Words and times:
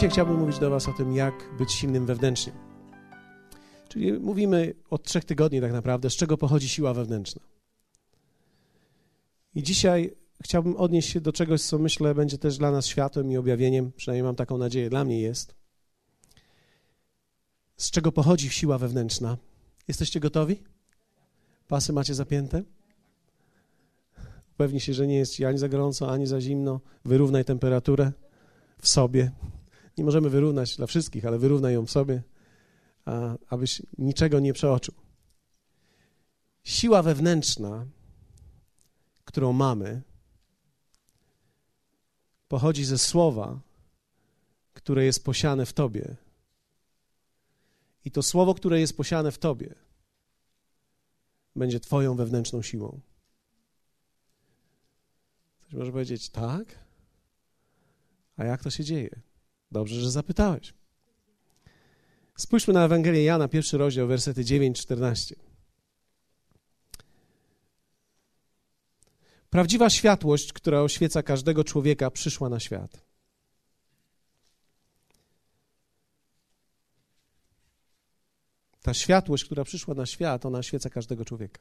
Dzisiaj 0.00 0.10
chciałbym 0.10 0.38
mówić 0.38 0.58
do 0.58 0.70
Was 0.70 0.88
o 0.88 0.92
tym, 0.92 1.12
jak 1.12 1.34
być 1.58 1.72
silnym 1.72 2.06
wewnętrznie. 2.06 2.52
Czyli 3.88 4.12
mówimy 4.12 4.74
od 4.90 5.02
trzech 5.02 5.24
tygodni 5.24 5.60
tak 5.60 5.72
naprawdę, 5.72 6.10
z 6.10 6.16
czego 6.16 6.38
pochodzi 6.38 6.68
siła 6.68 6.94
wewnętrzna. 6.94 7.42
I 9.54 9.62
dzisiaj 9.62 10.16
chciałbym 10.42 10.76
odnieść 10.76 11.08
się 11.08 11.20
do 11.20 11.32
czegoś, 11.32 11.62
co 11.62 11.78
myślę 11.78 12.14
będzie 12.14 12.38
też 12.38 12.58
dla 12.58 12.70
nas 12.70 12.86
światłem 12.86 13.32
i 13.32 13.36
objawieniem, 13.36 13.92
przynajmniej 13.92 14.22
mam 14.22 14.34
taką 14.34 14.58
nadzieję, 14.58 14.90
dla 14.90 15.04
mnie 15.04 15.20
jest. 15.20 15.54
Z 17.76 17.90
czego 17.90 18.12
pochodzi 18.12 18.50
siła 18.50 18.78
wewnętrzna? 18.78 19.36
Jesteście 19.88 20.20
gotowi? 20.20 20.62
Pasy 21.68 21.92
macie 21.92 22.14
zapięte? 22.14 22.62
Upewnij 24.52 24.80
się, 24.80 24.94
że 24.94 25.06
nie 25.06 25.16
jest 25.16 25.34
ci 25.34 25.44
ani 25.44 25.58
za 25.58 25.68
gorąco, 25.68 26.12
ani 26.12 26.26
za 26.26 26.40
zimno. 26.40 26.80
Wyrównaj 27.04 27.44
temperaturę 27.44 28.12
w 28.82 28.88
sobie. 28.88 29.30
Nie 30.00 30.04
możemy 30.04 30.30
wyrównać 30.30 30.76
dla 30.76 30.86
wszystkich, 30.86 31.26
ale 31.26 31.38
wyrównaj 31.38 31.74
ją 31.74 31.86
w 31.86 31.90
sobie, 31.90 32.22
a, 33.04 33.36
abyś 33.48 33.82
niczego 33.98 34.40
nie 34.40 34.52
przeoczył. 34.52 34.94
Siła 36.64 37.02
wewnętrzna, 37.02 37.86
którą 39.24 39.52
mamy, 39.52 40.02
pochodzi 42.48 42.84
ze 42.84 42.98
słowa, 42.98 43.60
które 44.72 45.04
jest 45.04 45.24
posiane 45.24 45.66
w 45.66 45.72
tobie. 45.72 46.16
I 48.04 48.10
to 48.10 48.22
słowo, 48.22 48.54
które 48.54 48.80
jest 48.80 48.96
posiane 48.96 49.32
w 49.32 49.38
tobie, 49.38 49.74
będzie 51.56 51.80
Twoją 51.80 52.16
wewnętrzną 52.16 52.62
siłą. 52.62 53.00
Ktoś 55.60 55.74
może 55.74 55.92
powiedzieć, 55.92 56.28
tak? 56.28 56.78
A 58.36 58.44
jak 58.44 58.62
to 58.62 58.70
się 58.70 58.84
dzieje? 58.84 59.29
Dobrze, 59.72 60.00
że 60.00 60.10
zapytałeś. 60.10 60.74
Spójrzmy 62.36 62.74
na 62.74 62.84
Ewangelię 62.84 63.24
Jana, 63.24 63.48
pierwszy 63.48 63.78
rozdział, 63.78 64.06
wersety 64.06 64.44
9-14. 64.44 65.34
Prawdziwa 69.50 69.90
światłość, 69.90 70.52
która 70.52 70.80
oświeca 70.80 71.22
każdego 71.22 71.64
człowieka, 71.64 72.10
przyszła 72.10 72.48
na 72.48 72.60
świat. 72.60 73.04
Ta 78.82 78.94
światłość, 78.94 79.44
która 79.44 79.64
przyszła 79.64 79.94
na 79.94 80.06
świat, 80.06 80.46
ona 80.46 80.58
oświeca 80.58 80.90
każdego 80.90 81.24
człowieka. 81.24 81.60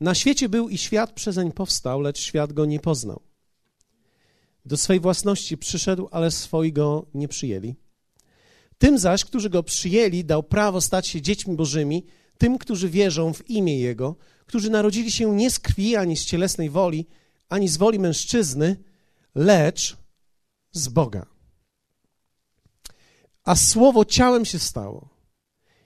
Na 0.00 0.14
świecie 0.14 0.48
był 0.48 0.68
i 0.68 0.78
świat 0.78 1.12
przezeń 1.12 1.52
powstał, 1.52 2.00
lecz 2.00 2.20
świat 2.20 2.52
go 2.52 2.64
nie 2.64 2.80
poznał. 2.80 3.31
Do 4.64 4.76
swej 4.76 5.00
własności 5.00 5.58
przyszedł, 5.58 6.08
ale 6.10 6.30
swoi 6.30 6.72
go 6.72 7.06
nie 7.14 7.28
przyjęli. 7.28 7.76
Tym 8.78 8.98
zaś, 8.98 9.24
którzy 9.24 9.50
go 9.50 9.62
przyjęli, 9.62 10.24
dał 10.24 10.42
prawo 10.42 10.80
stać 10.80 11.08
się 11.08 11.22
dziećmi 11.22 11.56
bożymi, 11.56 12.06
tym, 12.38 12.58
którzy 12.58 12.88
wierzą 12.88 13.32
w 13.34 13.50
imię 13.50 13.80
Jego, 13.80 14.16
którzy 14.46 14.70
narodzili 14.70 15.10
się 15.10 15.36
nie 15.36 15.50
z 15.50 15.58
krwi, 15.58 15.96
ani 15.96 16.16
z 16.16 16.24
cielesnej 16.24 16.70
woli, 16.70 17.06
ani 17.48 17.68
z 17.68 17.76
woli 17.76 17.98
mężczyzny, 17.98 18.76
lecz 19.34 19.96
z 20.72 20.88
Boga. 20.88 21.26
A 23.44 23.56
słowo 23.56 24.04
ciałem 24.04 24.44
się 24.44 24.58
stało 24.58 25.08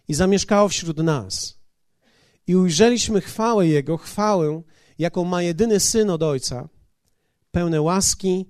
i 0.09 0.15
zamieszkało 0.15 0.69
wśród 0.69 0.99
nas. 0.99 1.59
I 2.47 2.57
ujrzeliśmy 2.57 3.21
chwałę 3.21 3.67
Jego, 3.67 3.97
chwałę, 3.97 4.63
jaką 4.99 5.25
ma 5.25 5.43
jedyny 5.43 5.81
Syn 5.81 6.11
od 6.11 6.23
Ojca, 6.23 6.69
pełne 7.51 7.81
łaski 7.81 8.47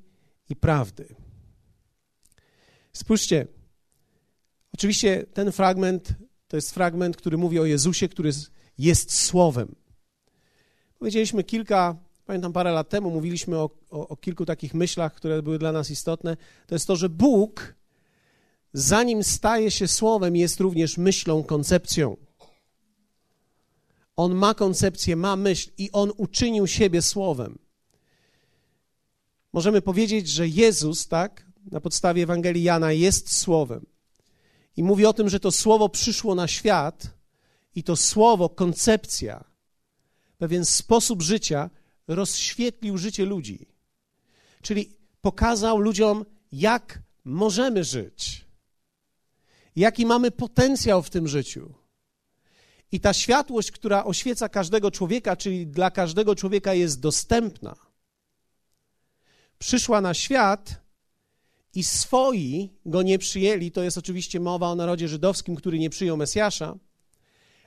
i 0.49 0.57
prawdy. 0.57 1.15
Spójrzcie, 2.93 3.47
oczywiście 4.75 5.25
ten 5.35 5.53
fragment 5.53 6.15
to 6.49 6.57
jest 6.57 6.75
fragment, 6.75 7.17
który 7.17 7.39
mówi 7.39 7.59
o 7.59 7.65
Jezusie, 7.65 8.09
który 8.09 8.31
jest 8.79 9.13
Słowem. 9.13 9.75
Powiedzieliśmy 10.99 11.45
kilka, 11.45 11.97
pamiętam 12.27 12.53
parę 12.53 12.73
lat 12.73 12.89
temu, 12.89 13.11
mówiliśmy 13.11 13.59
o, 13.59 13.71
o, 13.91 14.09
o 14.09 14.17
kilku 14.17 14.47
takich 14.47 14.75
myślach, 14.75 15.15
które 15.15 15.43
były 15.43 15.59
dla 15.59 15.73
nas 15.73 15.91
istotne. 15.91 16.37
To 16.67 16.75
jest 16.75 16.87
to, 16.87 16.97
że 16.97 17.09
Bóg, 17.09 17.75
zanim 18.73 19.25
staje 19.25 19.71
się 19.71 19.89
Słowem, 19.89 20.37
jest 20.37 20.61
również 20.61 20.99
myślą, 20.99 21.43
koncepcją. 21.43 22.17
On 24.17 24.35
ma 24.35 24.55
koncepcję, 24.55 25.17
ma 25.17 25.37
myśl 25.37 25.71
i 25.79 25.93
on 25.93 26.13
uczynił 26.17 26.67
siebie 26.67 27.03
Słowem. 27.03 27.59
Możemy 29.57 29.83
powiedzieć, 29.83 30.29
że 30.29 30.49
Jezus, 30.49 31.09
tak, 31.09 31.47
na 31.71 31.81
podstawie 31.81 32.23
Ewangelii 32.23 32.63
Jana, 32.63 32.93
jest 32.93 33.35
Słowem. 33.35 33.87
I 34.77 34.83
mówi 34.83 35.07
o 35.07 35.13
tym, 35.13 35.29
że 35.29 35.41
to 35.41 35.53
Słowo 35.53 35.89
przyszło 35.89 36.35
na 36.35 36.49
świat 36.49 37.11
i 37.75 37.83
to 37.83 37.97
Słowo, 37.97 38.49
koncepcja, 38.49 39.45
pewien 40.39 40.65
sposób 40.65 41.23
życia 41.23 41.71
rozświetlił 42.09 42.99
życie 42.99 43.25
ludzi. 43.25 43.67
Czyli 44.63 44.97
pokazał 45.21 45.79
ludziom, 45.79 46.25
jak 46.53 47.03
możemy 47.25 47.85
żyć, 47.85 48.45
jaki 49.77 50.07
mamy 50.07 50.31
potencjał 50.31 51.03
w 51.03 51.11
tym 51.11 51.29
życiu. 51.29 51.75
I 52.93 53.01
ta 53.01 53.13
światłość, 53.13 53.71
która 53.71 54.05
oświeca 54.05 54.49
każdego 54.49 54.91
człowieka, 54.91 55.37
czyli 55.37 55.67
dla 55.67 55.91
każdego 55.91 56.35
człowieka 56.35 56.75
jest 56.75 57.01
dostępna, 57.01 57.86
przyszła 59.59 60.01
na 60.01 60.15
świat 60.15 60.81
i 61.75 61.85
swoi 61.85 62.71
go 62.87 63.03
nie 63.03 63.19
przyjęli. 63.19 63.71
To 63.71 63.83
jest 63.83 63.99
oczywiście 63.99 64.41
mowa 64.41 64.69
o 64.69 64.75
narodzie 64.75 65.09
żydowskim, 65.09 65.57
który 65.57 65.79
nie 65.79 65.91
przyjął 65.91 66.17
Mesjasza, 66.17 66.77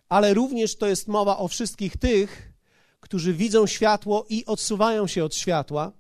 ale 0.10 0.34
również 0.34 0.76
to 0.76 0.88
jest 0.88 1.08
mowa 1.08 1.38
o 1.38 1.48
wszystkich 1.48 1.98
tych, 1.98 2.54
którzy 3.00 3.34
widzą 3.34 3.68
światło 3.68 4.26
i 4.30 4.46
odsuwają 4.46 5.08
się 5.08 5.24
od 5.24 5.36
światła. 5.36 5.92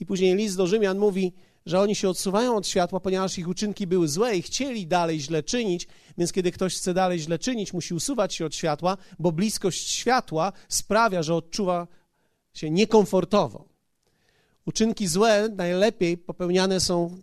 I 0.00 0.06
później 0.06 0.36
list 0.36 0.56
do 0.56 0.66
Rzymian 0.66 0.98
mówi, 0.98 1.32
że 1.66 1.80
oni 1.80 1.94
się 1.94 2.08
odsuwają 2.08 2.56
od 2.56 2.66
światła, 2.66 3.00
ponieważ 3.00 3.38
ich 3.38 3.48
uczynki 3.48 3.86
były 3.86 4.08
złe 4.08 4.36
i 4.36 4.42
chcieli 4.42 4.86
dalej 4.86 5.20
źle 5.20 5.42
czynić, 5.42 5.88
więc 6.18 6.32
kiedy 6.32 6.52
ktoś 6.52 6.76
chce 6.76 6.94
dalej 6.94 7.18
źle 7.18 7.38
czynić, 7.38 7.72
musi 7.72 7.94
usuwać 7.94 8.34
się 8.34 8.46
od 8.46 8.54
światła, 8.54 8.96
bo 9.18 9.32
bliskość 9.32 9.90
światła 9.90 10.52
sprawia, 10.68 11.22
że 11.22 11.34
odczuwa 11.34 11.86
się 12.54 12.70
niekomfortowo. 12.70 13.71
Uczynki 14.64 15.06
złe 15.06 15.48
najlepiej 15.48 16.18
popełniane 16.18 16.80
są 16.80 17.22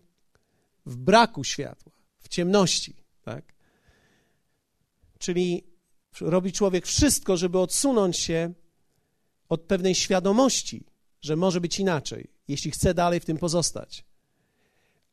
w 0.85 0.95
braku 0.95 1.43
światła, 1.43 1.91
w 2.19 2.27
ciemności, 2.27 2.95
tak? 3.21 3.53
Czyli 5.19 5.63
robi 6.21 6.51
człowiek 6.51 6.87
wszystko, 6.87 7.37
żeby 7.37 7.59
odsunąć 7.59 8.17
się 8.17 8.53
od 9.49 9.61
pewnej 9.61 9.95
świadomości, 9.95 10.83
że 11.21 11.35
może 11.35 11.61
być 11.61 11.79
inaczej, 11.79 12.29
jeśli 12.47 12.71
chce 12.71 12.93
dalej 12.93 13.19
w 13.19 13.25
tym 13.25 13.37
pozostać. 13.37 14.05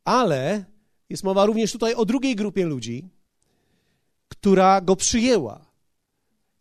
Ale 0.03 0.65
jest 1.09 1.23
mowa 1.23 1.45
również 1.45 1.71
tutaj 1.71 1.93
o 1.93 2.05
drugiej 2.05 2.35
grupie 2.35 2.65
ludzi, 2.65 3.09
która 4.27 4.81
go 4.81 4.95
przyjęła. 4.95 5.65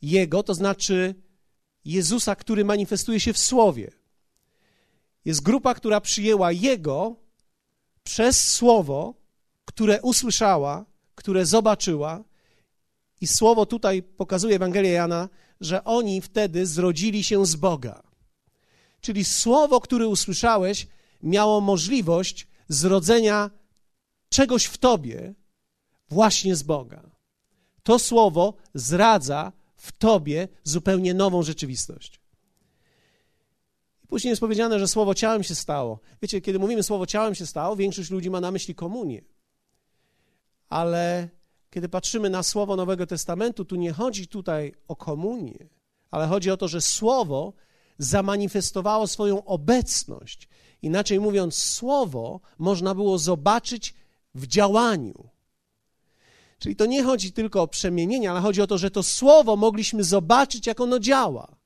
Jego, 0.03 0.43
to 0.43 0.55
znaczy 0.55 1.15
Jezusa, 1.85 2.37
który 2.37 2.65
manifestuje 2.65 3.21
się 3.21 3.33
w 3.33 3.39
Słowie. 3.39 3.91
Jest 5.27 5.43
grupa, 5.43 5.75
która 5.75 6.01
przyjęła 6.01 6.53
Jego 6.53 7.17
przez 8.03 8.53
Słowo, 8.53 9.15
które 9.65 10.03
usłyszała, 10.03 10.85
które 11.15 11.47
zobaczyła. 11.47 12.25
I 13.21 13.27
Słowo 13.27 13.67
tutaj 13.67 14.03
pokazuje 14.03 14.57
Ewangelia 14.57 14.91
Jana, 14.91 15.29
że 15.61 15.85
oni 15.85 16.21
wtedy 16.21 16.67
zrodzili 16.67 17.25
się 17.25 17.47
z 17.47 17.57
Boga. 17.57 18.03
Czyli 19.01 19.25
Słowo, 19.25 19.81
które 19.81 20.09
usłyszałeś, 20.09 20.87
miało 21.23 21.61
możliwość 21.61 22.47
zrodzenia 22.69 23.51
czegoś 24.29 24.65
w 24.65 24.79
tobie 24.79 25.35
właśnie 26.09 26.57
z 26.57 26.63
Boga. 26.63 27.11
To 27.83 27.99
Słowo 27.99 28.55
zradza 28.75 29.53
w 29.77 29.93
tobie 29.93 30.49
zupełnie 30.65 31.15
nową 31.15 31.43
rzeczywistość. 31.43 32.16
Później 34.09 34.31
jest 34.31 34.41
powiedziane, 34.41 34.79
że 34.79 34.89
słowo 34.89 35.15
ciałem 35.15 35.43
się 35.43 35.55
stało. 35.55 35.99
Wiecie, 36.23 36.41
kiedy 36.41 36.59
mówimy 36.59 36.83
słowo 36.83 37.07
ciałem 37.07 37.35
się 37.35 37.47
stało, 37.47 37.77
większość 37.77 38.11
ludzi 38.11 38.31
ma 38.31 38.41
na 38.41 38.51
myśli 38.51 38.75
komunię. 38.75 39.23
Ale 40.69 41.29
kiedy 41.71 41.89
patrzymy 41.89 42.31
na 42.31 42.43
słowo 42.43 42.77
Nowego 42.77 43.07
Testamentu, 43.07 43.65
tu 43.65 43.77
nie 43.77 43.93
chodzi 43.93 44.29
tutaj 44.29 44.75
o 44.89 44.97
komunię, 44.97 45.69
ale 46.11 46.27
chodzi 46.27 46.51
o 46.51 46.57
to, 46.57 46.69
że 46.69 46.81
słowo 46.81 47.53
zamanifestowało 47.99 49.07
swoją 49.07 49.45
obecność. 49.45 50.49
Inaczej 50.83 51.21
mówiąc, 51.21 51.57
słowo 51.57 52.41
można 52.59 52.95
było 52.95 53.19
zobaczyć 53.19 53.95
w 54.35 54.47
działaniu. 54.47 55.29
Czyli 56.59 56.77
to 56.77 56.87
nie 56.87 57.05
chodzi 57.05 57.33
tylko 57.33 57.63
o 57.63 57.69
przemienienie, 57.69 58.31
ale 58.31 58.41
chodzi 58.41 58.63
o 58.63 58.67
to, 58.67 58.79
że 58.79 58.91
to 58.91 59.03
słowo 59.03 59.57
mogliśmy 59.57 60.05
zobaczyć, 60.05 60.67
jak 60.67 60.81
ono 60.81 60.99
działa. 60.99 61.57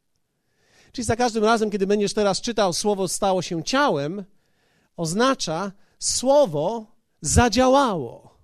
Czyli 0.93 1.05
za 1.05 1.17
każdym 1.17 1.45
razem, 1.45 1.71
kiedy 1.71 1.87
będziesz 1.87 2.15
teraz 2.15 2.41
czytał 2.41 2.73
słowo 2.73 3.09
stało 3.09 3.43
się 3.43 3.65
ciałem, 3.65 4.25
oznacza 4.97 5.73
słowo 5.99 6.87
zadziałało. 7.21 8.39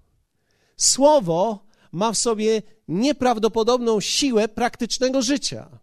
Słowo 0.76 1.66
ma 1.92 2.12
w 2.12 2.18
sobie 2.18 2.62
nieprawdopodobną 2.88 4.00
siłę 4.00 4.48
praktycznego 4.48 5.22
życia. 5.22 5.78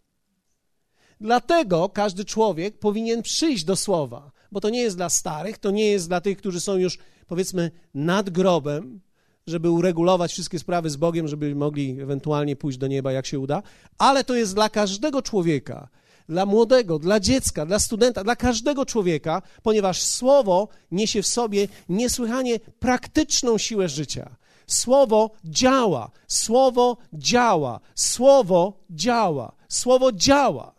Dlatego 1.22 1.90
każdy 1.90 2.26
człowiek 2.26 2.80
powinien 2.80 3.22
przyjść 3.22 3.64
do 3.64 3.76
słowa, 3.76 4.32
bo 4.52 4.62
to 4.62 4.70
nie 4.70 4.82
jest 4.82 4.98
dla 4.98 5.10
starych, 5.10 5.58
to 5.58 5.72
nie 5.72 5.88
jest 5.88 6.08
dla 6.08 6.22
tych, 6.22 6.38
którzy 6.38 6.62
są 6.62 6.76
już, 6.76 6.98
powiedzmy, 7.28 7.72
nad 7.94 8.30
grobem, 8.30 9.02
żeby 9.48 9.70
uregulować 9.70 10.32
wszystkie 10.32 10.60
sprawy 10.60 10.90
z 10.90 10.96
Bogiem, 10.96 11.28
żeby 11.28 11.56
mogli 11.56 12.02
ewentualnie 12.02 12.56
pójść 12.56 12.78
do 12.78 12.88
nieba, 12.88 13.12
jak 13.12 13.26
się 13.26 13.40
uda, 13.40 13.64
ale 13.98 14.24
to 14.24 14.36
jest 14.36 14.54
dla 14.54 14.70
każdego 14.70 15.22
człowieka, 15.22 15.90
dla 16.30 16.46
młodego, 16.46 17.00
dla 17.00 17.20
dziecka, 17.20 17.66
dla 17.66 17.80
studenta, 17.80 18.24
dla 18.24 18.36
każdego 18.36 18.86
człowieka, 18.86 19.42
ponieważ 19.64 20.02
słowo 20.02 20.68
niesie 20.92 21.22
w 21.22 21.28
sobie 21.28 21.68
niesłychanie 21.90 22.60
praktyczną 22.60 23.58
siłę 23.58 23.90
życia. 23.90 24.36
Słowo 24.68 25.32
działa, 25.46 26.12
słowo 26.28 26.98
działa, 27.14 27.80
słowo 27.96 28.74
działa, 28.90 29.52
słowo 29.70 30.12
działa. 30.12 30.74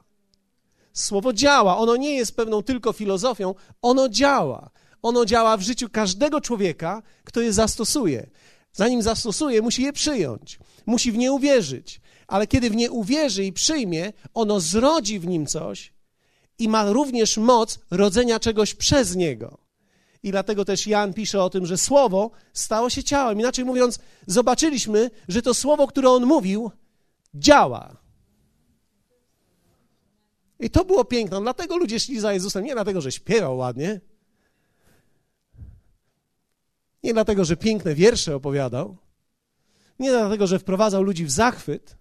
Słowo 0.92 1.32
działa, 1.32 1.78
ono 1.78 1.96
nie 1.96 2.14
jest 2.14 2.36
pewną 2.36 2.62
tylko 2.62 2.92
filozofią, 2.92 3.54
ono 3.82 4.08
działa. 4.08 4.70
Ono 5.02 5.24
działa 5.24 5.56
w 5.56 5.62
życiu 5.62 5.88
każdego 5.92 6.40
człowieka, 6.40 7.02
kto 7.24 7.40
je 7.40 7.52
zastosuje. 7.52 8.26
Zanim 8.72 9.02
zastosuje, 9.02 9.62
musi 9.62 9.82
je 9.82 9.92
przyjąć, 9.92 10.58
musi 10.86 11.12
w 11.12 11.16
nie 11.16 11.32
uwierzyć. 11.32 12.00
Ale 12.26 12.46
kiedy 12.46 12.70
w 12.70 12.76
nie 12.76 12.90
uwierzy 12.90 13.44
i 13.44 13.52
przyjmie, 13.52 14.12
ono 14.34 14.60
zrodzi 14.60 15.18
w 15.18 15.26
nim 15.26 15.46
coś 15.46 15.92
i 16.58 16.68
ma 16.68 16.92
również 16.92 17.36
moc 17.36 17.78
rodzenia 17.90 18.40
czegoś 18.40 18.74
przez 18.74 19.16
niego. 19.16 19.58
I 20.22 20.30
dlatego 20.30 20.64
też 20.64 20.86
Jan 20.86 21.14
pisze 21.14 21.42
o 21.42 21.50
tym, 21.50 21.66
że 21.66 21.78
słowo 21.78 22.30
stało 22.52 22.90
się 22.90 23.02
ciałem. 23.02 23.40
Inaczej 23.40 23.64
mówiąc, 23.64 23.98
zobaczyliśmy, 24.26 25.10
że 25.28 25.42
to 25.42 25.54
słowo, 25.54 25.86
które 25.86 26.10
on 26.10 26.26
mówił, 26.26 26.70
działa. 27.34 27.96
I 30.60 30.70
to 30.70 30.84
było 30.84 31.04
piękne. 31.04 31.40
Dlatego 31.40 31.76
ludzie 31.76 32.00
szli 32.00 32.20
za 32.20 32.32
Jezusem. 32.32 32.64
Nie 32.64 32.72
dlatego, 32.72 33.00
że 33.00 33.12
śpiewał 33.12 33.56
ładnie, 33.56 34.00
nie 37.02 37.12
dlatego, 37.12 37.44
że 37.44 37.56
piękne 37.56 37.94
wiersze 37.94 38.36
opowiadał, 38.36 38.96
nie 39.98 40.10
dlatego, 40.10 40.46
że 40.46 40.58
wprowadzał 40.58 41.02
ludzi 41.02 41.24
w 41.24 41.30
zachwyt, 41.30 41.96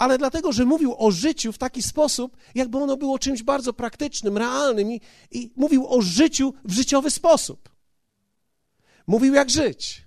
ale 0.00 0.18
dlatego, 0.18 0.52
że 0.52 0.64
mówił 0.64 0.94
o 0.98 1.10
życiu 1.10 1.52
w 1.52 1.58
taki 1.58 1.82
sposób, 1.82 2.36
jakby 2.54 2.78
ono 2.78 2.96
było 2.96 3.18
czymś 3.18 3.42
bardzo 3.42 3.72
praktycznym, 3.72 4.38
realnym 4.38 4.92
i, 4.92 5.00
i 5.30 5.52
mówił 5.56 5.86
o 5.88 6.02
życiu 6.02 6.54
w 6.64 6.72
życiowy 6.72 7.10
sposób. 7.10 7.68
Mówił, 9.06 9.34
jak 9.34 9.50
żyć. 9.50 10.02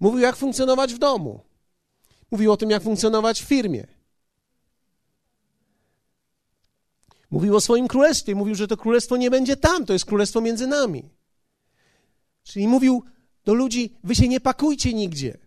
Mówił, 0.00 0.20
jak 0.20 0.36
funkcjonować 0.36 0.94
w 0.94 0.98
domu. 0.98 1.40
Mówił 2.30 2.52
o 2.52 2.56
tym, 2.56 2.70
jak 2.70 2.82
funkcjonować 2.82 3.42
w 3.42 3.46
firmie. 3.46 3.86
Mówił 7.30 7.56
o 7.56 7.60
swoim 7.60 7.88
królestwie. 7.88 8.34
Mówił, 8.34 8.54
że 8.54 8.68
to 8.68 8.76
królestwo 8.76 9.16
nie 9.16 9.30
będzie 9.30 9.56
tam, 9.56 9.86
to 9.86 9.92
jest 9.92 10.04
królestwo 10.04 10.40
między 10.40 10.66
nami. 10.66 11.10
Czyli 12.42 12.68
mówił 12.68 13.04
do 13.44 13.54
ludzi: 13.54 13.96
Wy 14.04 14.14
się 14.14 14.28
nie 14.28 14.40
pakujcie 14.40 14.94
nigdzie. 14.94 15.38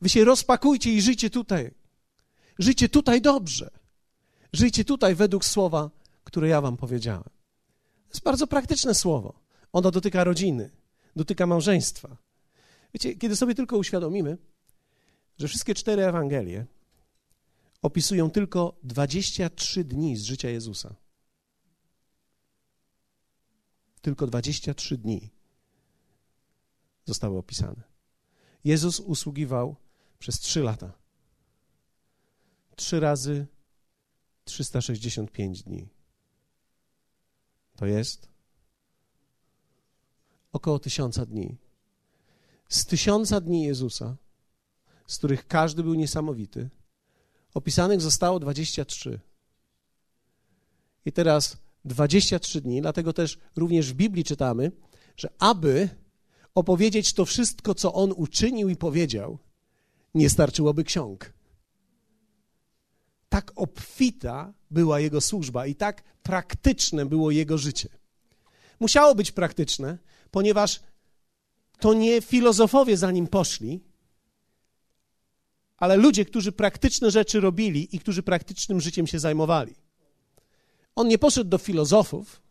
Wy 0.00 0.08
się 0.08 0.24
rozpakujcie 0.24 0.92
i 0.92 1.00
żyjcie 1.00 1.30
tutaj. 1.30 1.79
Żyjcie 2.60 2.88
tutaj 2.88 3.22
dobrze. 3.22 3.70
Żyjcie 4.52 4.84
tutaj 4.84 5.14
według 5.14 5.44
słowa, 5.44 5.90
które 6.24 6.48
ja 6.48 6.60
wam 6.60 6.76
powiedziałem. 6.76 7.24
To 8.08 8.14
jest 8.14 8.22
bardzo 8.22 8.46
praktyczne 8.46 8.94
słowo. 8.94 9.40
Ono 9.72 9.90
dotyka 9.90 10.24
rodziny, 10.24 10.70
dotyka 11.16 11.46
małżeństwa. 11.46 12.16
Wiecie, 12.94 13.14
kiedy 13.14 13.36
sobie 13.36 13.54
tylko 13.54 13.76
uświadomimy, 13.76 14.38
że 15.38 15.48
wszystkie 15.48 15.74
cztery 15.74 16.04
Ewangelie 16.04 16.66
opisują 17.82 18.30
tylko 18.30 18.76
23 18.82 19.84
dni 19.84 20.16
z 20.16 20.22
życia 20.22 20.48
Jezusa. 20.48 20.94
Tylko 24.02 24.26
23 24.26 24.98
dni 24.98 25.30
zostały 27.04 27.38
opisane. 27.38 27.82
Jezus 28.64 29.00
usługiwał 29.00 29.76
przez 30.18 30.40
trzy 30.40 30.62
lata. 30.62 30.99
Trzy 32.80 33.00
razy 33.00 33.46
365 34.44 35.62
dni. 35.62 35.88
To 37.76 37.86
jest 37.86 38.28
około 40.52 40.78
tysiąca 40.78 41.26
dni. 41.26 41.56
Z 42.68 42.86
tysiąca 42.86 43.40
dni 43.40 43.64
Jezusa, 43.64 44.16
z 45.06 45.18
których 45.18 45.46
każdy 45.46 45.82
był 45.82 45.94
niesamowity, 45.94 46.70
opisanych 47.54 48.00
zostało 48.00 48.40
23. 48.40 49.20
I 51.04 51.12
teraz 51.12 51.56
23 51.84 52.60
dni, 52.60 52.80
dlatego 52.80 53.12
też 53.12 53.38
również 53.56 53.92
w 53.92 53.96
Biblii 53.96 54.24
czytamy, 54.24 54.72
że 55.16 55.28
aby 55.38 55.88
opowiedzieć 56.54 57.12
to 57.12 57.24
wszystko, 57.24 57.74
co 57.74 57.92
on 57.92 58.12
uczynił 58.16 58.68
i 58.68 58.76
powiedział, 58.76 59.38
nie 60.14 60.30
starczyłoby 60.30 60.84
ksiąg. 60.84 61.39
Tak 63.30 63.52
obfita 63.56 64.52
była 64.70 65.00
jego 65.00 65.20
służba 65.20 65.66
i 65.66 65.74
tak 65.74 66.02
praktyczne 66.22 67.06
było 67.06 67.30
jego 67.30 67.58
życie. 67.58 67.88
Musiało 68.80 69.14
być 69.14 69.32
praktyczne, 69.32 69.98
ponieważ 70.30 70.80
to 71.78 71.94
nie 71.94 72.20
filozofowie 72.20 72.96
za 72.96 73.10
nim 73.10 73.26
poszli, 73.26 73.80
ale 75.76 75.96
ludzie, 75.96 76.24
którzy 76.24 76.52
praktyczne 76.52 77.10
rzeczy 77.10 77.40
robili 77.40 77.96
i 77.96 77.98
którzy 77.98 78.22
praktycznym 78.22 78.80
życiem 78.80 79.06
się 79.06 79.18
zajmowali. 79.18 79.74
On 80.94 81.08
nie 81.08 81.18
poszedł 81.18 81.50
do 81.50 81.58
filozofów 81.58 82.42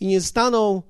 i 0.00 0.06
nie 0.06 0.20
stanął 0.20 0.82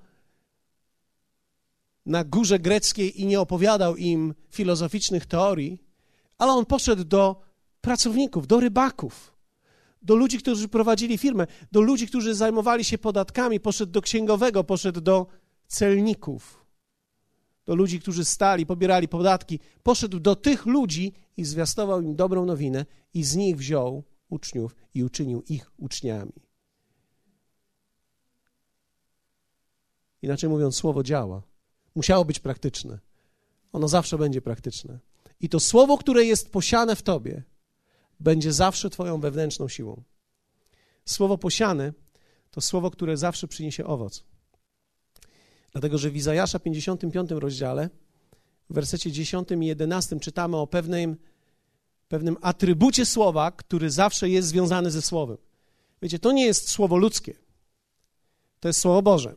na 2.06 2.24
górze 2.24 2.58
greckiej 2.58 3.20
i 3.20 3.26
nie 3.26 3.40
opowiadał 3.40 3.96
im 3.96 4.34
filozoficznych 4.50 5.26
teorii, 5.26 5.82
ale 6.38 6.52
on 6.52 6.66
poszedł 6.66 7.04
do 7.04 7.49
pracowników, 7.80 8.46
do 8.46 8.60
rybaków, 8.60 9.32
do 10.02 10.14
ludzi, 10.14 10.38
którzy 10.38 10.68
prowadzili 10.68 11.18
firmę, 11.18 11.46
do 11.72 11.80
ludzi, 11.80 12.06
którzy 12.06 12.34
zajmowali 12.34 12.84
się 12.84 12.98
podatkami, 12.98 13.60
poszedł 13.60 13.92
do 13.92 14.02
księgowego, 14.02 14.64
poszedł 14.64 15.00
do 15.00 15.26
celników, 15.66 16.66
do 17.66 17.74
ludzi, 17.74 18.00
którzy 18.00 18.24
stali, 18.24 18.66
pobierali 18.66 19.08
podatki, 19.08 19.60
poszedł 19.82 20.20
do 20.20 20.36
tych 20.36 20.66
ludzi 20.66 21.12
i 21.36 21.44
zwiastował 21.44 22.00
im 22.00 22.16
dobrą 22.16 22.44
nowinę 22.44 22.86
i 23.14 23.24
z 23.24 23.36
nich 23.36 23.56
wziął 23.56 24.04
uczniów 24.28 24.76
i 24.94 25.04
uczynił 25.04 25.42
ich 25.48 25.72
uczniami. 25.78 26.32
Inaczej 30.22 30.50
mówiąc, 30.50 30.76
słowo 30.76 31.02
działa 31.02 31.42
musiało 31.94 32.24
być 32.24 32.38
praktyczne. 32.38 32.98
Ono 33.72 33.88
zawsze 33.88 34.18
będzie 34.18 34.42
praktyczne. 34.42 34.98
I 35.40 35.48
to 35.48 35.60
słowo, 35.60 35.98
które 35.98 36.24
jest 36.24 36.52
posiane 36.52 36.96
w 36.96 37.02
tobie, 37.02 37.42
będzie 38.20 38.52
zawsze 38.52 38.90
Twoją 38.90 39.20
wewnętrzną 39.20 39.68
siłą. 39.68 40.02
Słowo 41.04 41.38
posiane 41.38 41.92
to 42.50 42.60
słowo, 42.60 42.90
które 42.90 43.16
zawsze 43.16 43.48
przyniesie 43.48 43.86
owoc. 43.86 44.24
Dlatego, 45.72 45.98
że 45.98 46.10
w 46.10 46.16
Izajasza 46.16 46.58
55 46.58 47.30
rozdziale, 47.30 47.90
w 48.70 48.74
wersecie 48.74 49.12
10 49.12 49.48
i 49.50 49.66
11 49.66 50.20
czytamy 50.20 50.56
o 50.56 50.66
pewnym, 50.66 51.16
pewnym 52.08 52.36
atrybucie 52.40 53.06
słowa, 53.06 53.50
który 53.50 53.90
zawsze 53.90 54.28
jest 54.28 54.48
związany 54.48 54.90
ze 54.90 55.02
słowem. 55.02 55.36
Wiecie, 56.02 56.18
to 56.18 56.32
nie 56.32 56.46
jest 56.46 56.70
słowo 56.70 56.96
ludzkie, 56.96 57.34
to 58.60 58.68
jest 58.68 58.80
słowo 58.80 59.02
Boże. 59.02 59.34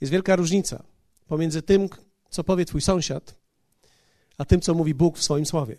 Jest 0.00 0.12
wielka 0.12 0.36
różnica 0.36 0.84
pomiędzy 1.26 1.62
tym, 1.62 1.88
co 2.30 2.44
powie 2.44 2.64
Twój 2.64 2.80
sąsiad, 2.80 3.34
a 4.38 4.44
tym, 4.44 4.60
co 4.60 4.74
mówi 4.74 4.94
Bóg 4.94 5.18
w 5.18 5.22
swoim 5.22 5.46
słowie. 5.46 5.76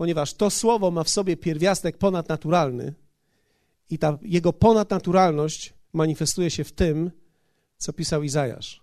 Ponieważ 0.00 0.34
to 0.34 0.50
słowo 0.50 0.90
ma 0.90 1.04
w 1.04 1.08
sobie 1.08 1.36
pierwiastek 1.36 1.98
ponadnaturalny 1.98 2.94
i 3.90 3.98
ta 3.98 4.18
jego 4.22 4.52
ponadnaturalność 4.52 5.74
manifestuje 5.92 6.50
się 6.50 6.64
w 6.64 6.72
tym, 6.72 7.10
co 7.78 7.92
pisał 7.92 8.22
Izajasz. 8.22 8.80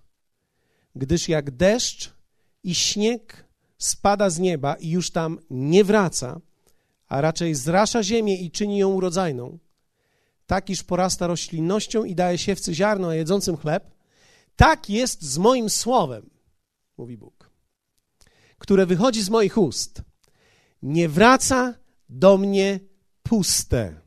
Gdyż 0.96 1.30
jak 1.30 1.52
deszcz 1.52 2.14
i 2.64 2.76
śnieg 2.76 3.46
spada 3.78 4.30
z 4.30 4.40
nieba 4.40 4.76
i 4.76 4.90
już 4.90 5.12
tam 5.12 5.40
nie 5.50 5.84
wraca, 5.84 6.42
a 7.08 7.22
raczej 7.22 7.56
zrasza 7.56 8.04
ziemię 8.04 8.38
i 8.38 8.52
czyni 8.52 8.78
ją 8.78 8.90
urodzajną, 8.90 9.58
tak 10.48 10.70
iż 10.70 10.84
porasta 10.84 11.28
roślinnością 11.28 12.04
i 12.04 12.16
daje 12.16 12.38
siewcy 12.38 12.76
ziarno, 12.76 13.08
a 13.08 13.16
jedzącym 13.16 13.58
chleb, 13.58 13.92
tak 14.56 14.90
jest 14.90 15.22
z 15.22 15.38
moim 15.38 15.70
słowem, 15.70 16.30
mówi 16.98 17.18
Bóg, 17.18 17.50
które 18.58 18.86
wychodzi 18.86 19.24
z 19.24 19.30
moich 19.30 19.58
ust. 19.58 20.07
Nie 20.81 21.10
wraca 21.10 21.74
do 22.10 22.38
mnie 22.38 22.79
puste, 23.24 24.01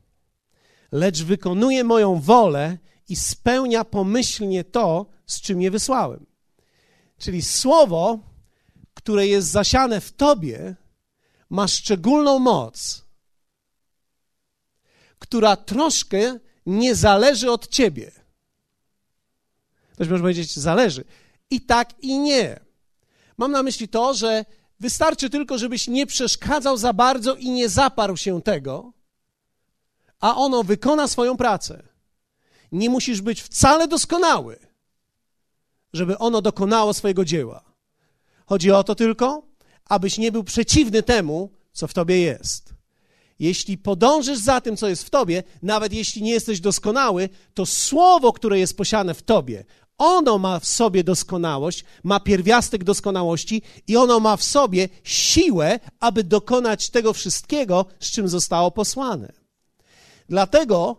lecz 0.92 1.22
wykonuje 1.22 1.84
moją 1.84 2.20
wolę 2.20 2.78
i 3.08 3.16
spełnia 3.16 3.84
pomyślnie 3.84 4.64
to, 4.64 5.06
z 5.26 5.40
czym 5.40 5.62
je 5.62 5.70
wysłałem. 5.70 6.26
Czyli 7.18 7.42
słowo, 7.42 8.18
które 8.94 9.26
jest 9.26 9.48
zasiane 9.48 10.00
w 10.00 10.12
tobie, 10.12 10.76
ma 11.50 11.68
szczególną 11.68 12.38
moc, 12.38 13.04
która 15.18 15.56
troszkę 15.56 16.38
nie 16.66 16.94
zależy 16.94 17.50
od 17.50 17.68
ciebie. 17.68 18.12
Ktoś 19.92 20.08
może 20.08 20.22
powiedzieć, 20.22 20.58
zależy. 20.58 21.04
I 21.50 21.60
tak, 21.60 22.04
i 22.04 22.18
nie. 22.18 22.60
Mam 23.38 23.52
na 23.52 23.62
myśli 23.62 23.88
to, 23.88 24.14
że 24.14 24.44
wystarczy 24.80 25.30
tylko, 25.30 25.58
żebyś 25.58 25.88
nie 25.88 26.06
przeszkadzał 26.06 26.76
za 26.76 26.92
bardzo 26.92 27.34
i 27.34 27.50
nie 27.50 27.68
zaparł 27.68 28.16
się 28.16 28.42
tego, 28.42 28.92
a 30.20 30.37
ono 30.37 30.62
wykona 30.62 31.08
swoją 31.08 31.37
pracę. 31.37 31.82
Nie 32.72 32.90
musisz 32.90 33.22
być 33.22 33.42
wcale 33.42 33.88
doskonały, 33.88 34.58
żeby 35.92 36.18
ono 36.18 36.42
dokonało 36.42 36.94
swojego 36.94 37.25
dzieła. 37.25 37.64
Chodzi 38.46 38.70
o 38.70 38.84
to 38.84 38.94
tylko, 38.94 39.42
abyś 39.84 40.18
nie 40.18 40.32
był 40.32 40.44
przeciwny 40.44 41.02
temu, 41.02 41.50
co 41.72 41.88
w 41.88 41.94
tobie 41.94 42.20
jest. 42.20 42.75
Jeśli 43.38 43.78
podążysz 43.78 44.38
za 44.38 44.60
tym, 44.60 44.76
co 44.76 44.88
jest 44.88 45.04
w 45.04 45.10
tobie, 45.10 45.42
nawet 45.62 45.92
jeśli 45.92 46.22
nie 46.22 46.32
jesteś 46.32 46.60
doskonały, 46.60 47.28
to 47.54 47.66
słowo, 47.66 48.32
które 48.32 48.58
jest 48.58 48.76
posiane 48.76 49.14
w 49.14 49.22
tobie, 49.22 49.64
ono 50.00 50.38
ma 50.38 50.61
w 50.61 50.66
sobie 50.66 51.04
doskonałość, 51.04 51.85
ma 52.04 52.21
pierwiastek 52.21 52.85
doskonałości 52.85 53.62
i 53.87 53.97
ono 53.97 54.21
ma 54.21 54.37
w 54.37 54.42
sobie 54.42 54.88
siłę, 55.04 55.80
aby 56.00 56.25
dokonać 56.25 56.90
tego 56.90 57.12
wszystkiego, 57.12 57.87
z 58.00 58.11
czym 58.11 58.28
zostało 58.28 58.71
posłane. 58.71 59.33
Dlatego 60.28 60.97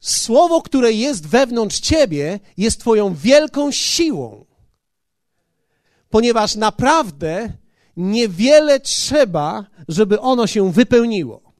słowo, 0.00 0.62
które 0.62 0.92
jest 0.92 1.26
wewnątrz 1.26 1.80
ciebie, 1.80 2.40
jest 2.56 2.80
Twoją 2.80 3.14
wielką 3.14 3.70
siłą, 3.72 4.44
ponieważ 6.10 6.54
naprawdę 6.54 7.52
niewiele 7.96 8.80
trzeba, 8.80 9.66
żeby 9.88 10.20
ono 10.20 10.46
się 10.46 10.72
wypełniło. 10.72 11.52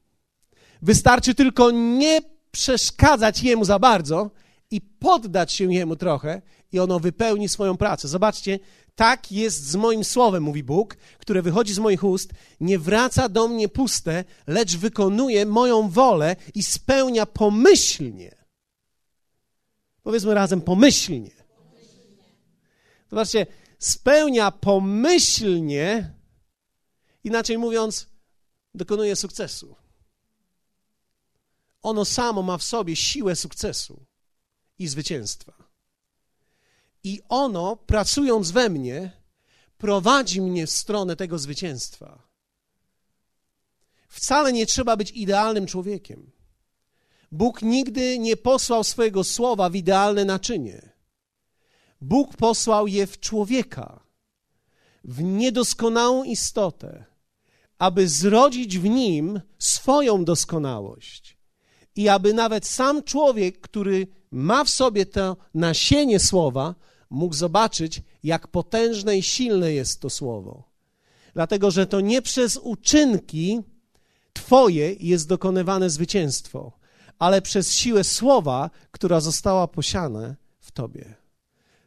Wystarczy 0.81 1.35
tylko 1.35 1.71
nie 1.71 2.21
przeszkadzać 2.51 3.43
jemu 3.43 3.65
za 3.65 3.79
bardzo 3.79 4.31
i 4.73 4.81
poddać 4.81 5.53
się 5.53 5.73
jemu 5.73 5.95
trochę, 5.95 6.41
i 6.71 6.79
ono 6.79 6.99
wypełni 6.99 7.49
swoją 7.49 7.77
pracę. 7.77 8.07
Zobaczcie, 8.07 8.59
tak 8.95 9.31
jest 9.31 9.65
z 9.65 9.75
moim 9.75 10.03
słowem, 10.03 10.43
mówi 10.43 10.63
Bóg, 10.63 10.97
które 11.19 11.41
wychodzi 11.41 11.73
z 11.73 11.79
moich 11.79 12.03
ust, 12.03 12.31
nie 12.59 12.79
wraca 12.79 13.29
do 13.29 13.47
mnie 13.47 13.69
puste, 13.69 14.23
lecz 14.47 14.77
wykonuje 14.77 15.45
moją 15.45 15.89
wolę 15.89 16.35
i 16.55 16.63
spełnia 16.63 17.25
pomyślnie. 17.25 18.35
Powiedzmy 20.03 20.33
razem, 20.33 20.61
pomyślnie. 20.61 21.31
Zobaczcie, 23.09 23.45
spełnia 23.79 24.51
pomyślnie, 24.51 26.13
inaczej 27.23 27.57
mówiąc, 27.57 28.07
dokonuje 28.75 29.15
sukcesu. 29.15 29.75
Ono 31.81 32.05
samo 32.05 32.41
ma 32.41 32.57
w 32.57 32.63
sobie 32.63 32.95
siłę 32.95 33.35
sukcesu 33.35 34.05
i 34.79 34.87
zwycięstwa. 34.87 35.53
I 37.03 37.21
ono, 37.29 37.75
pracując 37.75 38.51
we 38.51 38.69
mnie, 38.69 39.11
prowadzi 39.77 40.41
mnie 40.41 40.67
w 40.67 40.71
stronę 40.71 41.15
tego 41.15 41.39
zwycięstwa. 41.39 42.27
Wcale 44.07 44.53
nie 44.53 44.65
trzeba 44.65 44.97
być 44.97 45.11
idealnym 45.11 45.65
człowiekiem. 45.65 46.31
Bóg 47.31 47.61
nigdy 47.61 48.19
nie 48.19 48.37
posłał 48.37 48.83
swojego 48.83 49.23
słowa 49.23 49.69
w 49.69 49.75
idealne 49.75 50.25
naczynie. 50.25 50.93
Bóg 52.01 52.37
posłał 52.37 52.87
je 52.87 53.07
w 53.07 53.19
człowieka, 53.19 54.03
w 55.03 55.23
niedoskonałą 55.23 56.23
istotę, 56.23 57.05
aby 57.77 58.07
zrodzić 58.07 58.79
w 58.79 58.83
nim 58.83 59.41
swoją 59.59 60.25
doskonałość. 60.25 61.37
I 61.95 62.09
aby 62.09 62.33
nawet 62.33 62.67
sam 62.67 63.03
człowiek, 63.03 63.61
który 63.61 64.07
ma 64.33 64.63
w 64.63 64.69
sobie 64.69 65.05
to 65.05 65.37
nasienie 65.53 66.19
słowa, 66.19 66.75
mógł 67.09 67.35
zobaczyć, 67.35 68.01
jak 68.23 68.47
potężne 68.47 69.17
i 69.17 69.23
silne 69.23 69.73
jest 69.73 69.99
to 69.99 70.09
słowo. 70.09 70.63
Dlatego, 71.33 71.71
że 71.71 71.87
to 71.87 72.01
nie 72.01 72.21
przez 72.21 72.57
uczynki 72.57 73.61
Twoje 74.33 74.95
jest 74.99 75.27
dokonywane 75.27 75.89
zwycięstwo, 75.89 76.71
ale 77.19 77.41
przez 77.41 77.73
siłę 77.73 78.03
słowa, 78.03 78.69
która 78.91 79.19
została 79.19 79.67
posiane 79.67 80.35
w 80.59 80.71
Tobie. 80.71 81.15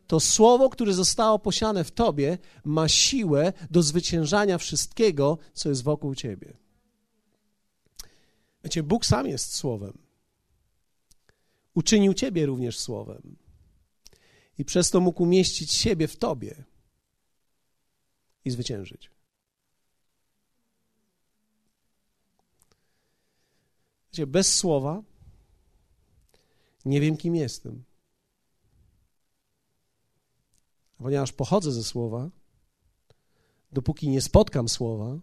To 0.07 0.21
słowo, 0.21 0.71
które 0.71 0.93
zostało 0.93 1.39
posiane 1.39 1.85
w 1.85 1.91
Tobie, 1.91 2.39
ma 2.65 2.89
siłę 2.89 3.53
do 3.71 3.83
zwyciężania 3.83 4.59
wszystkiego, 4.59 5.39
co 5.53 5.69
jest 5.69 5.83
wokół 5.83 6.15
Ciebie. 6.15 6.57
Wiecie, 8.65 8.83
Bóg 8.83 9.07
sam 9.07 9.27
jest 9.27 9.55
słowem. 9.55 10.06
Uczynił 11.77 12.15
Ciebie 12.15 12.47
również 12.47 12.79
słowem 12.79 13.37
i 14.59 14.65
przez 14.65 14.91
to 14.91 15.01
mógł 15.01 15.23
umieścić 15.23 15.73
siebie 15.73 16.09
w 16.09 16.17
tobie 16.17 16.65
i 18.45 18.51
zwyciężyć. 18.51 19.11
Wiecie, 24.13 24.27
bez 24.27 24.55
słowa 24.55 25.03
nie 26.85 27.01
wiem, 27.01 27.17
kim 27.17 27.37
jestem. 27.37 27.85
Ponieważ 30.99 31.33
pochodzę 31.33 31.73
ze 31.73 31.85
słowa, 31.85 32.31
dopóki 33.73 34.09
nie 34.09 34.21
spotkam 34.21 34.69
słowa, 34.69 35.19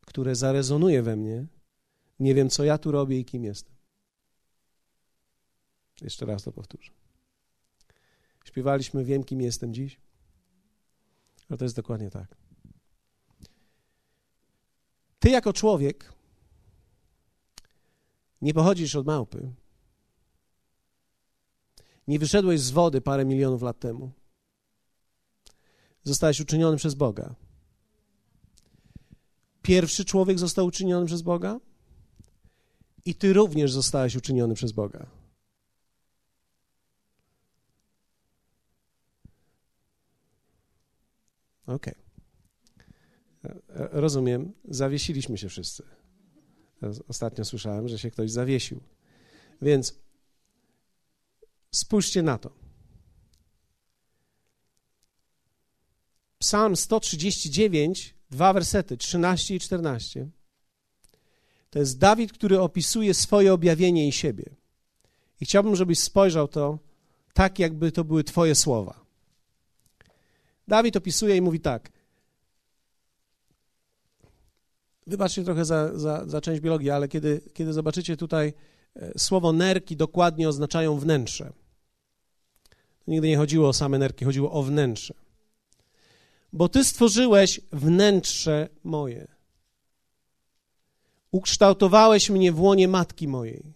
które 0.00 0.34
zarezonuje 0.34 1.02
we 1.02 1.16
mnie, 1.16 1.46
nie 2.20 2.34
wiem, 2.34 2.50
co 2.50 2.64
ja 2.64 2.78
tu 2.78 2.90
robię 2.92 3.18
i 3.18 3.24
kim 3.24 3.44
jestem. 3.44 3.75
Jeszcze 6.00 6.26
raz 6.26 6.42
to 6.42 6.52
powtórzę. 6.52 6.92
Śpiewaliśmy 8.44 9.04
Wiem, 9.04 9.24
kim 9.24 9.40
jestem 9.40 9.74
dziś. 9.74 10.00
Ale 11.48 11.58
to 11.58 11.64
jest 11.64 11.76
dokładnie 11.76 12.10
tak. 12.10 12.36
Ty 15.18 15.30
jako 15.30 15.52
człowiek 15.52 16.12
nie 18.42 18.54
pochodzisz 18.54 18.96
od 18.96 19.06
małpy. 19.06 19.52
Nie 22.08 22.18
wyszedłeś 22.18 22.60
z 22.60 22.70
wody 22.70 23.00
parę 23.00 23.24
milionów 23.24 23.62
lat 23.62 23.80
temu. 23.80 24.10
Zostałeś 26.02 26.40
uczyniony 26.40 26.76
przez 26.76 26.94
Boga. 26.94 27.34
Pierwszy 29.62 30.04
człowiek 30.04 30.38
został 30.38 30.66
uczyniony 30.66 31.06
przez 31.06 31.22
Boga 31.22 31.60
i 33.04 33.14
ty 33.14 33.32
również 33.32 33.72
zostałeś 33.72 34.16
uczyniony 34.16 34.54
przez 34.54 34.72
Boga. 34.72 35.15
Okej. 41.66 41.94
Okay. 41.94 43.62
Rozumiem, 43.92 44.52
zawiesiliśmy 44.68 45.38
się 45.38 45.48
wszyscy. 45.48 45.82
Ostatnio 47.08 47.44
słyszałem, 47.44 47.88
że 47.88 47.98
się 47.98 48.10
ktoś 48.10 48.30
zawiesił. 48.30 48.80
Więc 49.62 49.94
spójrzcie 51.70 52.22
na 52.22 52.38
to. 52.38 52.50
Psalm 56.38 56.76
139, 56.76 58.14
dwa 58.30 58.52
wersety, 58.52 58.96
13 58.96 59.54
i 59.54 59.60
14. 59.60 60.28
To 61.70 61.78
jest 61.78 61.98
Dawid, 61.98 62.32
który 62.32 62.60
opisuje 62.60 63.14
swoje 63.14 63.52
objawienie 63.52 64.08
i 64.08 64.12
siebie. 64.12 64.44
I 65.40 65.44
chciałbym, 65.44 65.76
żebyś 65.76 65.98
spojrzał 65.98 66.48
to 66.48 66.78
tak, 67.34 67.58
jakby 67.58 67.92
to 67.92 68.04
były 68.04 68.24
Twoje 68.24 68.54
słowa. 68.54 69.05
Dawid 70.68 70.96
opisuje 70.96 71.36
i 71.36 71.40
mówi 71.40 71.60
tak. 71.60 71.92
Wybaczcie 75.06 75.44
trochę 75.44 75.64
za, 75.64 75.98
za, 75.98 76.26
za 76.26 76.40
część 76.40 76.60
biologii, 76.60 76.90
ale 76.90 77.08
kiedy, 77.08 77.40
kiedy 77.54 77.72
zobaczycie 77.72 78.16
tutaj 78.16 78.52
e, 78.96 79.18
słowo 79.18 79.52
nerki, 79.52 79.96
dokładnie 79.96 80.48
oznaczają 80.48 80.98
wnętrze. 80.98 81.52
Nigdy 83.06 83.28
nie 83.28 83.36
chodziło 83.36 83.68
o 83.68 83.72
same 83.72 83.98
nerki, 83.98 84.24
chodziło 84.24 84.52
o 84.52 84.62
wnętrze. 84.62 85.14
Bo 86.52 86.68
ty 86.68 86.84
stworzyłeś 86.84 87.60
wnętrze 87.72 88.68
moje. 88.84 89.28
Ukształtowałeś 91.30 92.30
mnie 92.30 92.52
w 92.52 92.60
łonie 92.60 92.88
matki 92.88 93.28
mojej. 93.28 93.74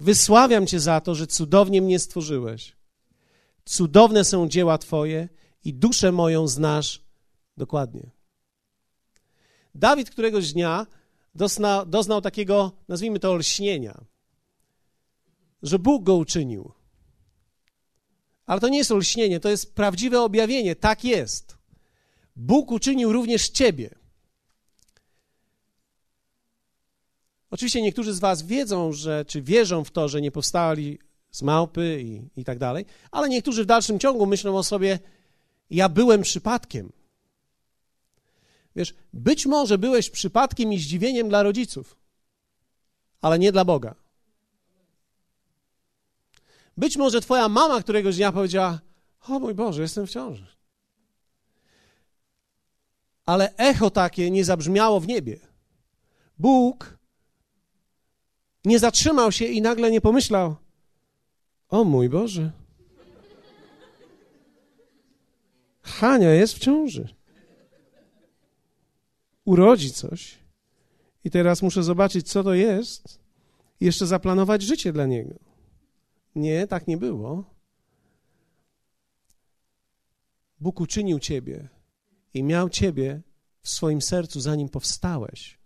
Wysławiam 0.00 0.66
Cię 0.66 0.80
za 0.80 1.00
to, 1.00 1.14
że 1.14 1.26
cudownie 1.26 1.82
mnie 1.82 1.98
stworzyłeś. 1.98 2.76
Cudowne 3.64 4.24
są 4.24 4.48
dzieła 4.48 4.78
Twoje 4.78 5.28
i 5.64 5.74
duszę 5.74 6.12
moją 6.12 6.48
znasz 6.48 7.00
dokładnie. 7.56 8.10
Dawid 9.74 10.10
któregoś 10.10 10.52
dnia 10.52 10.86
doznał, 11.34 11.86
doznał 11.86 12.20
takiego, 12.20 12.72
nazwijmy 12.88 13.18
to, 13.18 13.34
lśnienia. 13.34 14.04
że 15.62 15.78
Bóg 15.78 16.02
go 16.02 16.16
uczynił. 16.16 16.72
Ale 18.46 18.60
to 18.60 18.68
nie 18.68 18.78
jest 18.78 18.92
olśnienie, 18.92 19.40
to 19.40 19.48
jest 19.48 19.74
prawdziwe 19.74 20.20
objawienie. 20.20 20.76
Tak 20.76 21.04
jest. 21.04 21.56
Bóg 22.36 22.70
uczynił 22.70 23.12
również 23.12 23.48
ciebie. 23.48 23.94
Oczywiście 27.50 27.82
niektórzy 27.82 28.14
z 28.14 28.18
Was 28.18 28.42
wiedzą, 28.42 28.92
że, 28.92 29.24
czy 29.24 29.42
wierzą 29.42 29.84
w 29.84 29.90
to, 29.90 30.08
że 30.08 30.20
nie 30.20 30.30
powstali 30.30 30.98
z 31.30 31.42
małpy 31.42 32.02
i, 32.02 32.40
i 32.40 32.44
tak 32.44 32.58
dalej, 32.58 32.86
ale 33.10 33.28
niektórzy 33.28 33.62
w 33.64 33.66
dalszym 33.66 33.98
ciągu 33.98 34.26
myślą 34.26 34.56
o 34.56 34.62
sobie, 34.62 34.98
ja 35.72 35.88
byłem 35.88 36.22
przypadkiem. 36.22 36.92
Wiesz, 38.76 38.94
być 39.12 39.46
może 39.46 39.78
byłeś 39.78 40.10
przypadkiem 40.10 40.72
i 40.72 40.78
zdziwieniem 40.78 41.28
dla 41.28 41.42
rodziców, 41.42 41.96
ale 43.20 43.38
nie 43.38 43.52
dla 43.52 43.64
Boga. 43.64 43.94
Być 46.76 46.96
może 46.96 47.20
twoja 47.20 47.48
mama 47.48 47.82
któregoś 47.82 48.16
dnia 48.16 48.32
powiedziała: 48.32 48.80
O 49.28 49.38
mój 49.38 49.54
Boże, 49.54 49.82
jestem 49.82 50.06
w 50.06 50.10
ciąży. 50.10 50.46
Ale 53.26 53.56
echo 53.56 53.90
takie 53.90 54.30
nie 54.30 54.44
zabrzmiało 54.44 55.00
w 55.00 55.06
niebie. 55.06 55.40
Bóg 56.38 56.98
nie 58.64 58.78
zatrzymał 58.78 59.32
się 59.32 59.44
i 59.44 59.62
nagle 59.62 59.90
nie 59.90 60.00
pomyślał: 60.00 60.56
O 61.68 61.84
mój 61.84 62.08
Boże. 62.08 62.61
Hania 65.82 66.34
jest 66.34 66.54
w 66.54 66.58
ciąży. 66.58 67.14
Urodzi 69.44 69.92
coś. 69.92 70.38
I 71.24 71.30
teraz 71.30 71.62
muszę 71.62 71.82
zobaczyć, 71.82 72.28
co 72.28 72.44
to 72.44 72.54
jest, 72.54 73.18
i 73.80 73.84
jeszcze 73.84 74.06
zaplanować 74.06 74.62
życie 74.62 74.92
dla 74.92 75.06
niego. 75.06 75.34
Nie, 76.34 76.66
tak 76.66 76.86
nie 76.86 76.96
było. 76.96 77.44
Bóg 80.60 80.80
uczynił 80.80 81.18
ciebie 81.18 81.68
i 82.34 82.42
miał 82.42 82.70
ciebie 82.70 83.20
w 83.62 83.68
swoim 83.68 84.02
sercu, 84.02 84.40
zanim 84.40 84.68
powstałeś. 84.68 85.58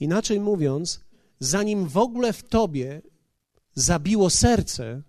Inaczej 0.00 0.40
mówiąc, 0.40 1.00
zanim 1.40 1.88
w 1.88 1.96
ogóle 1.96 2.32
w 2.32 2.42
tobie 2.42 3.02
zabiło 3.74 4.30
serce, 4.30 5.02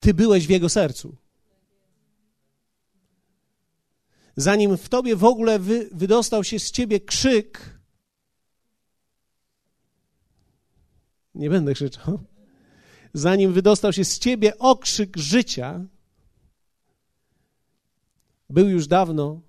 ty 0.00 0.14
byłeś 0.14 0.46
w 0.46 0.50
jego 0.50 0.68
sercu. 0.68 1.16
Zanim 4.36 4.76
w 4.76 4.88
tobie 4.88 5.16
w 5.16 5.24
ogóle 5.24 5.58
wy, 5.58 5.88
wydostał 5.92 6.44
się 6.44 6.58
z 6.58 6.70
ciebie 6.70 7.00
krzyk, 7.00 7.78
nie 11.34 11.50
będę 11.50 11.74
krzyczał, 11.74 12.18
zanim 13.14 13.52
wydostał 13.52 13.92
się 13.92 14.04
z 14.04 14.18
ciebie 14.18 14.58
okrzyk 14.58 15.16
życia, 15.16 15.84
był 18.50 18.68
już 18.68 18.86
dawno 18.86 19.40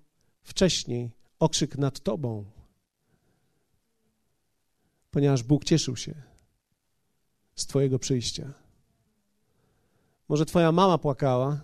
wcześniej 0.43 1.11
okrzyk 1.39 1.77
nad 1.77 1.99
tobą, 1.99 2.45
ponieważ 5.11 5.43
Bóg 5.43 5.63
cieszył 5.63 5.95
się 5.95 6.13
z 7.55 7.65
Twojego 7.65 7.99
przyjścia. 7.99 8.53
Może 10.29 10.45
Twoja 10.45 10.71
mama 10.71 10.97
płakała, 10.97 11.61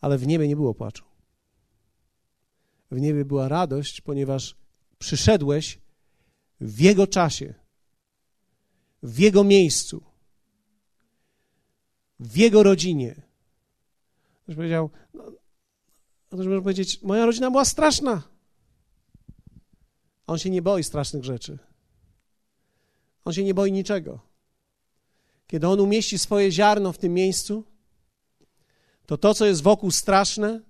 ale 0.00 0.18
w 0.18 0.26
niebie 0.26 0.48
nie 0.48 0.56
było 0.56 0.74
płaczu. 0.74 1.04
W 2.90 3.00
niebie 3.00 3.24
była 3.24 3.48
radość, 3.48 4.00
ponieważ 4.00 4.56
przyszedłeś 4.98 5.78
w 6.60 6.80
Jego 6.80 7.06
czasie, 7.06 7.54
w 9.02 9.18
Jego 9.18 9.44
miejscu, 9.44 10.02
w 12.20 12.36
Jego 12.36 12.62
rodzinie. 12.62 13.22
Ktoś 14.42 14.56
powiedział, 14.56 14.90
no, 15.14 15.32
ktoś 16.28 16.46
może 16.46 16.62
powiedzieć, 16.62 17.02
moja 17.02 17.26
rodzina 17.26 17.50
była 17.50 17.64
straszna. 17.64 18.22
On 20.26 20.38
się 20.38 20.50
nie 20.50 20.62
boi 20.62 20.84
strasznych 20.84 21.24
rzeczy. 21.24 21.58
On 23.24 23.32
się 23.32 23.44
nie 23.44 23.54
boi 23.54 23.72
niczego. 23.72 24.20
Kiedy 25.46 25.68
on 25.68 25.80
umieści 25.80 26.18
swoje 26.18 26.52
ziarno 26.52 26.92
w 26.92 26.98
tym 26.98 27.14
miejscu, 27.14 27.64
to 29.06 29.18
to, 29.18 29.34
co 29.34 29.46
jest 29.46 29.62
wokół 29.62 29.90
straszne, 29.90 30.60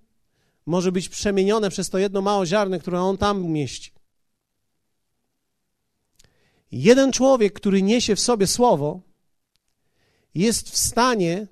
może 0.66 0.92
być 0.92 1.08
przemienione 1.08 1.70
przez 1.70 1.90
to 1.90 1.98
jedno 1.98 2.22
małe 2.22 2.46
ziarno, 2.46 2.78
które 2.78 3.00
on 3.00 3.18
tam 3.18 3.44
umieści. 3.44 3.92
Jeden 6.72 7.12
człowiek, 7.12 7.52
który 7.52 7.82
niesie 7.82 8.16
w 8.16 8.20
sobie 8.20 8.46
słowo, 8.46 9.00
jest 10.34 10.70
w 10.70 10.76
stanie 10.76 11.46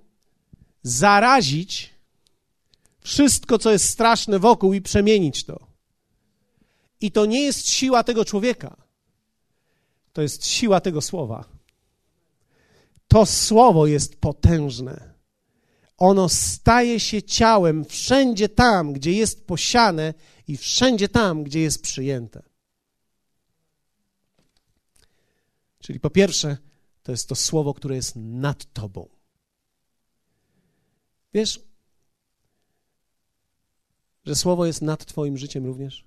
zarazić 0.83 1.90
wszystko, 3.01 3.59
co 3.59 3.70
jest 3.70 3.88
straszne 3.88 4.38
wokół 4.38 4.73
i 4.73 4.83
przemienić 4.83 5.44
to. 5.44 5.66
I 7.01 7.11
to 7.11 7.27
nie 7.27 7.42
jest 7.42 7.70
siła 7.70 8.05
tego 8.05 8.25
człowieka, 8.25 8.77
to 10.12 10.23
jest 10.23 10.47
siła 10.47 10.81
tego 10.81 11.01
słowa. 11.01 11.44
To 13.09 13.27
słowo 13.27 13.87
jest 13.87 14.16
potężne. 14.16 15.13
Ono 15.96 16.28
staje 16.28 17.00
się 17.00 17.22
ciałem 17.22 17.85
wszędzie 17.85 18.48
tam, 18.48 18.92
gdzie 18.92 19.12
jest 19.12 19.46
posiane 19.46 20.14
i 20.48 20.57
wszędzie 20.57 21.09
tam, 21.09 21.44
gdzie 21.44 21.61
jest 21.61 21.83
przyjęte. 21.83 22.42
Czyli 25.78 26.00
po 26.00 26.11
pierwsze, 26.11 26.57
to 27.02 27.12
jest 27.12 27.28
to 27.28 27.35
słowo, 27.35 27.74
które 27.74 27.96
jest 27.96 28.16
nad 28.16 28.72
tobą. 28.72 29.09
Wiesz, 31.35 31.61
że 34.24 34.35
słowo 34.35 34.66
jest 34.66 34.83
nad 34.83 35.04
Twoim 35.04 35.38
życiem 35.38 35.66
również? 35.66 36.04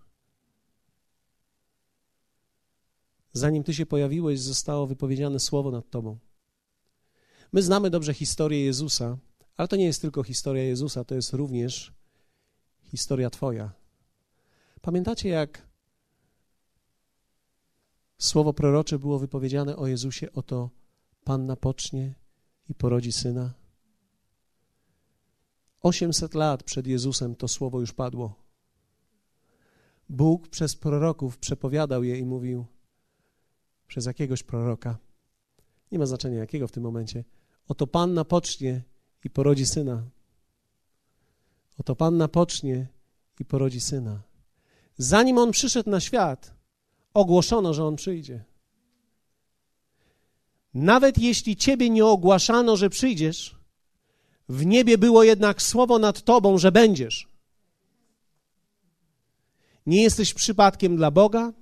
Zanim 3.33 3.63
Ty 3.63 3.73
się 3.73 3.85
pojawiłeś, 3.85 4.39
zostało 4.39 4.87
wypowiedziane 4.87 5.39
słowo 5.39 5.71
nad 5.71 5.89
Tobą. 5.89 6.17
My 7.51 7.61
znamy 7.61 7.89
dobrze 7.89 8.13
historię 8.13 8.65
Jezusa, 8.65 9.17
ale 9.57 9.67
to 9.67 9.75
nie 9.75 9.85
jest 9.85 10.01
tylko 10.01 10.23
historia 10.23 10.63
Jezusa, 10.63 11.03
to 11.03 11.15
jest 11.15 11.33
również 11.33 11.93
historia 12.83 13.29
Twoja. 13.29 13.71
Pamiętacie, 14.81 15.29
jak 15.29 15.67
słowo 18.17 18.53
prorocze 18.53 18.99
było 18.99 19.19
wypowiedziane 19.19 19.75
o 19.75 19.87
Jezusie? 19.87 20.33
Oto 20.33 20.69
Panna 21.23 21.55
pocznie 21.55 22.15
i 22.69 22.75
porodzi 22.75 23.11
syna. 23.11 23.53
800 25.81 26.33
lat 26.33 26.63
przed 26.63 26.87
Jezusem 26.87 27.35
to 27.35 27.47
słowo 27.47 27.79
już 27.79 27.93
padło. 27.93 28.35
Bóg 30.09 30.47
przez 30.47 30.75
proroków 30.75 31.37
przepowiadał 31.37 32.03
je 32.03 32.19
i 32.19 32.25
mówił 32.25 32.65
przez 33.87 34.05
jakiegoś 34.05 34.43
proroka. 34.43 34.97
Nie 35.91 35.99
ma 35.99 36.05
znaczenia 36.05 36.37
jakiego 36.37 36.67
w 36.67 36.71
tym 36.71 36.83
momencie. 36.83 37.23
Oto 37.67 37.87
Panna 37.87 38.25
pocznie 38.25 38.83
i 39.27 39.29
porodzi 39.29 39.65
syna. 39.65 40.03
Oto 41.79 41.95
Panna 41.95 42.27
pocznie 42.27 42.87
i 43.39 43.45
porodzi 43.45 43.81
syna. 43.81 44.21
Zanim 44.97 45.37
on 45.37 45.51
przyszedł 45.51 45.89
na 45.89 45.99
świat, 45.99 46.53
ogłoszono, 47.13 47.73
że 47.73 47.85
on 47.85 47.95
przyjdzie. 47.95 48.43
Nawet 50.73 51.17
jeśli 51.17 51.55
ciebie 51.55 51.89
nie 51.89 52.05
ogłaszano, 52.05 52.77
że 52.77 52.89
przyjdziesz, 52.89 53.55
w 54.49 54.65
niebie 54.65 54.97
było 54.97 55.23
jednak 55.23 55.61
słowo 55.61 55.99
nad 55.99 56.23
tobą, 56.23 56.57
że 56.57 56.71
będziesz. 56.71 57.27
Nie 59.85 60.03
jesteś 60.03 60.33
przypadkiem 60.33 60.97
dla 60.97 61.11
Boga, 61.11 61.53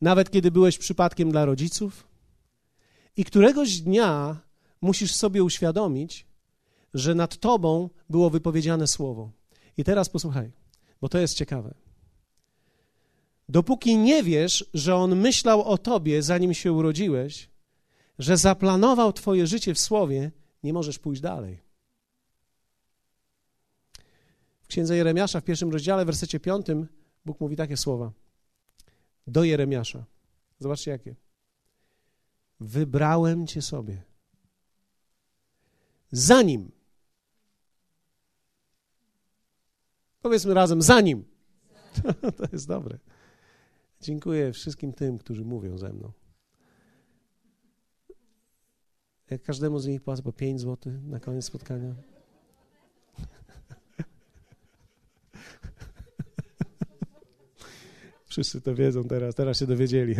nawet 0.00 0.30
kiedy 0.30 0.50
byłeś 0.50 0.78
przypadkiem 0.78 1.30
dla 1.30 1.44
rodziców. 1.44 2.06
I 3.16 3.24
któregoś 3.24 3.80
dnia 3.80 4.40
musisz 4.80 5.14
sobie 5.14 5.44
uświadomić, 5.44 6.29
że 6.94 7.14
nad 7.14 7.36
tobą 7.36 7.90
było 8.10 8.30
wypowiedziane 8.30 8.86
słowo. 8.86 9.30
I 9.76 9.84
teraz 9.84 10.08
posłuchaj, 10.08 10.52
bo 11.00 11.08
to 11.08 11.18
jest 11.18 11.34
ciekawe. 11.34 11.74
Dopóki 13.48 13.98
nie 13.98 14.22
wiesz, 14.22 14.70
że 14.74 14.96
on 14.96 15.16
myślał 15.16 15.62
o 15.62 15.78
tobie, 15.78 16.22
zanim 16.22 16.54
się 16.54 16.72
urodziłeś, 16.72 17.50
że 18.18 18.36
zaplanował 18.36 19.12
twoje 19.12 19.46
życie 19.46 19.74
w 19.74 19.78
słowie, 19.78 20.30
nie 20.62 20.72
możesz 20.72 20.98
pójść 20.98 21.22
dalej. 21.22 21.60
W 24.62 24.66
księdze 24.66 24.96
Jeremiasza 24.96 25.40
w 25.40 25.44
pierwszym 25.44 25.70
rozdziale, 25.70 26.04
w 26.04 26.06
wersecie 26.06 26.40
piątym, 26.40 26.88
Bóg 27.24 27.40
mówi 27.40 27.56
takie 27.56 27.76
słowa. 27.76 28.12
Do 29.26 29.44
Jeremiasza. 29.44 30.04
Zobaczcie 30.58 30.90
jakie. 30.90 31.14
Wybrałem 32.60 33.46
cię 33.46 33.62
sobie. 33.62 34.02
Zanim. 36.12 36.70
Powiedzmy 40.22 40.54
razem, 40.54 40.82
zanim. 40.82 41.24
to 42.38 42.44
jest 42.52 42.68
dobre. 42.68 42.98
Dziękuję 44.00 44.52
wszystkim 44.52 44.92
tym, 44.92 45.18
którzy 45.18 45.44
mówią 45.44 45.78
ze 45.78 45.92
mną. 45.92 46.12
Jak 49.30 49.42
każdemu 49.42 49.78
z 49.78 49.86
nich 49.86 50.02
płacę 50.02 50.22
po 50.22 50.32
5 50.32 50.60
zł 50.60 50.92
na 51.06 51.20
koniec 51.20 51.44
spotkania. 51.44 51.94
Wszyscy 58.24 58.60
to 58.60 58.74
wiedzą 58.74 59.04
teraz, 59.04 59.34
teraz 59.34 59.58
się 59.58 59.66
dowiedzieli. 59.66 60.14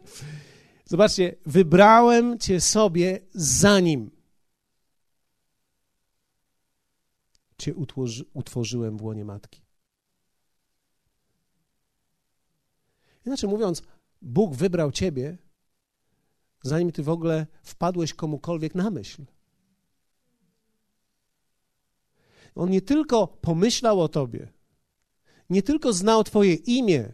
Zobaczcie, 0.84 1.36
wybrałem 1.46 2.38
Cię 2.38 2.60
sobie 2.60 3.20
zanim 3.32 4.19
Cię 7.60 7.74
utworzy, 7.74 8.24
utworzyłem 8.32 8.96
w 8.96 9.02
łonie 9.02 9.24
matki. 9.24 9.62
Inaczej 13.26 13.50
mówiąc, 13.50 13.82
Bóg 14.22 14.54
wybrał 14.54 14.92
Ciebie, 14.92 15.38
zanim 16.62 16.92
Ty 16.92 17.02
w 17.02 17.08
ogóle 17.08 17.46
wpadłeś 17.62 18.14
komukolwiek 18.14 18.74
na 18.74 18.90
myśl. 18.90 19.24
On 22.54 22.70
nie 22.70 22.82
tylko 22.82 23.26
pomyślał 23.26 24.00
o 24.00 24.08
Tobie, 24.08 24.52
nie 25.50 25.62
tylko 25.62 25.92
znał 25.92 26.24
Twoje 26.24 26.54
imię. 26.54 27.12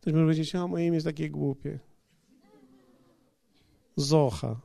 Ktoś 0.00 0.12
może 0.12 0.24
powiedzieć, 0.24 0.54
a 0.54 0.66
moje 0.66 0.86
imię 0.86 0.94
jest 0.94 1.06
takie 1.06 1.30
głupie. 1.30 1.78
Zocha. 3.96 4.60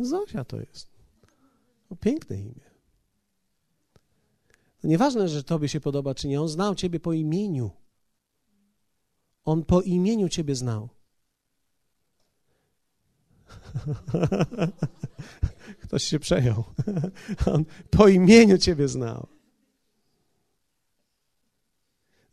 Zosia 0.00 0.44
to 0.44 0.60
jest. 0.60 0.88
To 1.88 1.96
piękne 1.96 2.40
imię. 2.40 2.70
No 4.82 4.90
nieważne, 4.90 5.28
że 5.28 5.44
Tobie 5.44 5.68
się 5.68 5.80
podoba, 5.80 6.14
czy 6.14 6.28
nie, 6.28 6.40
On 6.40 6.48
znał 6.48 6.74
Ciebie 6.74 7.00
po 7.00 7.12
imieniu. 7.12 7.70
On 9.44 9.64
po 9.64 9.80
imieniu 9.80 10.28
Ciebie 10.28 10.54
znał. 10.54 10.88
Ktoś 15.82 16.04
się 16.04 16.18
przejął. 16.18 16.64
On 17.54 17.64
po 17.90 18.08
imieniu 18.08 18.58
Ciebie 18.58 18.88
znał. 18.88 19.26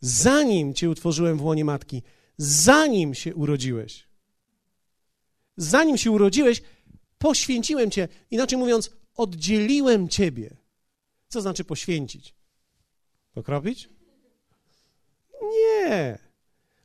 Zanim 0.00 0.74
Cię 0.74 0.90
utworzyłem 0.90 1.38
w 1.38 1.44
łonie 1.44 1.64
matki, 1.64 2.02
zanim 2.36 3.14
się 3.14 3.34
urodziłeś, 3.34 4.08
zanim 5.56 5.96
się 5.96 6.10
urodziłeś, 6.10 6.62
poświęciłem 7.18 7.90
Cię. 7.90 8.08
Inaczej 8.30 8.58
mówiąc, 8.58 8.90
oddzieliłem 9.16 10.08
Ciebie. 10.08 10.56
Co 11.28 11.40
znaczy 11.40 11.64
poświęcić? 11.64 12.34
Pokropić? 13.34 13.88
Nie. 15.42 16.18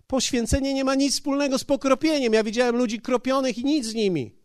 Poświęcenie 0.07 0.73
nie 0.73 0.83
ma 0.83 0.95
nic 0.95 1.13
wspólnego 1.13 1.59
z 1.59 1.63
pokropieniem. 1.63 2.33
Ja 2.33 2.43
widziałem 2.43 2.75
ludzi 2.75 3.01
kropionych 3.01 3.57
i 3.57 3.65
nic 3.65 3.85
z 3.85 3.93
nimi. 3.93 4.35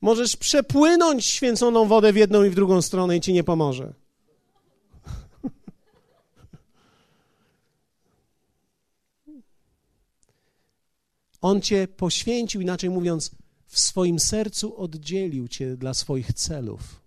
Możesz 0.00 0.36
przepłynąć 0.36 1.26
święconą 1.26 1.86
wodę 1.86 2.12
w 2.12 2.16
jedną 2.16 2.44
i 2.44 2.50
w 2.50 2.54
drugą 2.54 2.82
stronę 2.82 3.16
i 3.16 3.20
ci 3.20 3.32
nie 3.32 3.44
pomoże. 3.44 3.94
On 11.44 11.60
cię 11.60 11.88
poświęcił, 11.88 12.60
inaczej 12.60 12.90
mówiąc, 12.90 13.30
w 13.66 13.78
swoim 13.78 14.18
sercu 14.18 14.76
oddzielił 14.76 15.48
cię 15.48 15.76
dla 15.76 15.94
swoich 15.94 16.32
celów. 16.32 17.00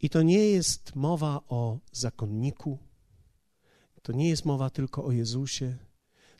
I 0.00 0.10
to 0.10 0.22
nie 0.22 0.46
jest 0.46 0.94
mowa 0.94 1.40
o 1.48 1.78
zakonniku, 1.92 2.78
to 4.02 4.12
nie 4.12 4.28
jest 4.28 4.44
mowa 4.44 4.70
tylko 4.70 5.04
o 5.04 5.12
Jezusie, 5.12 5.76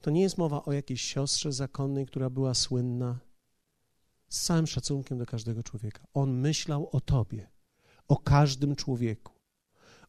to 0.00 0.10
nie 0.10 0.22
jest 0.22 0.38
mowa 0.38 0.64
o 0.64 0.72
jakiejś 0.72 1.02
siostrze 1.02 1.52
zakonnej, 1.52 2.06
która 2.06 2.30
była 2.30 2.54
słynna. 2.54 3.18
Z 4.28 4.42
całym 4.42 4.66
szacunkiem 4.66 5.18
do 5.18 5.26
każdego 5.26 5.62
człowieka. 5.62 6.06
On 6.14 6.40
myślał 6.40 6.88
o 6.92 7.00
tobie, 7.00 7.50
o 8.08 8.16
każdym 8.16 8.76
człowieku, 8.76 9.32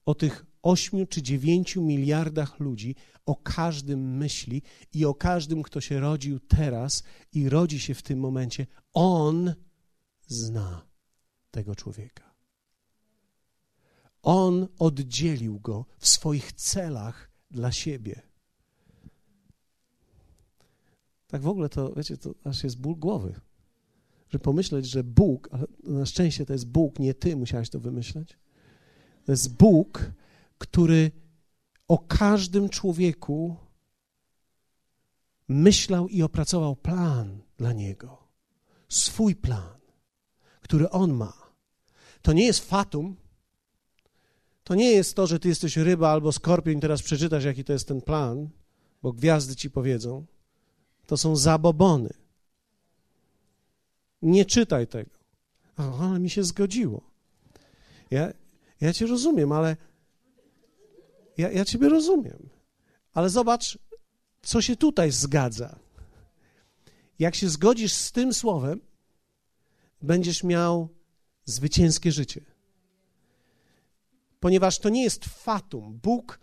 o 0.06 0.16
tych 0.16 0.46
ośmiu 0.66 1.06
czy 1.06 1.22
dziewięciu 1.22 1.82
miliardach 1.82 2.60
ludzi, 2.60 2.96
o 3.26 3.36
każdym 3.36 4.18
myśli 4.18 4.62
i 4.94 5.06
o 5.06 5.14
każdym, 5.14 5.64
kto 5.64 5.82
się 5.82 6.00
rodził 6.00 6.40
teraz 6.40 7.04
i 7.34 7.50
rodzi 7.50 7.80
się 7.80 7.94
w 7.94 8.02
tym 8.02 8.20
momencie. 8.20 8.68
On 8.94 9.54
zna 10.28 10.86
tego 11.52 11.76
człowieka. 11.76 12.36
On 14.22 14.68
oddzielił 14.80 15.60
go 15.60 15.86
w 15.98 16.08
swoich 16.08 16.54
celach 16.54 17.32
dla 17.52 17.72
siebie. 17.72 18.22
Tak 21.28 21.42
w 21.42 21.48
ogóle 21.48 21.70
to, 21.70 21.94
wiecie, 21.94 22.18
to 22.18 22.36
aż 22.44 22.64
jest 22.64 22.78
ból 22.78 22.96
głowy, 22.96 23.40
że 24.30 24.40
pomyśleć, 24.40 24.86
że 24.86 25.04
Bóg, 25.04 25.50
ale 25.52 25.66
na 25.84 26.06
szczęście 26.06 26.46
to 26.46 26.54
jest 26.54 26.68
Bóg, 26.68 27.00
nie 27.00 27.14
ty 27.14 27.36
musiałeś 27.36 27.70
to 27.70 27.80
wymyśleć. 27.80 28.38
To 29.26 29.32
jest 29.32 29.56
Bóg, 29.58 30.12
który 30.58 31.12
o 31.88 31.98
każdym 31.98 32.70
człowieku 32.70 33.56
myślał 35.48 36.08
i 36.08 36.24
opracował 36.24 36.76
plan 36.76 37.42
dla 37.58 37.74
niego. 37.74 38.28
Swój 38.90 39.36
plan, 39.36 39.80
który 40.62 40.90
on 40.90 41.14
ma. 41.14 41.34
To 42.22 42.34
nie 42.34 42.46
jest 42.46 42.70
fatum. 42.70 43.16
To 44.64 44.76
nie 44.76 44.92
jest 44.92 45.16
to, 45.16 45.28
że 45.28 45.40
ty 45.40 45.48
jesteś 45.48 45.78
ryba 45.78 46.10
albo 46.10 46.32
skorpion 46.32 46.80
teraz 46.80 47.02
przeczytasz, 47.02 47.44
jaki 47.44 47.64
to 47.64 47.74
jest 47.74 47.88
ten 47.88 48.02
plan, 48.02 48.50
bo 49.02 49.14
gwiazdy 49.14 49.56
ci 49.56 49.70
powiedzą. 49.70 50.26
To 51.06 51.18
są 51.18 51.36
zabobony. 51.36 52.10
Nie 54.22 54.46
czytaj 54.46 54.88
tego. 54.88 55.12
ale 55.78 56.20
mi 56.20 56.30
się 56.30 56.44
zgodziło. 56.44 57.02
Ja, 58.12 58.34
ja 58.82 58.94
cię 58.94 59.06
rozumiem, 59.06 59.52
ale 59.52 59.78
ja, 61.38 61.52
ja 61.52 61.66
ciebie 61.66 61.90
rozumiem. 61.90 62.50
Ale 63.14 63.30
zobacz, 63.30 63.78
co 64.42 64.62
się 64.62 64.76
tutaj 64.76 65.12
zgadza. 65.12 65.80
Jak 67.20 67.36
się 67.36 67.50
zgodzisz 67.50 67.94
z 67.94 68.12
tym 68.12 68.34
słowem, 68.34 68.82
będziesz 70.02 70.44
miał 70.44 70.90
zwycięskie 71.46 72.12
życie. 72.12 72.42
Ponieważ 74.40 74.80
to 74.80 74.90
nie 74.90 75.04
jest 75.04 75.26
fatum. 75.26 76.00
Bóg 76.04 76.40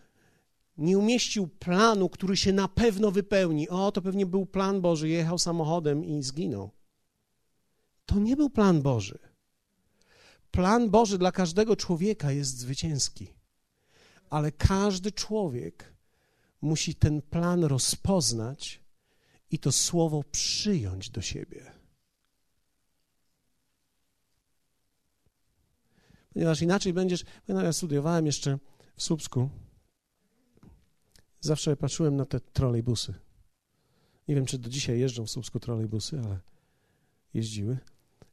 nie 0.78 0.98
umieścił 0.98 1.48
planu, 1.48 2.08
który 2.08 2.36
się 2.36 2.52
na 2.52 2.68
pewno 2.68 3.10
wypełni. 3.10 3.68
O, 3.68 3.92
to 3.92 4.02
pewnie 4.02 4.26
był 4.26 4.46
plan 4.46 4.80
Boży, 4.80 5.08
jechał 5.08 5.38
samochodem 5.38 6.04
i 6.04 6.22
zginął. 6.22 6.70
To 8.06 8.18
nie 8.18 8.36
był 8.36 8.50
plan 8.50 8.82
Boży. 8.82 9.18
Plan 10.50 10.90
Boży 10.90 11.18
dla 11.18 11.32
każdego 11.32 11.76
człowieka 11.76 12.32
jest 12.32 12.58
zwycięski, 12.58 13.34
ale 14.32 14.52
każdy 14.52 15.12
człowiek 15.12 15.94
musi 16.60 16.94
ten 16.94 17.22
plan 17.22 17.64
rozpoznać 17.64 18.80
i 19.50 19.58
to 19.58 19.72
słowo 19.72 20.24
przyjąć 20.32 21.10
do 21.10 21.22
siebie. 21.22 21.72
Ponieważ 26.32 26.62
inaczej 26.62 26.92
będziesz. 26.92 27.24
Ja 27.48 27.72
studiowałem 27.72 28.26
jeszcze 28.26 28.58
w 28.96 29.02
Słupsku 29.02 29.48
zawsze 31.40 31.76
patrzyłem 31.76 32.16
na 32.16 32.24
te 32.24 32.40
trolejbusy. 32.40 33.14
Nie 34.28 34.34
wiem, 34.34 34.46
czy 34.46 34.58
do 34.58 34.68
dzisiaj 34.68 35.00
jeżdżą 35.00 35.26
w 35.26 35.30
Słupsku 35.30 35.60
trolejbusy, 35.60 36.20
ale 36.24 36.40
jeździły. 37.34 37.78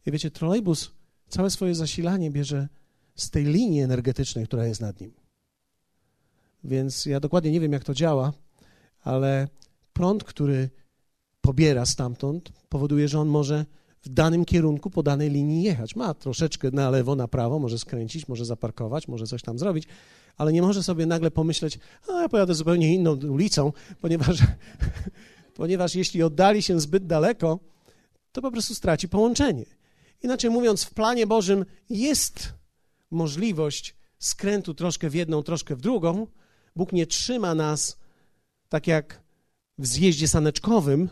I 0.05 0.11
wiecie, 0.11 0.31
trolejbus 0.31 0.91
całe 1.29 1.49
swoje 1.49 1.75
zasilanie 1.75 2.31
bierze 2.31 2.67
z 3.15 3.29
tej 3.29 3.45
linii 3.45 3.81
energetycznej, 3.81 4.45
która 4.45 4.65
jest 4.65 4.81
nad 4.81 5.01
nim. 5.01 5.18
Więc 6.63 7.05
ja 7.05 7.19
dokładnie 7.19 7.51
nie 7.51 7.59
wiem, 7.59 7.71
jak 7.71 7.83
to 7.83 7.93
działa, 7.93 8.33
ale 9.03 9.47
prąd, 9.93 10.23
który 10.23 10.69
pobiera 11.41 11.85
stamtąd, 11.85 12.51
powoduje, 12.69 13.07
że 13.07 13.19
on 13.19 13.27
może 13.27 13.65
w 14.01 14.09
danym 14.09 14.45
kierunku 14.45 14.89
po 14.89 15.03
danej 15.03 15.29
linii 15.29 15.63
jechać. 15.63 15.95
Ma 15.95 16.13
troszeczkę 16.13 16.71
na 16.71 16.89
lewo, 16.89 17.15
na 17.15 17.27
prawo, 17.27 17.59
może 17.59 17.79
skręcić, 17.79 18.27
może 18.27 18.45
zaparkować, 18.45 19.07
może 19.07 19.27
coś 19.27 19.41
tam 19.41 19.59
zrobić, 19.59 19.87
ale 20.37 20.53
nie 20.53 20.61
może 20.61 20.83
sobie 20.83 21.05
nagle 21.05 21.31
pomyśleć, 21.31 21.79
a 22.07 22.21
ja 22.21 22.29
pojadę 22.29 22.53
zupełnie 22.53 22.93
inną 22.93 23.15
ulicą, 23.15 23.73
ponieważ, 24.01 24.37
ponieważ 25.55 25.95
jeśli 25.95 26.23
oddali 26.23 26.61
się 26.61 26.79
zbyt 26.79 27.07
daleko, 27.07 27.59
to 28.31 28.41
po 28.41 28.51
prostu 28.51 28.75
straci 28.75 29.09
połączenie. 29.09 29.65
Inaczej 30.23 30.49
mówiąc, 30.49 30.83
w 30.83 30.93
planie 30.93 31.27
Bożym 31.27 31.65
jest 31.89 32.53
możliwość 33.11 33.95
skrętu 34.19 34.73
troszkę 34.73 35.09
w 35.09 35.13
jedną, 35.13 35.43
troszkę 35.43 35.75
w 35.75 35.81
drugą. 35.81 36.27
Bóg 36.79 36.93
nie 36.93 37.07
trzyma 37.07 37.55
nas 37.55 37.97
tak 38.69 38.87
jak 38.87 39.21
w 39.77 39.87
zjeździe 39.87 40.27
saneczkowym, 40.27 41.09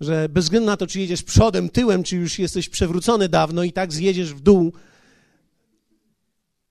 że 0.00 0.28
bez 0.28 0.44
względu 0.44 0.66
na 0.66 0.76
to, 0.76 0.86
czy 0.86 1.00
jedziesz 1.00 1.22
przodem, 1.22 1.68
tyłem, 1.68 2.02
czy 2.02 2.16
już 2.16 2.38
jesteś 2.38 2.68
przewrócony 2.68 3.28
dawno 3.28 3.64
i 3.64 3.72
tak 3.72 3.92
zjedziesz 3.92 4.34
w 4.34 4.40
dół 4.40 4.72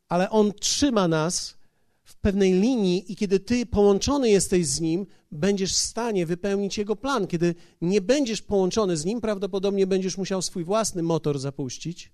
ale 0.10 0.30
On 0.30 0.54
trzyma 0.54 1.08
nas 1.08 1.58
w 2.04 2.16
pewnej 2.16 2.54
linii 2.54 3.12
i 3.12 3.16
kiedy 3.16 3.40
ty 3.40 3.66
połączony 3.66 4.30
jesteś 4.30 4.68
z 4.68 4.80
Nim, 4.80 5.06
będziesz 5.32 5.74
w 5.74 5.78
stanie 5.78 6.26
wypełnić 6.26 6.78
Jego 6.78 6.96
plan. 6.96 7.28
Kiedy 7.28 7.56
nie 7.82 8.02
będziesz 8.02 8.42
połączony 8.42 8.98
z 8.98 9.06
Nim, 9.06 9.22
prawdopodobnie 9.22 9.88
będziesz 9.88 10.18
musiał 10.18 10.42
swój 10.42 10.64
własny 10.64 11.04
motor 11.04 11.40
zapuścić, 11.40 12.12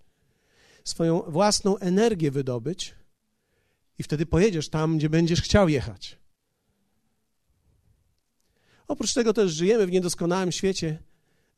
swoją 0.83 1.21
własną 1.21 1.77
energię 1.77 2.31
wydobyć 2.31 2.95
i 3.99 4.03
wtedy 4.03 4.25
pojedziesz 4.25 4.69
tam, 4.69 4.97
gdzie 4.97 5.09
będziesz 5.09 5.41
chciał 5.41 5.69
jechać. 5.69 6.17
Oprócz 8.87 9.13
tego 9.13 9.33
też 9.33 9.51
żyjemy 9.51 9.87
w 9.87 9.91
niedoskonałym 9.91 10.51
świecie, 10.51 10.99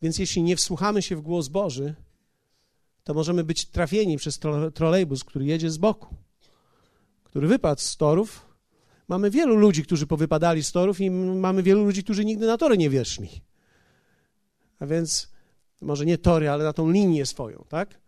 więc 0.01 0.19
jeśli 0.19 0.43
nie 0.43 0.55
wsłuchamy 0.55 1.01
się 1.01 1.15
w 1.15 1.21
głos 1.21 1.47
Boży, 1.47 1.95
to 3.03 3.13
możemy 3.13 3.43
być 3.43 3.65
trafieni 3.65 4.17
przez 4.17 4.39
trolejbus, 4.73 5.23
który 5.23 5.45
jedzie 5.45 5.69
z 5.69 5.77
boku, 5.77 6.15
który 7.23 7.47
wypadł 7.47 7.81
z 7.81 7.97
torów. 7.97 8.45
Mamy 9.07 9.31
wielu 9.31 9.55
ludzi, 9.55 9.83
którzy 9.83 10.07
powypadali 10.07 10.63
z 10.63 10.71
torów 10.71 11.01
i 11.01 11.11
mamy 11.11 11.63
wielu 11.63 11.83
ludzi, 11.83 12.03
którzy 12.03 12.25
nigdy 12.25 12.47
na 12.47 12.57
tory 12.57 12.77
nie 12.77 12.89
weszli. 12.89 13.29
A 14.79 14.85
więc 14.85 15.31
może 15.81 16.05
nie 16.05 16.17
tory, 16.17 16.49
ale 16.49 16.63
na 16.63 16.73
tą 16.73 16.91
linię 16.91 17.25
swoją, 17.25 17.65
tak? 17.69 17.99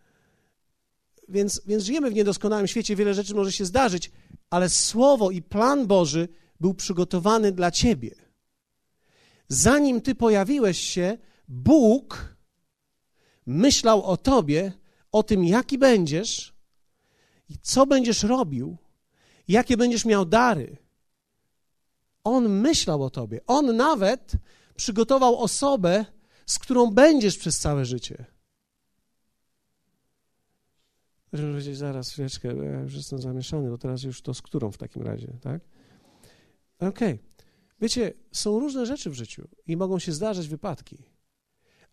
Więc, 1.30 1.62
więc 1.66 1.84
żyjemy 1.84 2.10
w 2.10 2.14
niedoskonałym 2.14 2.66
świecie, 2.66 2.96
wiele 2.96 3.14
rzeczy 3.14 3.34
może 3.34 3.52
się 3.52 3.64
zdarzyć, 3.64 4.10
ale 4.50 4.68
Słowo 4.68 5.30
i 5.30 5.42
plan 5.42 5.86
Boży 5.86 6.28
był 6.60 6.74
przygotowany 6.74 7.52
dla 7.52 7.70
ciebie. 7.70 8.14
Zanim 9.48 10.00
ty 10.00 10.14
pojawiłeś 10.14 10.80
się, 10.80 11.18
Bóg 11.48 12.36
myślał 13.46 14.02
o 14.02 14.16
tobie, 14.16 14.72
o 15.12 15.22
tym, 15.22 15.44
jaki 15.44 15.78
będziesz 15.78 16.54
i 17.48 17.58
co 17.62 17.86
będziesz 17.86 18.22
robił, 18.22 18.76
jakie 19.48 19.76
będziesz 19.76 20.04
miał 20.04 20.24
dary. 20.24 20.76
On 22.24 22.48
myślał 22.48 23.02
o 23.02 23.10
tobie. 23.10 23.40
On 23.46 23.76
nawet 23.76 24.32
przygotował 24.76 25.38
osobę, 25.38 26.04
z 26.46 26.58
którą 26.58 26.90
będziesz 26.90 27.38
przez 27.38 27.58
całe 27.58 27.84
życie. 27.84 28.24
Możemy 31.32 31.52
powiedzieć, 31.52 31.76
zaraz, 31.76 32.10
chwileczkę, 32.10 32.56
ja 32.56 32.80
już 32.80 32.94
jestem 32.94 33.20
zamieszany, 33.20 33.70
bo 33.70 33.78
teraz 33.78 34.02
już 34.02 34.22
to 34.22 34.34
z 34.34 34.42
którą 34.42 34.70
w 34.70 34.78
takim 34.78 35.02
razie, 35.02 35.32
tak? 35.40 35.60
Okej. 36.78 37.14
Okay. 37.14 37.18
Wiecie, 37.80 38.12
są 38.32 38.60
różne 38.60 38.86
rzeczy 38.86 39.10
w 39.10 39.14
życiu 39.14 39.48
i 39.66 39.76
mogą 39.76 39.98
się 39.98 40.12
zdarzać 40.12 40.48
wypadki, 40.48 40.98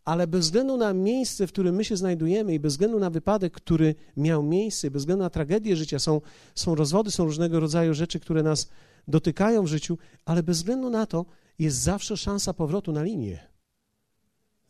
ale 0.06 0.28
bez 0.28 0.46
względu 0.46 0.78
na 0.78 0.94
miejsce, 0.94 1.48
w 1.48 1.52
którym 1.52 1.76
my 1.76 1.86
się 1.86 1.98
znajdujemy 1.98 2.54
i 2.54 2.60
bez 2.60 2.74
względu 2.74 3.00
na 3.00 3.10
wypadek, 3.10 3.54
który 3.54 3.96
miał 4.18 4.44
miejsce, 4.44 4.92
bez 4.92 5.02
względu 5.02 5.24
na 5.24 5.30
tragedię 5.30 5.76
życia, 5.76 6.00
są, 6.00 6.22
są 6.56 6.76
rozwody, 6.76 7.12
są 7.12 7.26
różnego 7.26 7.60
rodzaju 7.60 7.94
rzeczy, 7.94 8.20
które 8.20 8.44
nas 8.44 8.70
dotykają 9.08 9.64
w 9.64 9.68
życiu, 9.68 9.98
ale 10.26 10.44
bez 10.44 10.58
względu 10.58 10.90
na 10.90 11.06
to 11.06 11.26
jest 11.60 11.78
zawsze 11.78 12.18
szansa 12.18 12.54
powrotu 12.54 12.92
na 12.92 13.04
linię 13.04 13.40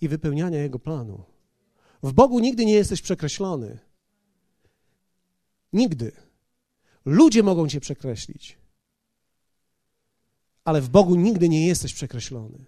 i 0.01 0.07
wypełniania 0.07 0.59
Jego 0.59 0.79
planu. 0.79 1.23
W 2.03 2.13
Bogu 2.13 2.39
nigdy 2.39 2.65
nie 2.65 2.73
jesteś 2.73 3.01
przekreślony. 3.01 3.79
Nigdy. 5.73 6.11
Ludzie 7.05 7.43
mogą 7.43 7.69
cię 7.69 7.79
przekreślić, 7.79 8.57
ale 10.63 10.81
w 10.81 10.89
Bogu 10.89 11.15
nigdy 11.15 11.49
nie 11.49 11.67
jesteś 11.67 11.93
przekreślony. 11.93 12.65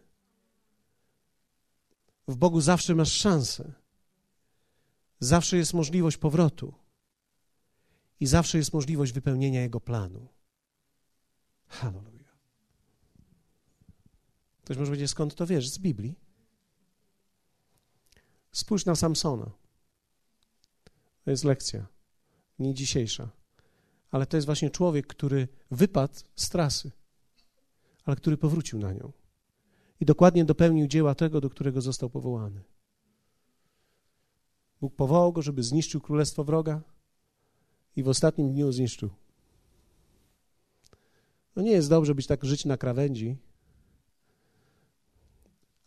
W 2.27 2.35
Bogu 2.35 2.61
zawsze 2.61 2.95
masz 2.95 3.11
szansę. 3.11 3.73
Zawsze 5.19 5.57
jest 5.57 5.73
możliwość 5.73 6.17
powrotu 6.17 6.73
i 8.19 8.27
zawsze 8.27 8.57
jest 8.57 8.73
możliwość 8.73 9.11
wypełnienia 9.11 9.61
Jego 9.61 9.81
planu. 9.81 10.27
Halleluja. 11.67 12.37
Ktoś 14.63 14.77
może 14.77 14.89
powiedzieć, 14.89 15.11
skąd 15.11 15.35
to 15.35 15.47
wiesz? 15.47 15.69
Z 15.69 15.79
Biblii. 15.79 16.15
Spójrz 18.51 18.85
na 18.85 18.95
Samsona. 18.95 19.51
To 21.23 21.31
jest 21.31 21.43
lekcja 21.43 21.98
nie 22.59 22.73
dzisiejsza. 22.73 23.29
Ale 24.11 24.25
to 24.25 24.37
jest 24.37 24.45
właśnie 24.45 24.69
człowiek, 24.69 25.07
który 25.07 25.47
wypadł 25.71 26.13
z 26.35 26.49
trasy, 26.49 26.91
ale 28.05 28.15
który 28.15 28.37
powrócił 28.37 28.79
na 28.79 28.93
nią 28.93 29.11
i 29.99 30.05
dokładnie 30.05 30.45
dopełnił 30.45 30.87
dzieła 30.87 31.15
tego, 31.15 31.41
do 31.41 31.49
którego 31.49 31.81
został 31.81 32.09
powołany. 32.09 32.61
Bóg 34.81 34.95
powołał 34.95 35.33
go, 35.33 35.41
żeby 35.41 35.63
zniszczył 35.63 36.01
królestwo 36.01 36.43
wroga 36.43 36.81
i 37.95 38.03
w 38.03 38.07
ostatnim 38.07 38.53
dniu 38.53 38.71
zniszczył. 38.71 39.09
No 41.55 41.61
nie 41.61 41.71
jest 41.71 41.89
dobrze 41.89 42.15
być 42.15 42.27
tak 42.27 42.45
żyć 42.45 42.65
na 42.65 42.77
krawędzi, 42.77 43.37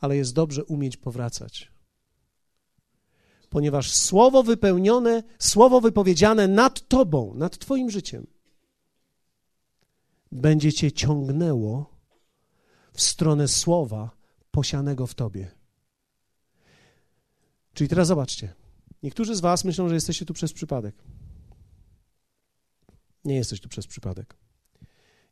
ale 0.00 0.16
jest 0.16 0.34
dobrze 0.34 0.64
umieć 0.64 0.96
powracać 0.96 1.72
ponieważ 3.52 3.92
słowo 3.92 4.42
wypełnione, 4.42 5.22
słowo 5.38 5.80
wypowiedziane 5.80 6.48
nad 6.48 6.88
Tobą, 6.88 7.34
nad 7.34 7.58
Twoim 7.58 7.90
życiem, 7.90 8.26
będzie 10.32 10.72
Cię 10.72 10.92
ciągnęło 10.92 11.96
w 12.92 13.02
stronę 13.02 13.48
słowa 13.48 14.10
posianego 14.50 15.06
w 15.06 15.14
Tobie. 15.14 15.50
Czyli 17.74 17.88
teraz 17.88 18.08
zobaczcie. 18.08 18.54
Niektórzy 19.02 19.34
z 19.34 19.40
Was 19.40 19.64
myślą, 19.64 19.88
że 19.88 19.94
jesteście 19.94 20.26
tu 20.26 20.34
przez 20.34 20.52
przypadek. 20.52 20.94
Nie 23.24 23.34
jesteś 23.34 23.60
tu 23.60 23.68
przez 23.68 23.86
przypadek. 23.86 24.36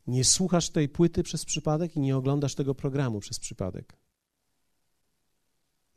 Nie 0.06 0.24
słuchasz 0.24 0.70
tej 0.70 0.88
płyty 0.88 1.22
przez 1.22 1.44
przypadek 1.44 1.96
i 1.96 2.00
nie 2.00 2.16
oglądasz 2.16 2.54
tego 2.54 2.74
programu 2.74 3.20
przez 3.20 3.38
przypadek. 3.38 3.99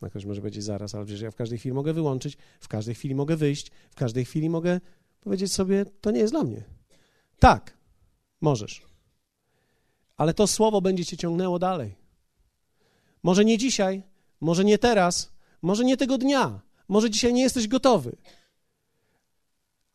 No 0.03 0.09
ktoś 0.09 0.25
może 0.25 0.41
powiedzieć 0.41 0.63
zaraz, 0.63 0.95
ale 0.95 1.05
przecież 1.05 1.21
ja 1.21 1.31
w 1.31 1.35
każdej 1.35 1.59
chwili 1.59 1.73
mogę 1.73 1.93
wyłączyć, 1.93 2.37
w 2.59 2.67
każdej 2.67 2.95
chwili 2.95 3.15
mogę 3.15 3.35
wyjść, 3.35 3.71
w 3.91 3.95
każdej 3.95 4.25
chwili 4.25 4.49
mogę 4.49 4.81
powiedzieć 5.21 5.53
sobie, 5.53 5.85
to 6.01 6.11
nie 6.11 6.19
jest 6.19 6.33
dla 6.33 6.43
mnie. 6.43 6.63
Tak, 7.39 7.77
możesz. 8.41 8.81
Ale 10.17 10.33
to 10.33 10.47
słowo 10.47 10.81
będzie 10.81 11.05
cię 11.05 11.17
ciągnęło 11.17 11.59
dalej. 11.59 11.95
Może 13.23 13.45
nie 13.45 13.57
dzisiaj, 13.57 14.03
może 14.41 14.65
nie 14.65 14.77
teraz, 14.77 15.33
może 15.61 15.83
nie 15.83 15.97
tego 15.97 16.17
dnia, 16.17 16.61
może 16.87 17.09
dzisiaj 17.09 17.33
nie 17.33 17.41
jesteś 17.41 17.67
gotowy. 17.67 18.15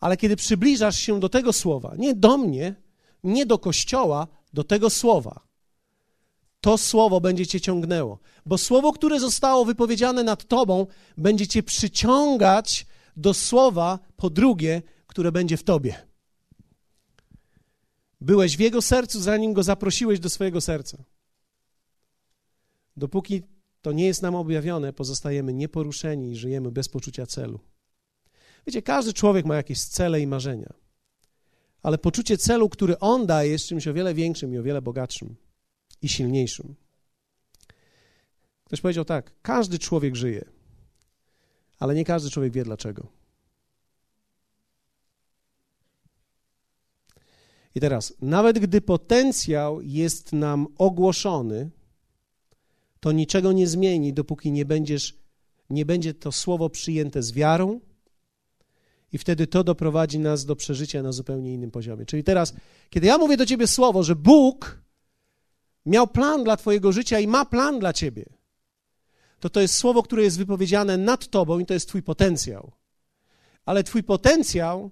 Ale 0.01 0.17
kiedy 0.17 0.37
przybliżasz 0.37 0.99
się 0.99 1.21
do 1.21 1.29
tego 1.29 1.53
słowa, 1.53 1.95
nie 1.99 2.15
do 2.15 2.39
mnie, 2.39 2.75
nie 3.25 3.47
do 3.47 3.59
kościoła, 3.59 4.27
do 4.53 4.65
tego 4.65 4.91
słowa, 4.91 5.48
to 6.61 6.79
słowo 6.79 7.21
będzie 7.21 7.47
cię 7.47 7.61
ciągnęło, 7.61 8.19
bo 8.47 8.59
słowo, 8.59 8.93
które 8.93 9.21
zostało 9.21 9.65
wypowiedziane 9.65 10.25
nad 10.25 10.45
tobą, 10.45 10.87
będzie 11.17 11.47
cię 11.47 11.63
przyciągać 11.63 12.87
do 13.17 13.35
słowa 13.35 13.99
po 14.17 14.31
drugie, 14.31 14.83
które 15.07 15.33
będzie 15.33 15.57
w 15.57 15.63
tobie. 15.63 15.95
Byłeś 18.21 18.57
w 18.57 18.61
jego 18.61 18.83
sercu, 18.83 19.21
zanim 19.21 19.53
go 19.53 19.63
zaprosiłeś 19.63 20.21
do 20.21 20.31
swojego 20.31 20.61
serca. 20.61 21.05
Dopóki 22.97 23.43
to 23.83 23.93
nie 23.93 24.07
jest 24.07 24.23
nam 24.23 24.35
objawione, 24.35 24.93
pozostajemy 24.93 25.55
nieporuszeni 25.55 26.31
i 26.31 26.37
żyjemy 26.37 26.71
bez 26.71 26.89
poczucia 26.89 27.27
celu. 27.27 27.61
Wiecie, 28.67 28.83
każdy 28.83 29.13
człowiek 29.13 29.47
ma 29.47 29.57
jakieś 29.57 29.83
cele 29.83 30.21
i 30.21 30.27
marzenia, 30.27 30.73
ale 31.83 31.99
poczucie 31.99 32.39
celu, 32.39 32.69
który 32.69 32.99
on 32.99 33.27
daje, 33.27 33.51
jest 33.51 33.67
czymś 33.67 33.89
o 33.89 33.95
wiele 33.95 34.15
większym 34.15 34.55
i 34.55 34.59
o 34.59 34.63
wiele 34.63 34.83
bogatszym 34.83 35.37
i 36.03 36.09
silniejszym. 36.09 36.75
Ktoś 38.65 38.81
powiedział 38.81 39.05
tak: 39.05 39.33
każdy 39.43 39.79
człowiek 39.79 40.17
żyje, 40.17 40.45
ale 41.79 41.95
nie 41.95 42.05
każdy 42.05 42.31
człowiek 42.31 42.53
wie 42.53 42.65
dlaczego. 42.65 43.07
I 47.75 47.81
teraz, 47.81 48.15
nawet 48.21 48.59
gdy 48.59 48.81
potencjał 48.81 49.81
jest 49.81 50.33
nam 50.33 50.67
ogłoszony, 50.79 51.71
to 53.01 53.13
niczego 53.13 53.53
nie 53.53 53.67
zmieni, 53.67 54.13
dopóki 54.13 54.53
nie 54.53 54.65
będziesz, 54.65 55.17
nie 55.71 55.87
będzie 55.87 56.15
to 56.15 56.33
słowo 56.33 56.71
przyjęte 56.71 57.23
z 57.23 57.33
wiarą, 57.33 57.81
i 59.13 59.19
wtedy 59.19 59.47
to 59.47 59.65
doprowadzi 59.65 60.19
nas 60.19 60.45
do 60.45 60.57
przeżycia 60.57 61.03
na 61.03 61.13
zupełnie 61.13 61.55
innym 61.55 61.71
poziomie. 61.71 62.07
Czyli 62.07 62.25
teraz, 62.25 62.55
kiedy 62.91 63.07
ja 63.07 63.19
mówię 63.19 63.37
do 63.37 63.47
ciebie 63.47 63.67
słowo, 63.67 64.03
że 64.03 64.17
Bóg 64.17 64.81
miał 65.89 66.07
plan 66.07 66.45
dla 66.45 66.57
Twojego 66.57 66.93
życia 66.93 67.21
i 67.21 67.27
ma 67.27 67.45
plan 67.45 67.79
dla 67.79 67.93
Ciebie, 67.93 68.25
to 69.41 69.51
to 69.51 69.61
jest 69.61 69.75
słowo, 69.75 70.03
które 70.03 70.23
jest 70.23 70.39
wypowiedziane 70.39 70.97
nad 70.97 71.29
Tobą 71.29 71.59
i 71.59 71.67
to 71.67 71.75
jest 71.75 71.89
Twój 71.89 72.03
potencjał. 72.03 72.73
Ale 73.65 73.85
Twój 73.85 74.03
potencjał 74.03 74.91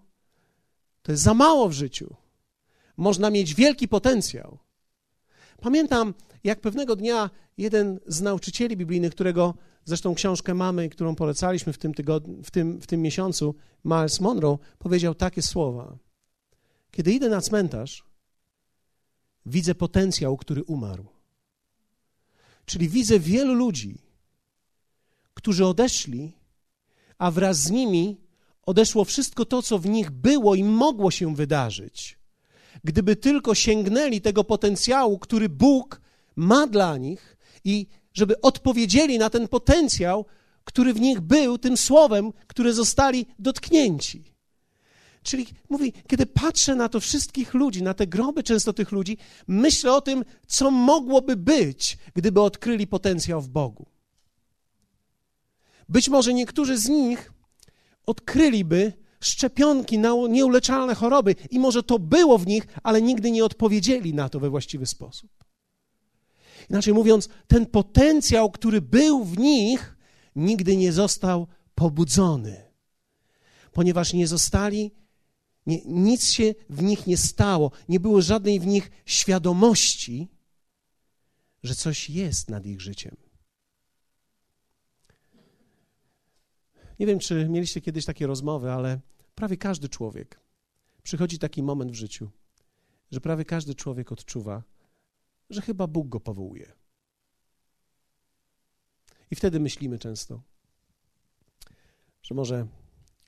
to 1.02 1.12
jest 1.12 1.22
za 1.22 1.34
mało 1.34 1.68
w 1.68 1.72
życiu. 1.72 2.16
Można 2.96 3.30
mieć 3.30 3.54
wielki 3.54 3.88
potencjał. 3.88 4.58
Pamiętam, 5.60 6.14
jak 6.44 6.60
pewnego 6.60 6.96
dnia 6.96 7.30
jeden 7.58 8.00
z 8.06 8.20
nauczycieli 8.20 8.76
biblijnych, 8.76 9.12
którego 9.12 9.54
zresztą 9.84 10.14
książkę 10.14 10.54
mamy, 10.54 10.88
którą 10.88 11.14
polecaliśmy 11.14 11.72
w 11.72 11.78
tym, 11.78 11.94
tygodniu, 11.94 12.42
w 12.42 12.50
tym, 12.50 12.80
w 12.80 12.86
tym 12.86 13.02
miesiącu, 13.02 13.54
Miles 13.84 14.20
Monroe, 14.20 14.58
powiedział 14.78 15.14
takie 15.14 15.42
słowa. 15.42 15.96
Kiedy 16.90 17.12
idę 17.12 17.28
na 17.28 17.40
cmentarz, 17.40 18.04
widzę 19.46 19.74
potencjał, 19.74 20.36
który 20.36 20.64
umarł. 20.64 21.06
Czyli 22.64 22.88
widzę 22.88 23.18
wielu 23.18 23.54
ludzi, 23.54 23.98
którzy 25.34 25.66
odeszli, 25.66 26.32
a 27.18 27.30
wraz 27.30 27.56
z 27.56 27.70
nimi 27.70 28.20
odeszło 28.62 29.04
wszystko 29.04 29.44
to, 29.44 29.62
co 29.62 29.78
w 29.78 29.86
nich 29.86 30.10
było 30.10 30.54
i 30.54 30.64
mogło 30.64 31.10
się 31.10 31.34
wydarzyć. 31.34 32.18
Gdyby 32.84 33.16
tylko 33.16 33.54
sięgnęli 33.54 34.20
tego 34.20 34.44
potencjału, 34.44 35.18
który 35.18 35.48
Bóg 35.48 36.00
ma 36.36 36.66
dla 36.66 36.96
nich 36.96 37.36
i 37.64 37.86
żeby 38.12 38.40
odpowiedzieli 38.40 39.18
na 39.18 39.30
ten 39.30 39.48
potencjał, 39.48 40.26
który 40.64 40.94
w 40.94 41.00
nich 41.00 41.20
był, 41.20 41.58
tym 41.58 41.76
słowem, 41.76 42.32
które 42.46 42.72
zostali 42.72 43.26
dotknięci. 43.38 44.35
Czyli 45.26 45.46
mówi, 45.68 45.92
kiedy 46.06 46.26
patrzę 46.26 46.74
na 46.74 46.88
to 46.88 47.00
wszystkich 47.00 47.54
ludzi, 47.54 47.82
na 47.82 47.94
te 47.94 48.06
groby 48.06 48.42
często 48.42 48.72
tych 48.72 48.92
ludzi, 48.92 49.18
myślę 49.46 49.94
o 49.94 50.00
tym, 50.00 50.24
co 50.46 50.70
mogłoby 50.70 51.36
być, 51.36 51.98
gdyby 52.14 52.40
odkryli 52.40 52.86
potencjał 52.86 53.40
w 53.40 53.48
Bogu. 53.48 53.86
Być 55.88 56.08
może 56.08 56.34
niektórzy 56.34 56.78
z 56.78 56.88
nich 56.88 57.32
odkryliby 58.06 58.92
szczepionki 59.20 59.98
na 59.98 60.10
nieuleczalne 60.28 60.94
choroby 60.94 61.34
i 61.50 61.58
może 61.58 61.82
to 61.82 61.98
było 61.98 62.38
w 62.38 62.46
nich, 62.46 62.66
ale 62.82 63.02
nigdy 63.02 63.30
nie 63.30 63.44
odpowiedzieli 63.44 64.14
na 64.14 64.28
to 64.28 64.40
we 64.40 64.50
właściwy 64.50 64.86
sposób. 64.86 65.30
Inaczej 66.70 66.94
mówiąc, 66.94 67.28
ten 67.46 67.66
potencjał, 67.66 68.50
który 68.50 68.80
był 68.80 69.24
w 69.24 69.38
nich, 69.38 69.96
nigdy 70.36 70.76
nie 70.76 70.92
został 70.92 71.46
pobudzony, 71.74 72.64
ponieważ 73.72 74.12
nie 74.12 74.26
zostali, 74.26 75.05
nie, 75.66 75.84
nic 75.84 76.30
się 76.30 76.54
w 76.70 76.82
nich 76.82 77.06
nie 77.06 77.16
stało, 77.16 77.70
nie 77.88 78.00
było 78.00 78.22
żadnej 78.22 78.60
w 78.60 78.66
nich 78.66 78.90
świadomości, 79.04 80.28
że 81.62 81.74
coś 81.74 82.10
jest 82.10 82.50
nad 82.50 82.66
ich 82.66 82.80
życiem. 82.80 83.16
Nie 86.98 87.06
wiem, 87.06 87.18
czy 87.18 87.48
mieliście 87.48 87.80
kiedyś 87.80 88.04
takie 88.04 88.26
rozmowy, 88.26 88.72
ale 88.72 89.00
prawie 89.34 89.56
każdy 89.56 89.88
człowiek 89.88 90.40
przychodzi 91.02 91.38
taki 91.38 91.62
moment 91.62 91.92
w 91.92 91.94
życiu, 91.94 92.30
że 93.10 93.20
prawie 93.20 93.44
każdy 93.44 93.74
człowiek 93.74 94.12
odczuwa, 94.12 94.62
że 95.50 95.60
chyba 95.60 95.86
Bóg 95.86 96.08
go 96.08 96.20
powołuje. 96.20 96.72
I 99.30 99.36
wtedy 99.36 99.60
myślimy 99.60 99.98
często, 99.98 100.42
że 102.22 102.34
może, 102.34 102.66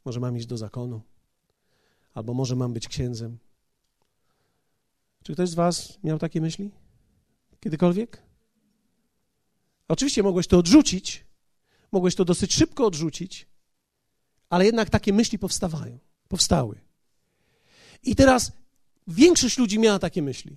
może 0.05 0.20
mam 0.20 0.37
iść 0.37 0.46
do 0.46 0.57
zakonu, 0.57 1.03
albo 2.18 2.35
może 2.35 2.57
mam 2.57 2.72
być 2.72 2.88
księdzem. 2.88 3.38
Czy 5.22 5.33
ktoś 5.33 5.48
z 5.48 5.54
Was 5.54 5.98
miał 6.04 6.18
takie 6.18 6.40
myśli? 6.40 6.70
Kiedykolwiek? 7.61 8.22
Oczywiście 9.88 10.22
mogłeś 10.22 10.46
to 10.46 10.59
odrzucić, 10.59 11.24
mogłeś 11.92 12.14
to 12.14 12.24
dosyć 12.24 12.54
szybko 12.54 12.87
odrzucić, 12.87 13.46
ale 14.50 14.66
jednak 14.66 14.90
takie 14.90 15.12
myśli 15.12 15.38
powstawają, 15.38 15.98
powstały. 16.28 16.81
I 18.02 18.16
teraz 18.16 18.52
większość 19.07 19.59
ludzi 19.59 19.78
miała 19.78 19.98
takie 19.98 20.22
myśli. 20.22 20.57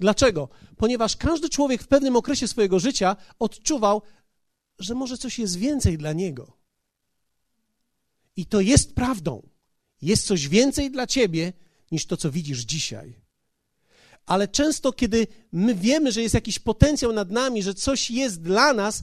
Dlaczego? 0.00 0.48
Ponieważ 0.76 1.16
każdy 1.16 1.48
człowiek 1.48 1.82
w 1.82 1.88
pewnym 1.88 2.16
okresie 2.16 2.48
swojego 2.48 2.78
życia 2.78 3.16
odczuwał, 3.38 4.02
że 4.78 4.94
może 4.94 5.18
coś 5.18 5.38
jest 5.38 5.56
więcej 5.56 5.98
dla 5.98 6.12
niego. 6.12 6.56
I 8.36 8.46
to 8.46 8.60
jest 8.60 8.94
prawdą. 8.94 9.48
Jest 10.02 10.26
coś 10.26 10.48
więcej 10.48 10.90
dla 10.90 11.06
ciebie 11.06 11.52
niż 11.92 12.06
to, 12.06 12.16
co 12.16 12.30
widzisz 12.30 12.60
dzisiaj. 12.60 13.20
Ale 14.26 14.48
często, 14.48 14.92
kiedy 14.92 15.26
my 15.52 15.74
wiemy, 15.74 16.12
że 16.12 16.22
jest 16.22 16.34
jakiś 16.34 16.58
potencjał 16.58 17.12
nad 17.12 17.30
nami, 17.30 17.62
że 17.62 17.74
coś 17.74 18.10
jest 18.10 18.42
dla 18.42 18.72
nas, 18.72 19.02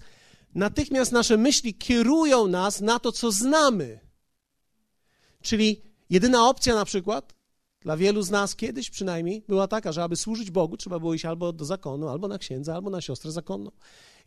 natychmiast 0.56 1.12
nasze 1.12 1.38
myśli 1.38 1.74
kierują 1.74 2.48
nas 2.48 2.82
na 2.82 3.00
to, 3.00 3.12
co 3.12 3.32
znamy. 3.32 4.00
Czyli 5.42 5.82
jedyna 6.10 6.50
opcja 6.50 6.76
na 6.76 6.86
przykład 6.86 7.36
dla 7.82 7.98
wielu 7.98 8.22
z 8.22 8.30
nas 8.30 8.56
kiedyś 8.56 8.90
przynajmniej 8.90 9.44
była 9.48 9.68
taka, 9.68 9.92
że 9.92 10.04
aby 10.04 10.16
służyć 10.16 10.52
Bogu, 10.52 10.78
trzeba 10.78 11.00
było 11.00 11.14
iść 11.14 11.26
albo 11.26 11.54
do 11.54 11.66
zakonu, 11.66 12.08
albo 12.08 12.28
na 12.28 12.38
księdza, 12.38 12.76
albo 12.76 12.90
na 12.90 13.02
siostrę 13.02 13.32
zakonną. 13.32 13.72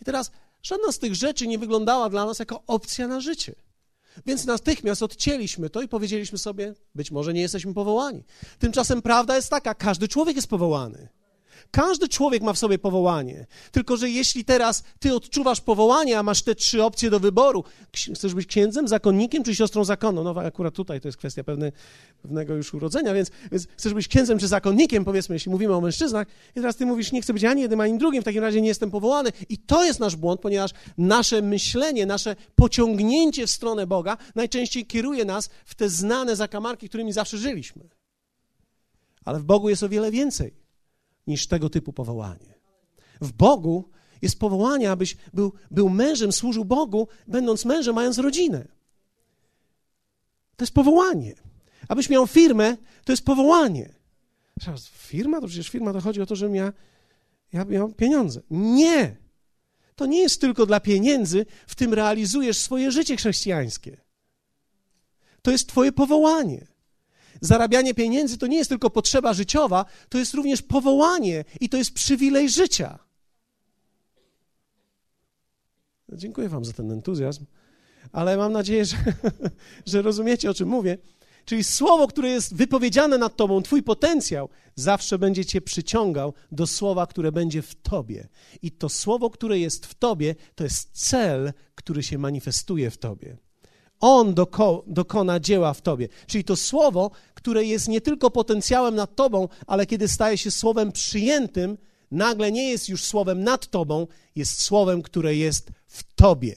I 0.03 0.05
teraz 0.05 0.31
żadna 0.63 0.93
z 0.93 0.99
tych 0.99 1.15
rzeczy 1.15 1.47
nie 1.47 1.59
wyglądała 1.59 2.09
dla 2.09 2.25
nas 2.27 2.39
jako 2.39 2.63
opcja 2.67 3.09
na 3.09 3.21
życie. 3.21 3.55
Więc 4.27 4.47
natychmiast 4.47 5.03
odcięliśmy 5.03 5.71
to 5.71 5.83
i 5.83 5.89
powiedzieliśmy 5.89 6.39
sobie, 6.39 6.75
być 6.95 7.11
może 7.11 7.35
nie 7.35 7.41
jesteśmy 7.41 7.75
powołani. 7.75 8.25
Tymczasem 8.59 9.03
prawda 9.03 9.37
jest 9.37 9.51
taka, 9.51 9.75
każdy 9.75 10.09
człowiek 10.09 10.37
jest 10.37 10.49
powołany. 10.49 11.09
Każdy 11.71 12.09
człowiek 12.09 12.43
ma 12.43 12.53
w 12.53 12.59
sobie 12.59 12.79
powołanie. 12.79 13.47
Tylko, 13.73 13.97
że 13.97 14.11
jeśli 14.11 14.45
teraz 14.45 14.85
ty 14.99 15.15
odczuwasz 15.15 15.61
powołanie, 15.61 16.19
a 16.19 16.23
masz 16.23 16.43
te 16.43 16.55
trzy 16.55 16.85
opcje 16.85 17.11
do 17.11 17.21
wyboru, 17.21 17.65
chcesz 18.15 18.35
być 18.35 18.47
księdzem, 18.47 18.89
zakonnikiem 18.89 19.45
czy 19.45 19.55
siostrą 19.55 19.85
zakonną? 19.85 20.25
No 20.25 20.41
akurat 20.41 20.75
tutaj 20.75 21.01
to 21.01 21.09
jest 21.09 21.19
kwestia 21.19 21.45
pewne, 21.45 21.73
pewnego 22.23 22.55
już 22.55 22.75
urodzenia, 22.75 23.15
więc, 23.15 23.31
więc 23.53 23.67
chcesz 23.77 23.95
być 23.95 24.09
księdzem 24.09 24.39
czy 24.39 24.49
zakonnikiem, 24.49 25.05
powiedzmy, 25.05 25.35
jeśli 25.35 25.51
mówimy 25.51 25.75
o 25.75 25.81
mężczyznach, 25.81 26.27
i 26.51 26.55
teraz 26.55 26.77
ty 26.77 26.87
mówisz, 26.87 27.13
nie 27.13 27.23
chcę 27.23 27.33
być 27.33 27.45
ani 27.45 27.63
jednym, 27.63 27.81
ani 27.81 27.99
drugim, 27.99 28.23
w 28.23 28.25
takim 28.25 28.43
razie 28.43 28.61
nie 28.61 28.69
jestem 28.69 28.91
powołany. 28.91 29.33
I 29.49 29.59
to 29.59 29.85
jest 29.85 30.01
nasz 30.01 30.17
błąd, 30.17 30.41
ponieważ 30.41 30.71
nasze 30.99 31.43
myślenie, 31.43 32.07
nasze 32.07 32.37
pociągnięcie 32.57 33.47
w 33.47 33.51
stronę 33.51 33.87
Boga 33.87 34.17
najczęściej 34.35 34.87
kieruje 34.87 35.25
nas 35.25 35.51
w 35.65 35.75
te 35.75 35.89
znane 35.89 36.37
zakamarki, 36.37 36.89
którymi 36.89 37.13
zawsze 37.13 37.39
żyliśmy. 37.39 37.89
Ale 39.25 39.39
w 39.39 39.45
Bogu 39.45 39.69
jest 39.69 39.83
o 39.83 39.89
wiele 39.89 40.11
więcej 40.11 40.55
niż 41.29 41.47
tego 41.47 41.71
typu 41.71 41.93
powołanie. 41.93 42.55
W 43.21 43.33
Bogu 43.33 43.91
jest 44.23 44.39
powołanie, 44.39 44.91
abyś 44.91 45.17
był, 45.35 45.53
był 45.71 45.89
mężem, 45.89 46.33
służył 46.33 46.65
Bogu, 46.65 47.09
będąc 47.27 47.65
mężem, 47.65 47.95
mając 47.95 48.19
rodzinę. 48.19 48.69
To 50.57 50.65
jest 50.65 50.75
powołanie. 50.75 51.35
Abyś 51.89 52.11
miał 52.11 52.27
firmę, 52.27 52.77
to 53.05 53.13
jest 53.13 53.25
powołanie. 53.25 53.95
Firma? 54.93 55.41
To 55.41 55.47
przecież 55.47 55.69
firma 55.69 55.93
to 55.93 56.01
chodzi 56.01 56.21
o 56.21 56.27
to, 56.27 56.37
żebym 56.37 56.55
ja, 56.55 56.73
ja 57.53 57.65
miał 57.65 57.93
pieniądze. 57.93 58.41
Nie! 58.51 59.17
To 59.97 60.07
nie 60.07 60.21
jest 60.21 60.41
tylko 60.41 60.67
dla 60.67 60.81
pieniędzy, 60.81 61.47
w 61.67 61.75
tym 61.75 61.95
realizujesz 61.95 62.59
swoje 62.59 62.93
życie 62.93 63.17
chrześcijańskie. 63.17 64.01
To 65.43 65.51
jest 65.51 65.69
Twoje 65.69 65.93
powołanie. 65.93 66.67
Zarabianie 67.41 67.95
pieniędzy 67.95 68.39
to 68.39 68.47
nie 68.47 68.57
jest 68.57 68.71
tylko 68.71 68.91
potrzeba 68.91 69.35
życiowa, 69.35 69.85
to 70.09 70.19
jest 70.19 70.35
również 70.35 70.63
powołanie 70.63 71.45
i 71.61 71.69
to 71.69 71.77
jest 71.77 71.95
przywilej 71.95 72.51
życia. 72.51 72.99
Dziękuję 76.13 76.49
Wam 76.49 76.65
za 76.65 76.73
ten 76.73 76.93
entuzjazm, 76.93 77.45
ale 78.13 78.37
mam 78.37 78.53
nadzieję, 78.53 78.85
że, 78.85 78.97
że 79.87 80.03
rozumiecie, 80.03 80.51
o 80.51 80.55
czym 80.55 80.69
mówię. 80.69 80.99
Czyli 81.45 81.65
słowo, 81.65 82.09
które 82.09 82.29
jest 82.29 82.55
wypowiedziane 82.55 83.19
nad 83.19 83.37
Tobą, 83.37 83.63
Twój 83.63 83.83
potencjał, 83.83 84.49
zawsze 84.75 85.19
będzie 85.19 85.45
Cię 85.45 85.61
przyciągał 85.61 86.35
do 86.53 86.67
słowa, 86.67 87.07
które 87.07 87.33
będzie 87.33 87.63
w 87.63 87.75
Tobie. 87.75 88.29
I 88.63 88.73
to 88.73 88.89
słowo, 88.89 89.31
które 89.31 89.59
jest 89.59 89.87
w 89.87 89.95
Tobie, 89.95 90.35
to 90.55 90.65
jest 90.65 90.91
cel, 90.93 91.53
który 91.75 92.03
się 92.03 92.19
manifestuje 92.19 92.91
w 92.91 92.99
Tobie. 92.99 93.37
On 94.01 94.35
doko, 94.35 94.85
dokona 94.87 95.41
dzieła 95.41 95.75
w 95.75 95.83
tobie. 95.83 96.09
Czyli 96.27 96.45
to 96.45 96.57
słowo, 96.57 97.11
które 97.35 97.65
jest 97.65 97.89
nie 97.89 98.01
tylko 98.01 98.31
potencjałem 98.31 98.95
nad 98.95 99.17
tobą, 99.17 99.49
ale 99.67 99.87
kiedy 99.87 100.09
staje 100.09 100.39
się 100.39 100.51
słowem 100.51 100.93
przyjętym, 100.93 101.79
nagle 102.11 102.53
nie 102.53 102.71
jest 102.71 102.89
już 102.89 103.05
słowem 103.05 103.45
nad 103.45 103.71
tobą, 103.71 104.07
jest 104.37 104.63
słowem, 104.63 105.03
które 105.03 105.35
jest 105.35 105.71
w 105.87 106.15
tobie. 106.15 106.57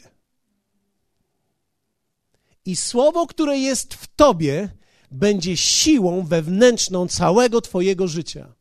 I 2.66 2.76
słowo, 2.76 3.28
które 3.28 3.59
jest 3.59 3.93
w 3.93 4.07
tobie, 4.16 4.70
będzie 5.11 5.57
siłą 5.57 6.24
wewnętrzną 6.26 7.07
całego 7.07 7.61
twojego 7.61 8.07
życia. 8.07 8.53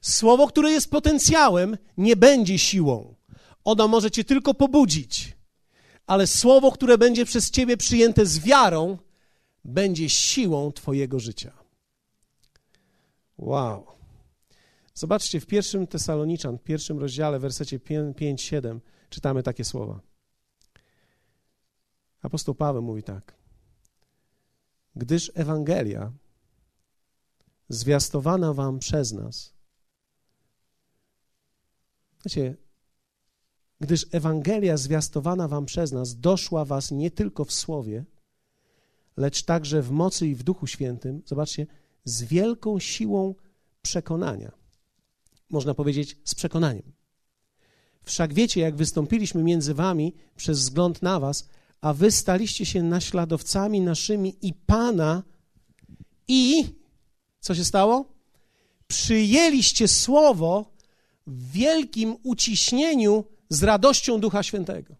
Słowo, 0.00 0.48
które 0.48 0.70
jest 0.70 0.90
potencjałem, 0.90 1.76
nie 1.96 2.16
będzie 2.16 2.58
siłą. 2.58 3.14
Ono 3.64 3.88
może 3.88 4.10
cię 4.10 4.24
tylko 4.24 4.54
pobudzić 4.54 5.36
ale 6.12 6.26
słowo, 6.26 6.72
które 6.72 6.98
będzie 6.98 7.24
przez 7.24 7.50
ciebie 7.50 7.76
przyjęte 7.76 8.26
z 8.26 8.38
wiarą, 8.38 8.98
będzie 9.64 10.08
siłą 10.08 10.72
twojego 10.72 11.20
życia. 11.20 11.52
Wow. 13.38 13.86
Zobaczcie, 14.94 15.40
w 15.40 15.46
pierwszym 15.46 15.86
Tesaloniczan, 15.86 16.58
w 16.58 16.62
pierwszym 16.62 16.98
rozdziale, 16.98 17.38
w 17.38 17.42
wersecie 17.42 17.78
5-7 17.78 18.80
czytamy 19.10 19.42
takie 19.42 19.64
słowa. 19.64 20.00
Apostoł 22.22 22.54
Paweł 22.54 22.82
mówi 22.82 23.02
tak. 23.02 23.34
Gdyż 24.96 25.32
Ewangelia 25.34 26.12
zwiastowana 27.68 28.54
wam 28.54 28.78
przez 28.78 29.12
nas, 29.12 29.54
wiecie, 32.24 32.56
gdyż 33.82 34.06
Ewangelia 34.12 34.76
zwiastowana 34.76 35.48
wam 35.48 35.66
przez 35.66 35.92
nas 35.92 36.20
doszła 36.20 36.64
was 36.64 36.90
nie 36.90 37.10
tylko 37.10 37.44
w 37.44 37.52
słowie, 37.52 38.04
lecz 39.16 39.42
także 39.42 39.82
w 39.82 39.90
mocy 39.90 40.26
i 40.28 40.34
w 40.34 40.42
Duchu 40.42 40.66
Świętym. 40.66 41.22
Zobaczcie, 41.26 41.66
z 42.04 42.22
wielką 42.22 42.78
siłą 42.78 43.34
przekonania. 43.82 44.52
Można 45.50 45.74
powiedzieć 45.74 46.18
z 46.24 46.34
przekonaniem. 46.34 46.92
Wszak 48.02 48.34
wiecie, 48.34 48.60
jak 48.60 48.76
wystąpiliśmy 48.76 49.42
między 49.42 49.74
wami 49.74 50.14
przez 50.36 50.58
wzgląd 50.58 51.02
na 51.02 51.20
was, 51.20 51.48
a 51.80 51.92
wy 51.92 52.10
staliście 52.10 52.66
się 52.66 52.82
naśladowcami 52.82 53.80
naszymi 53.80 54.36
i 54.42 54.54
Pana 54.54 55.22
i 56.28 56.64
co 57.40 57.54
się 57.54 57.64
stało? 57.64 58.14
Przyjęliście 58.86 59.88
słowo 59.88 60.72
w 61.26 61.52
wielkim 61.52 62.16
uciśnieniu 62.22 63.31
z 63.52 63.62
radością 63.62 64.20
Ducha 64.20 64.42
Świętego. 64.42 64.94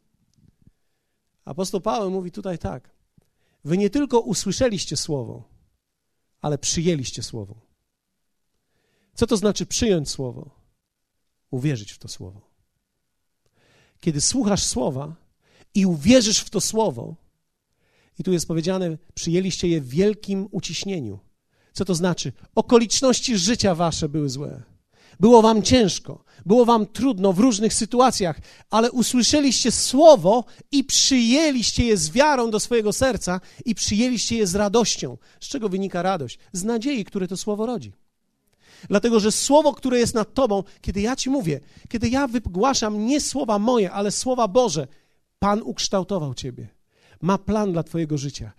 Apostoł 1.45 1.81
Paweł 1.81 2.11
mówi 2.11 2.31
tutaj 2.31 2.59
tak: 2.59 2.91
Wy 3.65 3.79
nie 3.79 3.91
tylko 3.91 4.21
usłyszeliście 4.21 4.97
słowo, 4.97 5.49
ale 6.41 6.59
przyjęliście 6.59 7.23
słowo. 7.23 7.55
Co 9.15 9.27
to 9.27 9.37
znaczy 9.37 9.67
przyjąć 9.67 10.11
słowo? 10.11 10.51
Uwierzyć 11.51 11.93
w 11.93 11.99
to 11.99 12.09
słowo. 12.09 12.41
Kiedy 14.01 14.21
słuchasz 14.21 14.63
słowa 14.65 15.15
i 15.75 15.87
uwierzysz 15.87 16.39
w 16.39 16.51
to 16.51 16.61
słowo, 16.61 17.15
i 18.19 18.25
tu 18.25 18.33
jest 18.33 18.49
powiedziane, 18.49 18.99
przyjęliście 19.15 19.69
je 19.69 19.81
w 19.81 19.89
wielkim 19.89 20.49
uciśnieniu. 20.51 21.19
Co 21.73 21.85
to 21.85 21.95
znaczy? 21.95 22.33
Okoliczności 22.55 23.39
życia 23.39 23.75
wasze 23.75 24.09
były 24.09 24.29
złe. 24.29 24.72
Było 25.23 25.43
wam 25.43 25.63
ciężko, 25.63 26.25
było 26.47 26.65
wam 26.65 26.87
trudno 26.87 27.33
w 27.33 27.39
różnych 27.39 27.75
sytuacjach, 27.75 28.41
ale 28.71 28.93
usłyszeliście 28.93 29.73
słowo 29.73 30.45
i 30.73 30.85
przyjęliście 30.85 31.85
je 31.85 31.97
z 31.97 32.11
wiarą 32.11 32.51
do 32.51 32.61
swojego 32.61 32.93
serca 32.93 33.41
i 33.65 33.75
przyjęliście 33.75 34.37
je 34.37 34.47
z 34.47 34.55
radością. 34.55 35.19
Z 35.41 35.49
czego 35.49 35.69
wynika 35.69 36.03
radość? 36.03 36.39
Z 36.53 36.65
nadziei, 36.65 37.05
które 37.05 37.29
to 37.29 37.37
słowo 37.37 37.67
rodzi. 37.67 37.93
Dlatego, 38.89 39.21
że 39.21 39.33
słowo, 39.33 39.75
które 39.75 39.99
jest 39.99 40.15
nad 40.15 40.35
tobą, 40.35 40.63
kiedy 40.81 41.01
ja 41.01 41.17
ci 41.17 41.31
mówię, 41.31 41.61
kiedy 41.89 42.09
ja 42.09 42.27
wygłaszam 42.27 43.07
nie 43.07 43.21
słowa 43.21 43.59
moje, 43.59 43.93
ale 43.93 44.11
słowa 44.11 44.49
Boże, 44.49 44.87
Pan 45.39 45.63
ukształtował 45.63 46.35
ciebie. 46.35 46.69
Ma 47.21 47.39
plan 47.39 47.73
dla 47.73 47.83
twojego 47.83 48.19
życia. 48.19 48.53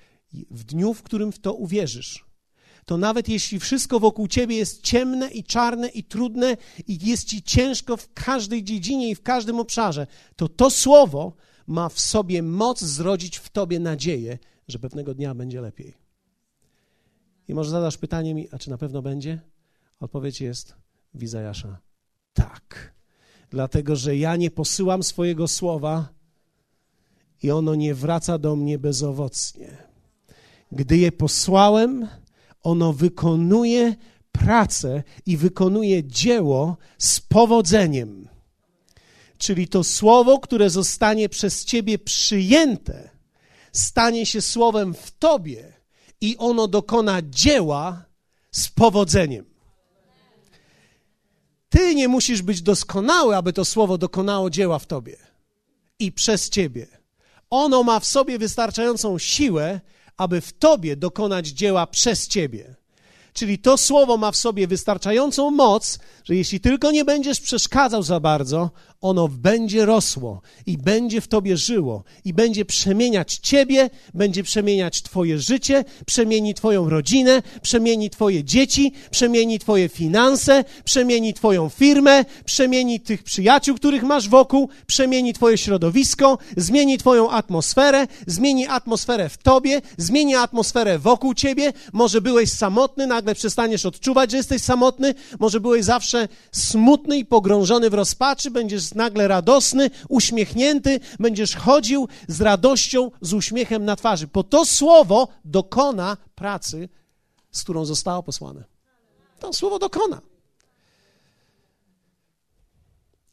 W 0.52 0.64
dniu, 0.64 0.94
w 0.94 1.04
którym 1.04 1.32
w 1.32 1.40
to 1.40 1.54
uwierzysz, 1.54 2.26
to 2.86 2.98
nawet 2.98 3.30
jeśli 3.30 3.60
wszystko 3.60 4.00
wokół 4.00 4.28
ciebie 4.28 4.56
jest 4.56 4.82
ciemne 4.82 5.30
i 5.30 5.44
czarne 5.44 5.88
i 5.88 6.04
trudne 6.04 6.58
i 6.88 7.08
jest 7.08 7.28
ci 7.28 7.44
ciężko 7.44 7.98
w 7.98 8.14
każdej 8.14 8.64
dziedzinie 8.64 9.10
i 9.10 9.16
w 9.16 9.22
każdym 9.22 9.60
obszarze, 9.60 10.08
to 10.36 10.50
to 10.50 10.70
słowo 10.70 11.34
ma 11.68 11.90
w 11.90 12.00
sobie 12.00 12.44
moc 12.44 12.82
zrodzić 12.82 13.38
w 13.38 13.50
tobie 13.50 13.80
nadzieję, 13.80 14.38
że 14.68 14.80
pewnego 14.80 15.14
dnia 15.14 15.36
będzie 15.36 15.62
lepiej. 15.62 15.94
I 17.48 17.54
może 17.54 17.70
zadasz 17.70 17.98
pytanie 17.98 18.36
mi, 18.36 18.48
a 18.52 18.58
czy 18.58 18.70
na 18.70 18.78
pewno 18.78 19.02
będzie? 19.02 19.42
Odpowiedź 20.00 20.42
jest 20.42 20.76
w 21.14 21.24
Izajasza. 21.24 21.78
Tak. 22.34 22.94
Dlatego, 23.50 23.96
że 23.96 24.18
ja 24.18 24.36
nie 24.36 24.52
posyłam 24.52 25.04
swojego 25.04 25.48
słowa 25.48 26.10
i 27.44 27.52
ono 27.52 27.76
nie 27.76 27.96
wraca 27.96 28.38
do 28.38 28.56
mnie 28.56 28.80
bezowocnie. 28.80 29.78
Gdy 30.72 30.98
je 30.98 31.12
posłałem, 31.12 32.08
ono 32.64 32.94
wykonuje 32.94 33.96
pracę 34.32 35.04
i 35.26 35.38
wykonuje 35.38 36.04
dzieło 36.04 36.78
z 36.98 37.20
powodzeniem. 37.20 38.30
Czyli 39.38 39.68
to 39.68 39.84
słowo, 39.84 40.40
które 40.40 40.70
zostanie 40.70 41.30
przez 41.30 41.66
ciebie 41.66 42.00
przyjęte, 42.00 43.10
stanie 43.72 44.26
się 44.26 44.42
słowem 44.42 44.94
w 44.94 45.12
tobie 45.12 45.74
i 46.22 46.38
ono 46.38 46.68
dokona 46.68 47.22
dzieła 47.22 48.06
z 48.52 48.68
powodzeniem. 48.68 49.46
Ty 51.70 51.96
nie 51.96 52.08
musisz 52.08 52.42
być 52.42 52.62
doskonały, 52.62 53.36
aby 53.36 53.54
to 53.54 53.66
słowo 53.66 53.98
dokonało 53.98 54.50
dzieła 54.50 54.80
w 54.80 54.86
tobie 54.86 55.18
i 56.00 56.12
przez 56.12 56.50
ciebie. 56.50 56.88
Ono 57.50 57.84
ma 57.84 58.00
w 58.00 58.06
sobie 58.06 58.40
wystarczającą 58.40 59.20
siłę, 59.20 59.82
aby 60.18 60.42
w 60.42 60.54
tobie 60.54 60.96
dokonać 60.96 61.48
dzieła 61.48 61.88
przez 61.88 62.28
ciebie. 62.28 62.76
Czyli 63.34 63.60
to 63.60 63.78
słowo 63.78 64.18
ma 64.18 64.32
w 64.32 64.36
sobie 64.36 64.68
wystarczającą 64.68 65.52
moc, 65.52 66.00
że 66.24 66.36
jeśli 66.36 66.60
tylko 66.60 66.92
nie 66.92 67.06
będziesz 67.06 67.42
przeszkadzał 67.42 68.04
za 68.04 68.20
bardzo, 68.20 68.72
ono 69.04 69.28
będzie 69.28 69.86
rosło 69.86 70.42
i 70.66 70.78
będzie 70.78 71.22
w 71.22 71.28
tobie 71.28 71.58
żyło 71.58 72.04
i 72.26 72.34
będzie 72.34 72.66
przemieniać 72.66 73.36
ciebie, 73.36 73.90
będzie 74.14 74.44
przemieniać 74.44 75.02
twoje 75.02 75.40
życie, 75.40 75.86
przemieni 76.06 76.54
twoją 76.54 76.90
rodzinę, 76.90 77.42
przemieni 77.62 78.10
twoje 78.10 78.44
dzieci, 78.44 78.94
przemieni 79.12 79.60
twoje 79.60 79.90
finanse, 79.90 80.64
przemieni 80.84 81.34
twoją 81.34 81.70
firmę, 81.70 82.26
przemieni 82.46 83.00
tych 83.00 83.24
przyjaciół, 83.24 83.76
których 83.76 84.04
masz 84.04 84.30
wokół, 84.30 84.70
przemieni 84.88 85.34
twoje 85.34 85.58
środowisko, 85.58 86.38
zmieni 86.58 86.98
twoją 86.98 87.30
atmosferę, 87.30 88.08
zmieni 88.28 88.68
atmosferę 88.68 89.30
w 89.30 89.38
tobie, 89.38 89.82
zmieni 89.98 90.36
atmosferę 90.36 91.00
wokół 91.00 91.34
ciebie. 91.34 91.74
Może 91.94 92.22
byłeś 92.22 92.52
samotny, 92.52 93.08
nagle 93.08 93.36
przestaniesz 93.36 93.86
odczuwać, 93.86 94.32
że 94.32 94.38
jesteś 94.38 94.62
samotny, 94.62 95.16
może 95.40 95.60
byłeś 95.60 95.86
zawsze 95.86 96.28
smutny 96.52 97.18
i 97.18 97.26
pogrążony 97.26 97.90
w 97.90 97.94
rozpaczy, 97.94 98.52
będziesz 98.52 98.93
nagle 98.96 99.28
radosny, 99.28 99.90
uśmiechnięty, 100.10 101.00
będziesz 101.20 101.56
chodził 101.56 102.08
z 102.28 102.42
radością, 102.42 103.12
z 103.22 103.34
uśmiechem 103.34 103.86
na 103.86 103.96
twarzy, 103.96 104.28
bo 104.34 104.44
to 104.44 104.66
słowo 104.66 105.28
dokona 105.46 106.18
pracy, 106.36 106.90
z 107.52 107.64
którą 107.64 107.86
zostało 107.86 108.24
posłane. 108.24 108.64
To 109.40 109.54
słowo 109.54 109.80
dokona. 109.80 110.22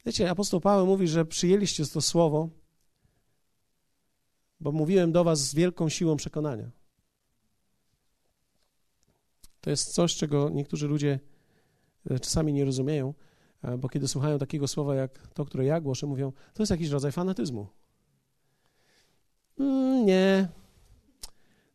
Wiecie, 0.07 0.31
apostoł 0.31 0.61
Paweł 0.61 0.87
mówi, 0.87 1.09
że 1.09 1.25
przyjęliście 1.25 1.87
to 1.87 2.01
słowo, 2.01 2.49
bo 4.61 4.73
mówiłem 4.73 5.13
do 5.13 5.25
was 5.25 5.41
z 5.41 5.55
wielką 5.55 5.89
siłą 5.89 6.17
przekonania. 6.17 6.71
To 9.61 9.71
jest 9.71 9.95
coś, 9.95 10.17
czego 10.17 10.49
niektórzy 10.49 10.89
ludzie 10.89 11.21
e, 12.11 12.21
czasami 12.21 12.53
nie 12.53 12.65
rozumieją. 12.65 13.15
E, 13.63 13.79
bo 13.79 13.89
kiedy 13.89 14.09
słuchają 14.09 14.39
takiego 14.39 14.69
słowa 14.69 14.95
jak 14.95 15.29
to, 15.29 15.45
które 15.45 15.65
ja 15.65 15.81
głoszę, 15.81 16.07
mówią, 16.07 16.33
to 16.55 16.63
jest 16.63 16.71
jakiś 16.71 16.89
rodzaj 16.89 17.13
fanatyzmu. 17.13 17.67
Mm, 19.59 20.07
nie. 20.07 20.49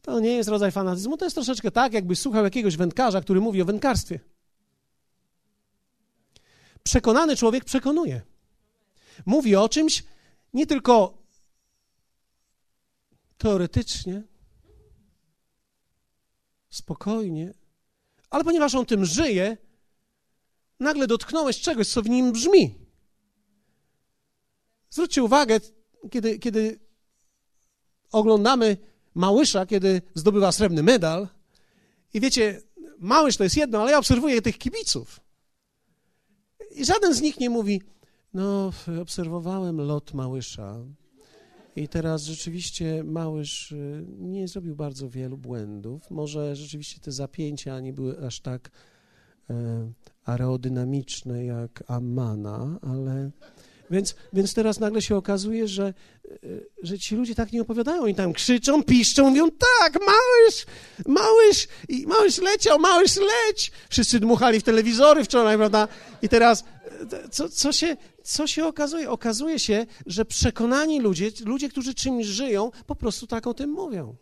To 0.01 0.19
nie 0.19 0.31
jest 0.31 0.49
rodzaj 0.49 0.71
fanatyzmu, 0.71 1.17
to 1.17 1.25
jest 1.25 1.35
troszeczkę 1.35 1.71
tak, 1.71 1.93
jakbyś 1.93 2.19
słuchał 2.19 2.43
jakiegoś 2.43 2.77
wędkarza, 2.77 3.21
który 3.21 3.41
mówi 3.41 3.61
o 3.61 3.65
wędkarstwie. 3.65 4.19
Przekonany 6.83 7.35
człowiek 7.35 7.65
przekonuje. 7.65 8.21
Mówi 9.25 9.55
o 9.55 9.69
czymś 9.69 10.03
nie 10.53 10.67
tylko 10.67 11.17
teoretycznie, 13.37 14.23
spokojnie, 16.69 17.53
ale 18.29 18.43
ponieważ 18.43 18.75
on 18.75 18.85
tym 18.85 19.05
żyje, 19.05 19.57
nagle 20.79 21.07
dotknąłeś 21.07 21.61
czegoś, 21.61 21.87
co 21.87 22.01
w 22.01 22.09
nim 22.09 22.31
brzmi. 22.31 22.75
Zwróćcie 24.89 25.23
uwagę, 25.23 25.59
kiedy, 26.11 26.39
kiedy 26.39 26.79
oglądamy 28.11 28.77
Małysza, 29.13 29.65
kiedy 29.65 30.01
zdobywa 30.15 30.51
srebrny 30.51 30.83
medal 30.83 31.27
i 32.13 32.19
wiecie, 32.19 32.61
Małysz 32.99 33.37
to 33.37 33.43
jest 33.43 33.57
jedno, 33.57 33.81
ale 33.81 33.91
ja 33.91 33.99
obserwuję 33.99 34.41
tych 34.41 34.57
kibiców. 34.57 35.19
I 36.71 36.85
żaden 36.85 37.13
z 37.13 37.21
nich 37.21 37.39
nie 37.39 37.49
mówi, 37.49 37.81
no, 38.33 38.71
obserwowałem 39.01 39.81
lot 39.81 40.13
Małysza 40.13 40.85
i 41.75 41.87
teraz 41.87 42.23
rzeczywiście 42.23 43.03
Małysz 43.03 43.71
y, 43.71 44.05
nie 44.07 44.47
zrobił 44.47 44.75
bardzo 44.75 45.09
wielu 45.09 45.37
błędów. 45.37 46.11
Może 46.11 46.55
rzeczywiście 46.55 46.99
te 46.99 47.11
zapięcia 47.11 47.79
nie 47.79 47.93
były 47.93 48.25
aż 48.25 48.39
tak 48.39 48.71
aerodynamiczne 50.25 51.45
jak 51.45 51.83
Ammana, 51.87 52.79
ale... 52.81 53.31
Więc, 53.91 54.15
więc 54.33 54.53
teraz 54.53 54.79
nagle 54.79 55.01
się 55.01 55.15
okazuje, 55.15 55.67
że, 55.67 55.93
że 56.83 56.99
ci 56.99 57.15
ludzie 57.15 57.35
tak 57.35 57.51
nie 57.51 57.61
opowiadają. 57.61 58.05
i 58.05 58.15
tam 58.15 58.33
krzyczą, 58.33 58.83
piszczą, 58.83 59.29
mówią 59.29 59.49
tak, 59.79 59.93
małysz, 59.93 60.65
małysz, 61.07 61.67
i 61.89 62.07
małysz 62.07 62.37
leciał, 62.37 62.79
małysz 62.79 63.15
leć. 63.15 63.71
Wszyscy 63.89 64.19
dmuchali 64.19 64.59
w 64.59 64.63
telewizory 64.63 65.23
wczoraj, 65.23 65.57
prawda? 65.57 65.87
I 66.21 66.29
teraz 66.29 66.63
co, 67.31 67.49
co, 67.49 67.71
się, 67.71 67.97
co 68.23 68.47
się 68.47 68.65
okazuje? 68.65 69.09
Okazuje 69.09 69.59
się, 69.59 69.85
że 70.05 70.25
przekonani 70.25 70.99
ludzie, 70.99 71.31
ludzie, 71.45 71.69
którzy 71.69 71.93
czymś 71.93 72.25
żyją, 72.25 72.71
po 72.85 72.95
prostu 72.95 73.27
tak 73.27 73.47
o 73.47 73.53
tym 73.53 73.69
mówią. 73.69 74.15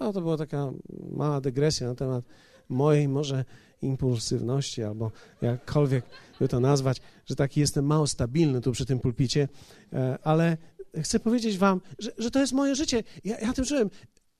No, 0.00 0.12
to 0.12 0.20
była 0.20 0.36
taka 0.36 0.72
mała 1.10 1.40
dygresja 1.40 1.88
na 1.88 1.94
temat 1.94 2.24
mojej 2.68 3.08
może 3.08 3.44
impulsywności, 3.84 4.82
albo 4.82 5.10
jakkolwiek 5.42 6.04
by 6.40 6.48
to 6.48 6.60
nazwać, 6.60 7.00
że 7.26 7.36
taki 7.36 7.60
jestem 7.60 7.86
mało 7.86 8.06
stabilny 8.06 8.60
tu 8.60 8.72
przy 8.72 8.86
tym 8.86 9.00
pulpicie, 9.00 9.48
e, 9.92 10.18
ale 10.22 10.56
chcę 11.02 11.20
powiedzieć 11.20 11.58
wam, 11.58 11.80
że, 11.98 12.12
że 12.18 12.30
to 12.30 12.40
jest 12.40 12.52
moje 12.52 12.74
życie. 12.74 13.02
Ja, 13.24 13.38
ja 13.38 13.52
tym 13.52 13.64
żyłem. 13.64 13.90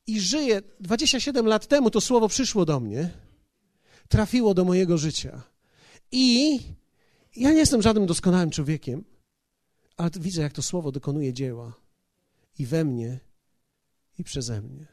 i 0.07 0.20
żyję. 0.20 0.62
27 0.80 1.47
lat 1.47 1.66
temu 1.66 1.90
to 1.90 2.01
słowo 2.01 2.28
przyszło 2.28 2.64
do 2.64 2.80
mnie, 2.80 3.11
trafiło 4.09 4.55
do 4.55 4.64
mojego 4.64 4.99
życia. 4.99 5.42
I 6.12 6.59
ja 7.36 7.51
nie 7.51 7.59
jestem 7.59 7.82
żadnym 7.82 8.07
doskonałym 8.07 8.51
człowiekiem, 8.51 9.05
ale 9.97 10.11
widzę, 10.20 10.42
jak 10.42 10.53
to 10.53 10.62
słowo 10.62 10.92
dokonuje 10.92 11.32
dzieła 11.32 11.72
i 12.59 12.66
we 12.66 12.84
mnie, 12.84 13.20
i 14.18 14.24
przeze 14.24 14.62
mnie. 14.62 14.86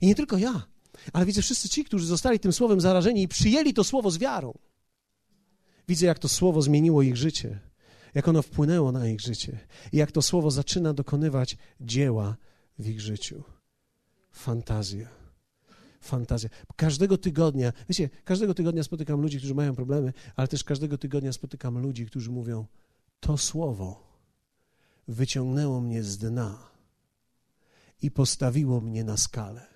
I 0.00 0.06
nie 0.06 0.14
tylko 0.14 0.38
ja, 0.38 0.66
ale 1.12 1.26
widzę 1.26 1.42
wszyscy 1.42 1.68
ci, 1.68 1.84
którzy 1.84 2.06
zostali 2.06 2.40
tym 2.40 2.52
słowem 2.52 2.80
zarażeni 2.80 3.22
i 3.22 3.28
przyjęli 3.28 3.74
to 3.74 3.84
słowo 3.84 4.10
z 4.10 4.18
wiarą. 4.18 4.58
Widzę, 5.88 6.06
jak 6.06 6.18
to 6.18 6.28
słowo 6.28 6.62
zmieniło 6.62 7.02
ich 7.02 7.16
życie, 7.16 7.60
jak 8.14 8.28
ono 8.28 8.42
wpłynęło 8.42 8.92
na 8.92 9.08
ich 9.08 9.20
życie 9.20 9.58
i 9.92 9.96
jak 9.96 10.12
to 10.12 10.22
słowo 10.22 10.50
zaczyna 10.50 10.94
dokonywać 10.94 11.56
dzieła 11.80 12.36
w 12.78 12.88
ich 12.88 13.00
życiu. 13.00 13.42
Fantazja. 14.32 15.08
Fantazja. 16.00 16.48
Każdego 16.76 17.18
tygodnia, 17.18 17.72
wiecie, 17.88 18.10
każdego 18.24 18.54
tygodnia 18.54 18.82
spotykam 18.82 19.20
ludzi, 19.20 19.38
którzy 19.38 19.54
mają 19.54 19.74
problemy, 19.74 20.12
ale 20.36 20.48
też 20.48 20.64
każdego 20.64 20.98
tygodnia 20.98 21.32
spotykam 21.32 21.78
ludzi, 21.78 22.06
którzy 22.06 22.30
mówią: 22.30 22.66
To 23.20 23.38
słowo 23.38 24.04
wyciągnęło 25.08 25.80
mnie 25.80 26.02
z 26.02 26.18
dna 26.18 26.58
i 28.02 28.10
postawiło 28.10 28.80
mnie 28.80 29.04
na 29.04 29.16
skalę. 29.16 29.73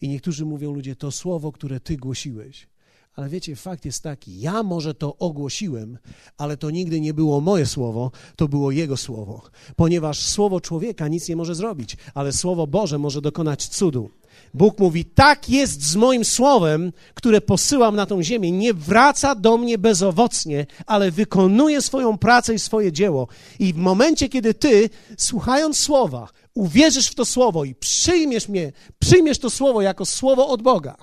I 0.00 0.08
niektórzy 0.08 0.44
mówią 0.44 0.72
ludzie, 0.72 0.96
to 0.96 1.10
słowo, 1.10 1.52
które 1.52 1.80
ty 1.80 1.96
głosiłeś. 1.96 2.68
Ale 3.14 3.28
wiecie, 3.28 3.56
fakt 3.56 3.84
jest 3.84 4.02
taki, 4.02 4.40
ja 4.40 4.62
może 4.62 4.94
to 4.94 5.16
ogłosiłem, 5.16 5.98
ale 6.36 6.56
to 6.56 6.70
nigdy 6.70 7.00
nie 7.00 7.14
było 7.14 7.40
moje 7.40 7.66
słowo, 7.66 8.10
to 8.36 8.48
było 8.48 8.70
Jego 8.70 8.96
słowo. 8.96 9.42
Ponieważ 9.76 10.20
słowo 10.20 10.60
człowieka 10.60 11.08
nic 11.08 11.28
nie 11.28 11.36
może 11.36 11.54
zrobić, 11.54 11.96
ale 12.14 12.32
słowo 12.32 12.66
Boże 12.66 12.98
może 12.98 13.20
dokonać 13.20 13.68
cudu. 13.68 14.10
Bóg 14.54 14.78
mówi: 14.78 15.04
Tak 15.04 15.48
jest 15.48 15.82
z 15.82 15.96
moim 15.96 16.24
słowem, 16.24 16.92
które 17.14 17.40
posyłam 17.40 17.96
na 17.96 18.06
tą 18.06 18.22
ziemię. 18.22 18.52
Nie 18.52 18.74
wraca 18.74 19.34
do 19.34 19.56
mnie 19.56 19.78
bezowocnie, 19.78 20.66
ale 20.86 21.10
wykonuje 21.10 21.82
swoją 21.82 22.18
pracę 22.18 22.54
i 22.54 22.58
swoje 22.58 22.92
dzieło. 22.92 23.28
I 23.58 23.72
w 23.72 23.76
momencie, 23.76 24.28
kiedy 24.28 24.54
ty, 24.54 24.90
słuchając 25.18 25.78
słowa, 25.78 26.28
uwierzysz 26.54 27.06
w 27.06 27.14
to 27.14 27.24
słowo 27.24 27.64
i 27.64 27.74
przyjmiesz 27.74 28.48
mnie, 28.48 28.72
przyjmiesz 28.98 29.38
to 29.38 29.50
słowo 29.50 29.82
jako 29.82 30.06
słowo 30.06 30.48
od 30.48 30.62
Boga, 30.62 30.96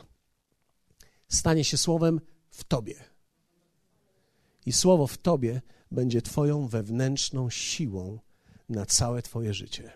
stanie 1.28 1.64
się 1.64 1.78
słowem 1.78 2.22
w 2.50 2.64
tobie. 2.64 3.04
I 4.66 4.74
słowo 4.74 5.08
w 5.08 5.18
tobie 5.18 5.62
będzie 5.92 6.22
Twoją 6.22 6.68
wewnętrzną 6.68 7.50
siłą 7.50 8.20
na 8.70 8.86
całe 8.86 9.22
Twoje 9.22 9.54
życie. 9.54 9.92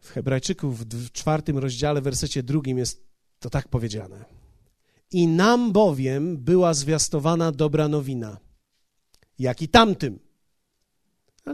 W 0.00 0.10
Hebrajczyków 0.10 0.88
w 0.88 1.12
czwartym 1.12 1.58
rozdziale, 1.58 2.00
wersecie 2.00 2.42
drugim 2.42 2.78
jest 2.78 3.06
to 3.38 3.50
tak 3.50 3.68
powiedziane. 3.68 4.24
I 5.10 5.26
nam 5.26 5.72
bowiem 5.72 6.36
była 6.36 6.74
zwiastowana 6.74 7.52
dobra 7.52 7.88
nowina, 7.88 8.38
jak 9.38 9.62
i 9.62 9.68
tamtym. 9.68 10.27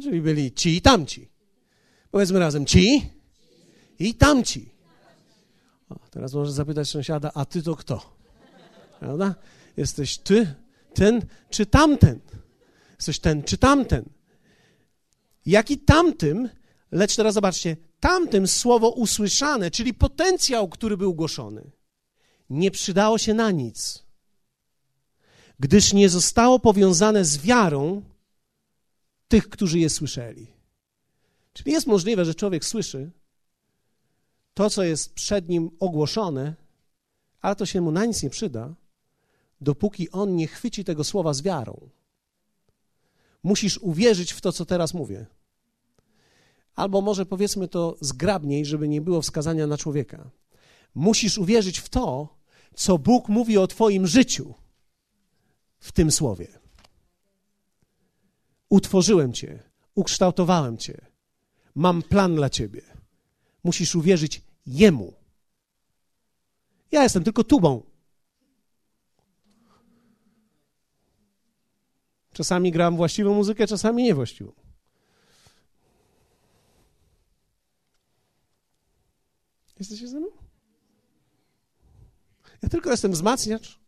Czyli 0.03 0.21
byli 0.21 0.53
ci 0.53 0.77
i 0.77 0.81
tamci. 0.81 1.29
Powiedzmy 2.11 2.39
razem, 2.39 2.67
ci 2.67 3.11
i 3.99 4.15
tamci. 4.15 4.71
O, 5.89 5.95
teraz 6.11 6.35
może 6.35 6.53
zapytać 6.53 6.89
sąsiada, 6.89 7.31
a 7.35 7.45
ty 7.45 7.63
to 7.63 7.77
kto? 7.77 8.17
Prawda? 9.01 9.35
Jesteś 9.77 10.19
ty, 10.19 10.55
ten 10.95 11.23
czy 11.51 11.67
tamten? 11.67 12.21
Jesteś 12.97 13.19
ten 13.19 13.43
czy 13.43 13.59
tamten? 13.59 14.05
Jak 15.47 15.71
i 15.71 15.79
tamtym, 15.79 16.49
lecz 16.93 17.17
teraz 17.17 17.35
zobaczcie, 17.35 17.77
tamtym 18.01 18.49
słowo 18.49 18.89
usłyszane, 18.91 19.71
czyli 19.71 19.95
potencjał, 19.95 20.69
który 20.69 20.97
był 20.97 21.15
głoszony, 21.15 21.71
nie 22.51 22.71
przydało 22.71 23.19
się 23.19 23.35
na 23.35 23.51
nic, 23.51 24.05
gdyż 25.61 25.93
nie 25.93 26.09
zostało 26.09 26.59
powiązane 26.59 27.25
z 27.25 27.39
wiarą 27.39 28.03
tych, 29.35 29.49
którzy 29.49 29.79
je 29.79 29.91
słyszeli. 29.91 30.47
Czyli 31.53 31.73
jest 31.73 31.87
możliwe, 31.87 32.25
że 32.25 32.35
człowiek 32.35 32.65
słyszy 32.65 33.11
to, 34.55 34.71
co 34.71 34.83
jest 34.83 35.15
przed 35.15 35.49
nim 35.49 35.71
ogłoszone, 35.81 36.55
ale 37.41 37.57
to 37.57 37.67
się 37.67 37.81
mu 37.81 37.91
na 37.91 38.05
nic 38.05 38.23
nie 38.23 38.31
przyda, 38.31 38.75
dopóki 39.61 40.11
on 40.11 40.37
nie 40.37 40.47
chwyci 40.47 40.85
tego 40.85 41.05
słowa 41.05 41.35
z 41.35 41.43
wiarą. 41.43 41.91
Musisz 43.43 43.79
uwierzyć 43.79 44.33
w 44.33 44.41
to, 44.41 44.53
co 44.53 44.65
teraz 44.65 44.95
mówię. 44.95 45.27
Albo 46.75 47.01
może 47.01 47.27
powiedzmy 47.27 47.69
to 47.69 47.97
zgrabniej, 48.01 48.67
żeby 48.67 48.89
nie 48.89 49.01
było 49.01 49.23
wskazania 49.23 49.67
na 49.67 49.79
człowieka. 49.79 50.31
Musisz 50.95 51.39
uwierzyć 51.39 51.79
w 51.79 51.89
to, 51.89 52.29
co 52.75 52.99
Bóg 52.99 53.29
mówi 53.29 53.59
o 53.59 53.67
Twoim 53.67 54.07
życiu 54.07 54.55
w 55.79 55.93
tym 55.93 56.11
słowie. 56.11 56.64
Utworzyłem 58.75 59.33
Cię, 59.33 59.63
ukształtowałem 59.95 60.79
Cię, 60.79 61.07
mam 61.75 62.03
plan 62.03 62.35
dla 62.35 62.51
Ciebie. 62.51 62.83
Musisz 63.65 63.95
uwierzyć 63.95 64.43
Jemu. 64.67 65.15
Ja 66.93 67.03
jestem 67.03 67.25
tylko 67.25 67.45
tubą. 67.45 67.83
Czasami 72.33 72.73
gram 72.73 72.97
właściwą 72.97 73.35
muzykę, 73.35 73.67
czasami 73.67 74.03
niewłaściwą. 74.03 74.53
Jesteście 79.79 80.09
ze 80.09 80.21
mną? 80.21 80.29
Ja 82.63 82.69
tylko 82.69 82.91
jestem 82.91 83.13
wzmacniacz, 83.13 83.81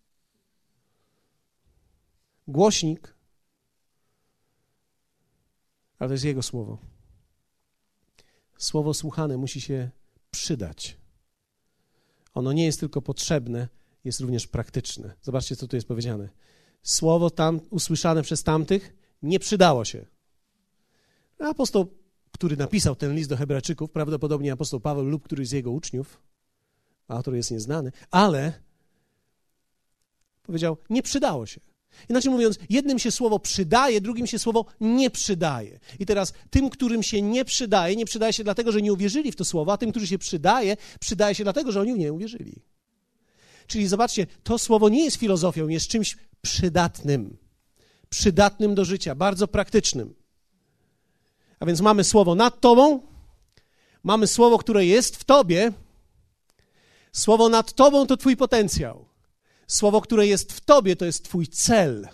głośnik, 2.48 3.15
ale 5.98 6.08
to 6.08 6.14
jest 6.14 6.24
Jego 6.24 6.42
słowo. 6.42 6.78
Słowo 8.58 8.94
słuchane 8.94 9.36
musi 9.36 9.60
się 9.60 9.90
przydać. 10.30 10.96
Ono 12.34 12.52
nie 12.52 12.64
jest 12.64 12.80
tylko 12.80 13.02
potrzebne, 13.02 13.68
jest 14.04 14.20
również 14.20 14.46
praktyczne. 14.46 15.14
Zobaczcie, 15.22 15.56
co 15.56 15.68
tu 15.68 15.76
jest 15.76 15.88
powiedziane. 15.88 16.28
Słowo 16.82 17.30
tam 17.30 17.60
usłyszane 17.70 18.22
przez 18.22 18.42
tamtych 18.42 18.96
nie 19.22 19.38
przydało 19.38 19.84
się. 19.84 20.06
Apostoł 21.38 21.86
który 22.36 22.56
napisał 22.56 22.96
ten 22.96 23.14
list 23.14 23.30
do 23.30 23.36
Hebrajczyków, 23.36 23.90
prawdopodobnie 23.90 24.52
apostoł 24.52 24.80
Paweł 24.80 25.04
lub 25.04 25.24
któryś 25.24 25.48
z 25.48 25.52
jego 25.52 25.70
uczniów, 25.70 26.22
autor 27.08 27.34
jest 27.34 27.50
nieznany, 27.50 27.92
ale 28.10 28.52
powiedział, 30.42 30.76
nie 30.90 31.02
przydało 31.02 31.46
się. 31.46 31.60
Inaczej 32.08 32.30
mówiąc, 32.30 32.58
jednym 32.70 32.98
się 32.98 33.10
słowo 33.10 33.38
przydaje, 33.38 34.00
drugim 34.00 34.26
się 34.26 34.38
słowo 34.38 34.64
nie 34.80 35.10
przydaje. 35.10 35.78
I 35.98 36.06
teraz 36.06 36.32
tym, 36.50 36.70
którym 36.70 37.02
się 37.02 37.22
nie 37.22 37.44
przydaje, 37.44 37.96
nie 37.96 38.06
przydaje 38.06 38.32
się 38.32 38.44
dlatego, 38.44 38.72
że 38.72 38.82
nie 38.82 38.92
uwierzyli 38.92 39.32
w 39.32 39.36
to 39.36 39.44
słowo, 39.44 39.72
a 39.72 39.76
tym, 39.76 39.90
którzy 39.90 40.06
się 40.06 40.18
przydaje, 40.18 40.76
przydaje 41.00 41.34
się 41.34 41.44
dlatego, 41.44 41.72
że 41.72 41.80
oni 41.80 41.92
w 41.92 41.98
nie 41.98 42.12
uwierzyli. 42.12 42.62
Czyli 43.66 43.86
zobaczcie, 43.86 44.26
to 44.42 44.58
słowo 44.58 44.88
nie 44.88 45.04
jest 45.04 45.16
filozofią, 45.16 45.68
jest 45.68 45.88
czymś 45.88 46.16
przydatnym. 46.42 47.36
Przydatnym 48.08 48.74
do 48.74 48.84
życia, 48.84 49.14
bardzo 49.14 49.48
praktycznym. 49.48 50.14
A 51.60 51.66
więc 51.66 51.80
mamy 51.80 52.04
słowo 52.04 52.34
nad 52.34 52.60
Tobą, 52.60 53.00
mamy 54.02 54.26
słowo, 54.26 54.58
które 54.58 54.86
jest 54.86 55.16
w 55.16 55.24
Tobie. 55.24 55.72
Słowo 57.12 57.48
nad 57.48 57.72
Tobą 57.72 58.06
to 58.06 58.16
Twój 58.16 58.36
potencjał. 58.36 59.05
Słowo, 59.66 60.00
które 60.00 60.26
jest 60.26 60.52
w 60.52 60.60
Tobie, 60.60 60.96
to 60.96 61.04
jest 61.04 61.24
Twój 61.24 61.48
cel. 61.48 62.08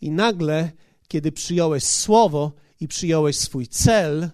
I 0.00 0.10
nagle, 0.10 0.72
kiedy 1.08 1.32
przyjąłeś 1.32 1.84
słowo 1.84 2.52
i 2.80 2.88
przyjąłeś 2.88 3.38
swój 3.38 3.66
cel, 3.66 4.30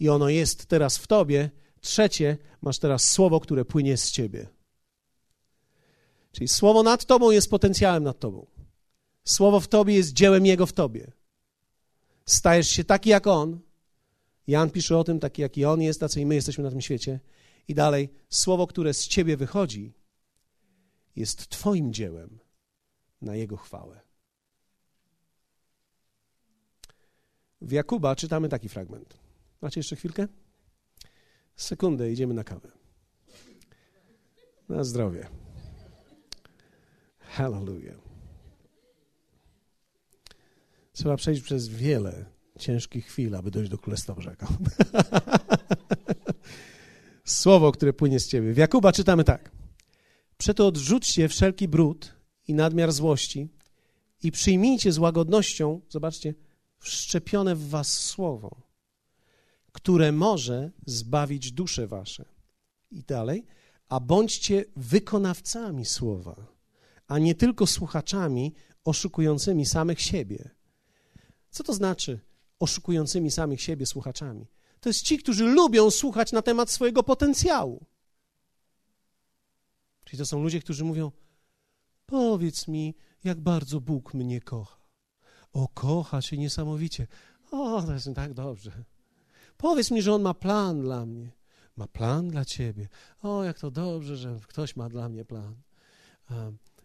i 0.00 0.08
ono 0.08 0.28
jest 0.28 0.66
teraz 0.66 0.98
w 0.98 1.06
Tobie, 1.06 1.50
trzecie, 1.80 2.36
masz 2.62 2.78
teraz 2.78 3.10
słowo, 3.10 3.40
które 3.40 3.64
płynie 3.64 3.96
z 3.96 4.10
Ciebie. 4.10 4.48
Czyli 6.32 6.48
słowo 6.48 6.82
nad 6.82 7.06
Tobą 7.06 7.30
jest 7.30 7.50
potencjałem 7.50 8.04
nad 8.04 8.18
Tobą. 8.18 8.46
Słowo 9.24 9.60
w 9.60 9.68
Tobie 9.68 9.94
jest 9.94 10.12
dziełem 10.12 10.46
Jego 10.46 10.66
w 10.66 10.72
Tobie 10.72 11.18
stajesz 12.30 12.68
się 12.68 12.84
taki 12.84 13.10
jak 13.10 13.26
On. 13.26 13.60
Jan 14.46 14.70
pisze 14.70 14.98
o 14.98 15.04
tym, 15.04 15.20
taki 15.20 15.42
jaki 15.42 15.64
On 15.64 15.82
jest, 15.82 16.00
tacy 16.00 16.20
i 16.20 16.26
my 16.26 16.34
jesteśmy 16.34 16.64
na 16.64 16.70
tym 16.70 16.80
świecie. 16.80 17.20
I 17.68 17.74
dalej, 17.74 18.08
słowo, 18.28 18.66
które 18.66 18.94
z 18.94 19.08
ciebie 19.08 19.36
wychodzi, 19.36 19.92
jest 21.18 21.48
Twoim 21.48 21.92
dziełem 21.92 22.38
na 23.22 23.36
Jego 23.36 23.56
chwałę. 23.56 24.00
W 27.60 27.72
Jakuba 27.72 28.16
czytamy 28.16 28.48
taki 28.48 28.68
fragment. 28.68 29.18
Macie 29.60 29.80
jeszcze 29.80 29.96
chwilkę? 29.96 30.28
Sekundę, 31.56 32.12
idziemy 32.12 32.34
na 32.34 32.44
kawę. 32.44 32.70
Na 34.68 34.84
zdrowie. 34.84 35.28
Hallelujah. 37.18 37.98
Trzeba 40.92 41.16
przejść 41.16 41.42
przez 41.42 41.68
wiele 41.68 42.24
ciężkich 42.58 43.06
chwil, 43.06 43.34
aby 43.34 43.50
dojść 43.50 43.70
do 43.70 43.78
Królestwa 43.78 44.14
Bożego. 44.14 44.46
Słowo, 47.24 47.72
które 47.72 47.92
płynie 47.92 48.20
z 48.20 48.28
ciebie. 48.28 48.52
W 48.52 48.56
Jakuba 48.56 48.92
czytamy 48.92 49.24
tak. 49.24 49.50
Przeto 50.38 50.66
odrzućcie 50.66 51.28
wszelki 51.28 51.68
brud 51.68 52.14
i 52.48 52.54
nadmiar 52.54 52.92
złości 52.92 53.48
i 54.22 54.32
przyjmijcie 54.32 54.92
z 54.92 54.98
łagodnością, 54.98 55.80
zobaczcie, 55.88 56.34
wszczepione 56.78 57.54
w 57.54 57.68
was 57.68 57.92
słowo, 57.92 58.62
które 59.72 60.12
może 60.12 60.70
zbawić 60.86 61.52
dusze 61.52 61.86
wasze. 61.86 62.24
I 62.90 63.02
dalej, 63.02 63.46
a 63.88 64.00
bądźcie 64.00 64.64
wykonawcami 64.76 65.84
słowa, 65.84 66.46
a 67.06 67.18
nie 67.18 67.34
tylko 67.34 67.66
słuchaczami 67.66 68.54
oszukującymi 68.84 69.66
samych 69.66 70.00
siebie. 70.00 70.50
Co 71.50 71.64
to 71.64 71.72
znaczy 71.74 72.20
oszukującymi 72.58 73.30
samych 73.30 73.62
siebie 73.62 73.86
słuchaczami? 73.86 74.46
To 74.80 74.88
jest 74.88 75.02
ci, 75.02 75.18
którzy 75.18 75.44
lubią 75.44 75.90
słuchać 75.90 76.32
na 76.32 76.42
temat 76.42 76.70
swojego 76.70 77.02
potencjału. 77.02 77.86
Czyli 80.08 80.18
to 80.18 80.26
są 80.26 80.42
ludzie, 80.42 80.60
którzy 80.60 80.84
mówią: 80.84 81.12
Powiedz 82.06 82.68
mi, 82.68 82.94
jak 83.24 83.40
bardzo 83.40 83.80
Bóg 83.80 84.14
mnie 84.14 84.40
kocha. 84.40 84.78
O, 85.52 85.68
kocha 85.68 86.22
się 86.22 86.36
niesamowicie. 86.38 87.06
O, 87.50 87.82
to 87.82 87.92
jest 87.92 88.08
tak 88.14 88.34
dobrze. 88.34 88.84
Powiedz 89.56 89.90
mi, 89.90 90.02
że 90.02 90.14
On 90.14 90.22
ma 90.22 90.34
plan 90.34 90.80
dla 90.80 91.06
mnie. 91.06 91.32
Ma 91.76 91.88
plan 91.88 92.28
dla 92.28 92.44
ciebie. 92.44 92.88
O, 93.22 93.44
jak 93.44 93.58
to 93.58 93.70
dobrze, 93.70 94.16
że 94.16 94.40
ktoś 94.46 94.76
ma 94.76 94.88
dla 94.88 95.08
mnie 95.08 95.24
plan. 95.24 95.54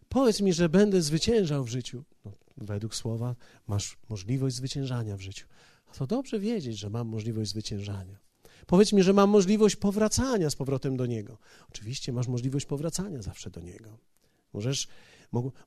powiedz 0.09 0.41
mi, 0.41 0.53
że 0.53 0.69
będę 0.69 1.01
zwyciężał 1.01 1.63
w 1.63 1.69
życiu. 1.69 2.03
No, 2.25 2.31
według 2.57 2.95
słowa 2.95 3.35
masz 3.67 3.97
możliwość 4.09 4.55
zwyciężania 4.55 5.17
w 5.17 5.21
życiu. 5.21 5.47
A 5.87 5.93
to 5.93 6.07
dobrze 6.07 6.39
wiedzieć, 6.39 6.77
że 6.77 6.89
mam 6.89 7.07
możliwość 7.07 7.49
zwyciężania. 7.49 8.19
Powiedz 8.67 8.93
mi, 8.93 9.03
że 9.03 9.13
mam 9.13 9.29
możliwość 9.29 9.75
powracania 9.75 10.49
z 10.49 10.55
powrotem 10.55 10.97
do 10.97 11.05
Niego. 11.05 11.37
Oczywiście 11.69 12.13
masz 12.13 12.27
możliwość 12.27 12.65
powracania 12.65 13.21
zawsze 13.21 13.49
do 13.49 13.61
Niego. 13.61 13.97
Możesz, 14.53 14.87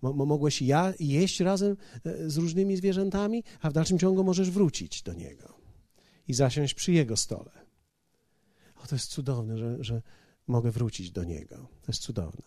mogłeś 0.02 0.62
ja 0.62 0.94
jeść 1.00 1.40
razem 1.40 1.76
e, 2.04 2.30
z 2.30 2.36
różnymi 2.36 2.76
zwierzętami, 2.76 3.44
a 3.60 3.70
w 3.70 3.72
dalszym 3.72 3.98
ciągu 3.98 4.24
możesz 4.24 4.50
wrócić 4.50 5.02
do 5.02 5.12
Niego 5.12 5.54
i 6.28 6.34
zasiąść 6.34 6.74
przy 6.74 6.92
Jego 6.92 7.16
stole. 7.16 7.50
O, 8.76 8.86
to 8.86 8.94
jest 8.94 9.10
cudowne, 9.10 9.58
że, 9.58 9.84
że 9.84 10.02
mogę 10.46 10.70
wrócić 10.70 11.10
do 11.10 11.24
Niego. 11.24 11.56
To 11.56 11.88
jest 11.88 12.02
cudowne. 12.02 12.42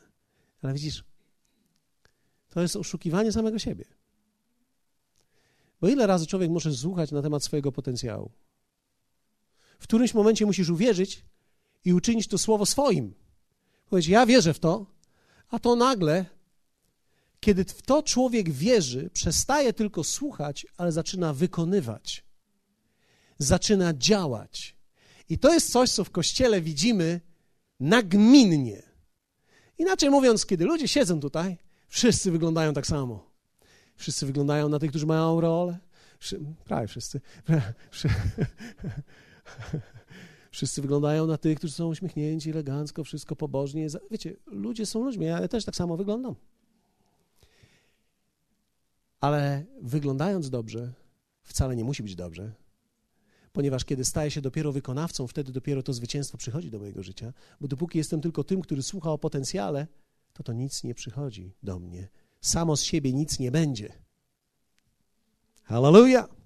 Ale 0.61 0.73
widzisz, 0.73 1.03
to 2.49 2.61
jest 2.61 2.75
oszukiwanie 2.75 3.31
samego 3.31 3.59
siebie. 3.59 3.85
Bo 5.81 5.87
ile 5.87 6.07
razy 6.07 6.27
człowiek 6.27 6.51
może 6.51 6.73
słuchać 6.73 7.11
na 7.11 7.21
temat 7.21 7.43
swojego 7.43 7.71
potencjału? 7.71 8.31
W 9.79 9.83
którymś 9.83 10.13
momencie 10.13 10.45
musisz 10.45 10.69
uwierzyć 10.69 11.25
i 11.85 11.93
uczynić 11.93 12.27
to 12.27 12.37
słowo 12.37 12.65
swoim. 12.65 13.13
Powiedzieć, 13.89 14.09
ja 14.09 14.25
wierzę 14.25 14.53
w 14.53 14.59
to, 14.59 14.85
a 15.49 15.59
to 15.59 15.75
nagle, 15.75 16.25
kiedy 17.39 17.65
w 17.65 17.81
to 17.81 18.03
człowiek 18.03 18.49
wierzy, 18.49 19.09
przestaje 19.13 19.73
tylko 19.73 20.03
słuchać, 20.03 20.67
ale 20.77 20.91
zaczyna 20.91 21.33
wykonywać. 21.33 22.23
Zaczyna 23.37 23.93
działać. 23.93 24.75
I 25.29 25.37
to 25.37 25.53
jest 25.53 25.71
coś, 25.71 25.91
co 25.91 26.03
w 26.03 26.11
kościele 26.11 26.61
widzimy 26.61 27.21
nagminnie. 27.79 28.83
Inaczej 29.77 30.09
mówiąc, 30.09 30.45
kiedy 30.45 30.65
ludzie 30.65 30.87
siedzą 30.87 31.19
tutaj, 31.19 31.57
wszyscy 31.87 32.31
wyglądają 32.31 32.73
tak 32.73 32.87
samo. 32.87 33.29
Wszyscy 33.95 34.25
wyglądają 34.25 34.69
na 34.69 34.79
tych, 34.79 34.89
którzy 34.89 35.05
mają 35.05 35.21
aureolę. 35.21 35.77
Prawie 36.65 36.87
wszyscy. 36.87 37.21
Wszyscy 40.51 40.81
wyglądają 40.81 41.27
na 41.27 41.37
tych, 41.37 41.57
którzy 41.57 41.73
są 41.73 41.87
uśmiechnięci, 41.87 42.49
elegancko, 42.49 43.03
wszystko 43.03 43.35
pobożnie. 43.35 43.87
Wiecie, 44.11 44.35
ludzie 44.45 44.85
są 44.85 45.03
ludźmi, 45.03 45.25
ja 45.25 45.47
też 45.47 45.65
tak 45.65 45.75
samo 45.75 45.97
wyglądam. 45.97 46.35
Ale 49.19 49.65
wyglądając 49.81 50.49
dobrze, 50.49 50.93
wcale 51.43 51.75
nie 51.75 51.83
musi 51.83 52.03
być 52.03 52.15
dobrze, 52.15 52.53
ponieważ 53.53 53.85
kiedy 53.85 54.05
staję 54.05 54.31
się 54.31 54.41
dopiero 54.41 54.71
wykonawcą, 54.71 55.27
wtedy 55.27 55.51
dopiero 55.51 55.83
to 55.83 55.93
zwycięstwo 55.93 56.37
przychodzi 56.37 56.69
do 56.69 56.79
mojego 56.79 57.03
życia, 57.03 57.33
bo 57.61 57.67
dopóki 57.67 57.97
jestem 57.97 58.21
tylko 58.21 58.43
tym, 58.43 58.61
który 58.61 58.83
słucha 58.83 59.11
o 59.11 59.17
potencjale, 59.17 59.87
to 60.33 60.43
to 60.43 60.53
nic 60.53 60.83
nie 60.83 60.93
przychodzi 60.93 61.53
do 61.63 61.79
mnie. 61.79 62.07
Samo 62.41 62.77
z 62.77 62.81
siebie 62.81 63.13
nic 63.13 63.39
nie 63.39 63.51
będzie. 63.51 63.93
Hallelujah! 65.63 66.38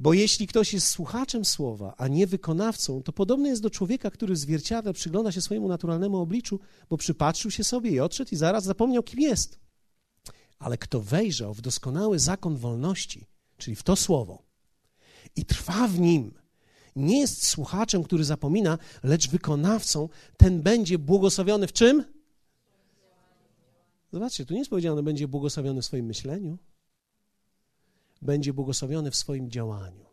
Bo 0.00 0.12
jeśli 0.12 0.46
ktoś 0.46 0.72
jest 0.72 0.86
słuchaczem 0.86 1.44
słowa, 1.44 1.94
a 1.96 2.08
nie 2.08 2.26
wykonawcą, 2.26 3.02
to 3.02 3.12
podobny 3.12 3.48
jest 3.48 3.62
do 3.62 3.70
człowieka, 3.70 4.10
który 4.10 4.34
w 4.34 4.38
zwierciadle 4.38 4.92
przygląda 4.92 5.32
się 5.32 5.40
swojemu 5.40 5.68
naturalnemu 5.68 6.16
obliczu, 6.16 6.60
bo 6.90 6.96
przypatrzył 6.96 7.50
się 7.50 7.64
sobie 7.64 7.90
i 7.90 8.00
odszedł 8.00 8.30
i 8.32 8.36
zaraz 8.36 8.64
zapomniał, 8.64 9.02
kim 9.02 9.20
jest. 9.20 9.58
Ale 10.58 10.78
kto 10.78 11.00
wejrzał 11.00 11.54
w 11.54 11.60
doskonały 11.60 12.18
zakon 12.18 12.56
wolności, 12.56 13.26
czyli 13.56 13.76
w 13.76 13.82
to 13.82 13.96
słowo, 13.96 14.42
i 15.36 15.44
trwa 15.44 15.88
w 15.88 16.00
nim, 16.00 16.34
nie 16.96 17.20
jest 17.20 17.46
słuchaczem, 17.46 18.04
który 18.04 18.24
zapomina, 18.24 18.78
lecz 19.02 19.28
wykonawcą, 19.30 20.08
ten 20.36 20.62
będzie 20.62 20.98
błogosławiony 20.98 21.66
w 21.66 21.72
czym? 21.72 22.04
Zobaczcie, 24.12 24.46
tu 24.46 24.54
nie 24.54 24.58
jest 24.58 24.70
powiedziane, 24.70 25.02
będzie 25.02 25.28
błogosławiony 25.28 25.82
w 25.82 25.84
swoim 25.84 26.06
myśleniu, 26.06 26.58
będzie 28.22 28.52
błogosławiony 28.52 29.10
w 29.10 29.16
swoim 29.16 29.50
działaniu. 29.50 30.06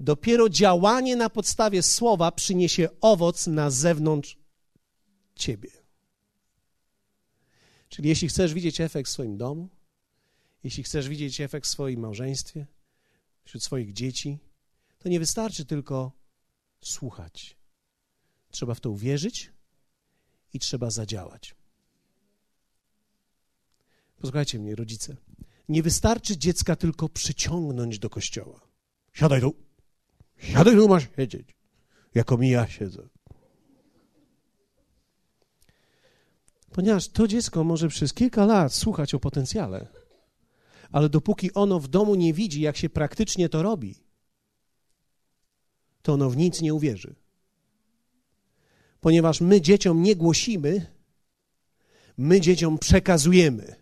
Dopiero 0.00 0.48
działanie 0.48 1.16
na 1.16 1.30
podstawie 1.30 1.82
słowa 1.82 2.32
przyniesie 2.32 2.88
owoc 3.00 3.46
na 3.46 3.70
zewnątrz 3.70 4.38
ciebie. 5.34 5.70
Czyli 7.88 8.08
jeśli 8.08 8.28
chcesz 8.28 8.54
widzieć 8.54 8.80
efekt 8.80 9.08
w 9.08 9.12
swoim 9.12 9.36
domu, 9.36 9.68
jeśli 10.64 10.82
chcesz 10.82 11.08
widzieć 11.08 11.40
efekt 11.40 11.66
w 11.66 11.70
swoim 11.70 12.00
małżeństwie, 12.00 12.66
wśród 13.44 13.62
swoich 13.62 13.92
dzieci, 13.92 14.38
to 14.98 15.08
nie 15.08 15.18
wystarczy 15.18 15.64
tylko 15.64 16.12
słuchać. 16.80 17.56
Trzeba 18.50 18.74
w 18.74 18.80
to 18.80 18.90
uwierzyć 18.90 19.52
i 20.52 20.58
trzeba 20.58 20.90
zadziałać. 20.90 21.54
Posłuchajcie 24.16 24.58
mnie, 24.58 24.74
rodzice. 24.74 25.16
Nie 25.68 25.82
wystarczy 25.82 26.36
dziecka 26.36 26.76
tylko 26.76 27.08
przyciągnąć 27.08 27.98
do 27.98 28.10
kościoła. 28.10 28.60
Siadaj 29.12 29.40
tu. 29.40 29.54
Siadaj 30.38 30.74
tu, 30.76 30.88
masz 30.88 31.08
siedzieć. 31.16 31.56
Jako 32.14 32.38
mi 32.38 32.50
ja 32.50 32.66
siedzę. 32.66 33.08
Ponieważ 36.72 37.08
to 37.08 37.28
dziecko 37.28 37.64
może 37.64 37.88
przez 37.88 38.14
kilka 38.14 38.46
lat 38.46 38.74
słuchać 38.74 39.14
o 39.14 39.20
potencjale, 39.20 39.86
ale 40.90 41.08
dopóki 41.08 41.54
ono 41.54 41.80
w 41.80 41.88
domu 41.88 42.14
nie 42.14 42.34
widzi, 42.34 42.60
jak 42.60 42.76
się 42.76 42.88
praktycznie 42.88 43.48
to 43.48 43.62
robi, 43.62 43.94
to 46.02 46.12
ono 46.12 46.30
w 46.30 46.36
nic 46.36 46.60
nie 46.60 46.74
uwierzy. 46.74 47.14
Ponieważ 49.00 49.40
my 49.40 49.60
dzieciom 49.60 50.02
nie 50.02 50.16
głosimy, 50.16 50.86
my 52.16 52.40
dzieciom 52.40 52.78
przekazujemy, 52.78 53.76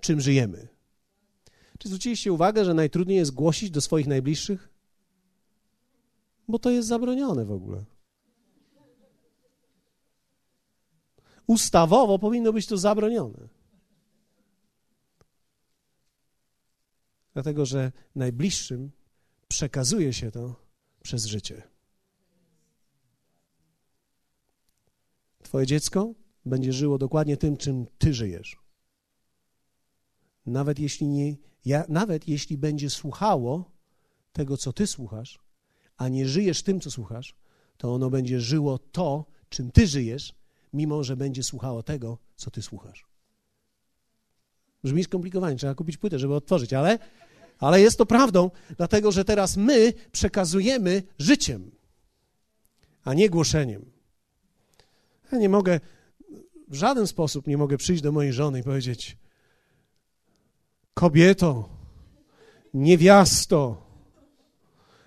czym 0.00 0.20
żyjemy. 0.20 0.75
Czy 1.78 1.88
zwróciliście 1.88 2.32
uwagę, 2.32 2.64
że 2.64 2.74
najtrudniej 2.74 3.18
jest 3.18 3.34
głosić 3.34 3.70
do 3.70 3.80
swoich 3.80 4.06
najbliższych? 4.06 4.68
Bo 6.48 6.58
to 6.58 6.70
jest 6.70 6.88
zabronione 6.88 7.44
w 7.44 7.52
ogóle. 7.52 7.84
Ustawowo 11.46 12.18
powinno 12.18 12.52
być 12.52 12.66
to 12.66 12.76
zabronione. 12.76 13.48
Dlatego, 17.34 17.66
że 17.66 17.92
najbliższym 18.14 18.90
przekazuje 19.48 20.12
się 20.12 20.30
to 20.30 20.54
przez 21.02 21.24
życie. 21.24 21.62
Twoje 25.42 25.66
dziecko 25.66 26.14
będzie 26.44 26.72
żyło 26.72 26.98
dokładnie 26.98 27.36
tym, 27.36 27.56
czym 27.56 27.86
ty 27.98 28.14
żyjesz. 28.14 28.65
Nawet 30.46 30.78
jeśli 30.78 31.06
nie 31.06 31.36
ja, 31.64 31.84
nawet 31.88 32.28
jeśli 32.28 32.58
będzie 32.58 32.90
słuchało 32.90 33.70
tego, 34.32 34.56
co 34.56 34.72
ty 34.72 34.86
słuchasz, 34.86 35.38
a 35.96 36.08
nie 36.08 36.28
żyjesz 36.28 36.62
tym, 36.62 36.80
co 36.80 36.90
słuchasz, 36.90 37.34
to 37.76 37.94
ono 37.94 38.10
będzie 38.10 38.40
żyło 38.40 38.78
to, 38.78 39.24
czym 39.48 39.70
ty 39.70 39.86
żyjesz, 39.86 40.34
mimo 40.72 41.04
że 41.04 41.16
będzie 41.16 41.42
słuchało 41.42 41.82
tego, 41.82 42.18
co 42.36 42.50
ty 42.50 42.62
słuchasz. 42.62 43.06
Brzmi 44.84 45.04
skomplikowanie, 45.04 45.56
trzeba 45.56 45.74
kupić 45.74 45.96
płytę, 45.96 46.18
żeby 46.18 46.34
otworzyć, 46.34 46.72
ale, 46.72 46.98
ale 47.58 47.80
jest 47.80 47.98
to 47.98 48.06
prawdą, 48.06 48.50
dlatego 48.76 49.12
że 49.12 49.24
teraz 49.24 49.56
my 49.56 49.92
przekazujemy 50.12 51.02
życiem, 51.18 51.70
a 53.04 53.14
nie 53.14 53.30
głoszeniem. 53.30 53.90
Ja 55.32 55.38
nie 55.38 55.48
mogę, 55.48 55.80
w 56.68 56.74
żaden 56.74 57.06
sposób 57.06 57.46
nie 57.46 57.56
mogę 57.56 57.76
przyjść 57.76 58.02
do 58.02 58.12
mojej 58.12 58.32
żony 58.32 58.60
i 58.60 58.62
powiedzieć: 58.62 59.16
Kobieto, 60.98 61.68
Niewiasto, 62.74 63.82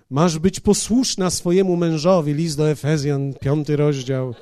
masz 0.10 0.40
być 0.40 0.60
posłuszna 0.60 1.30
swojemu 1.30 1.76
mężowi. 1.76 2.34
List 2.34 2.58
do 2.58 2.70
Efezjan, 2.70 3.34
piąty 3.34 3.76
rozdział. 3.76 4.36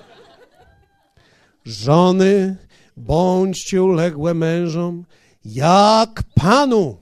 Żony, 1.66 2.58
bądźcie 2.98 3.84
uległe 3.84 4.34
mężom, 4.34 5.06
jak 5.46 6.24
Panu. 6.36 6.98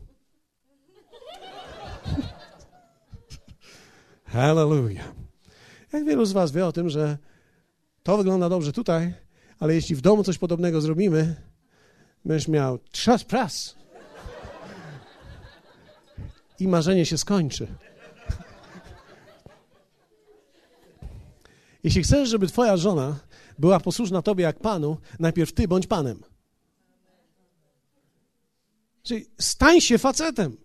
Hallelujah. 4.25 5.13
Jak 5.93 6.05
wielu 6.05 6.25
z 6.25 6.31
Was 6.31 6.51
wie 6.51 6.65
o 6.65 6.71
tym, 6.71 6.89
że 6.89 7.17
to 8.03 8.17
wygląda 8.17 8.49
dobrze 8.49 8.73
tutaj, 8.73 9.13
ale 9.59 9.75
jeśli 9.75 9.95
w 9.95 10.01
domu 10.01 10.23
coś 10.23 10.37
podobnego 10.37 10.81
zrobimy, 10.81 11.35
będziesz 12.25 12.47
miał 12.47 12.79
czas 12.91 13.23
pras. 13.23 13.84
I 16.59 16.67
marzenie 16.67 17.05
się 17.05 17.17
skończy. 17.17 17.67
Jeśli 21.83 22.03
chcesz, 22.03 22.29
żeby 22.29 22.47
Twoja 22.47 22.77
żona 22.77 23.19
była 23.59 23.79
posłuszna 23.79 24.21
Tobie 24.21 24.43
jak 24.43 24.59
Panu, 24.59 24.97
najpierw 25.19 25.53
Ty 25.53 25.67
bądź 25.67 25.87
Panem. 25.87 26.23
Czyli 29.03 29.25
stań 29.39 29.81
się 29.81 29.97
facetem. 29.97 30.57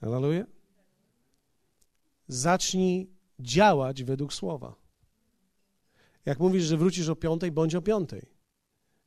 Hallelujah. 0.00 0.46
Zacznij 2.28 3.10
działać 3.40 4.02
według 4.02 4.32
słowa. 4.32 4.74
Jak 6.24 6.38
mówisz, 6.38 6.64
że 6.64 6.76
wrócisz 6.76 7.08
o 7.08 7.16
piątej, 7.16 7.52
bądź 7.52 7.74
o 7.74 7.82
piątej. 7.82 8.22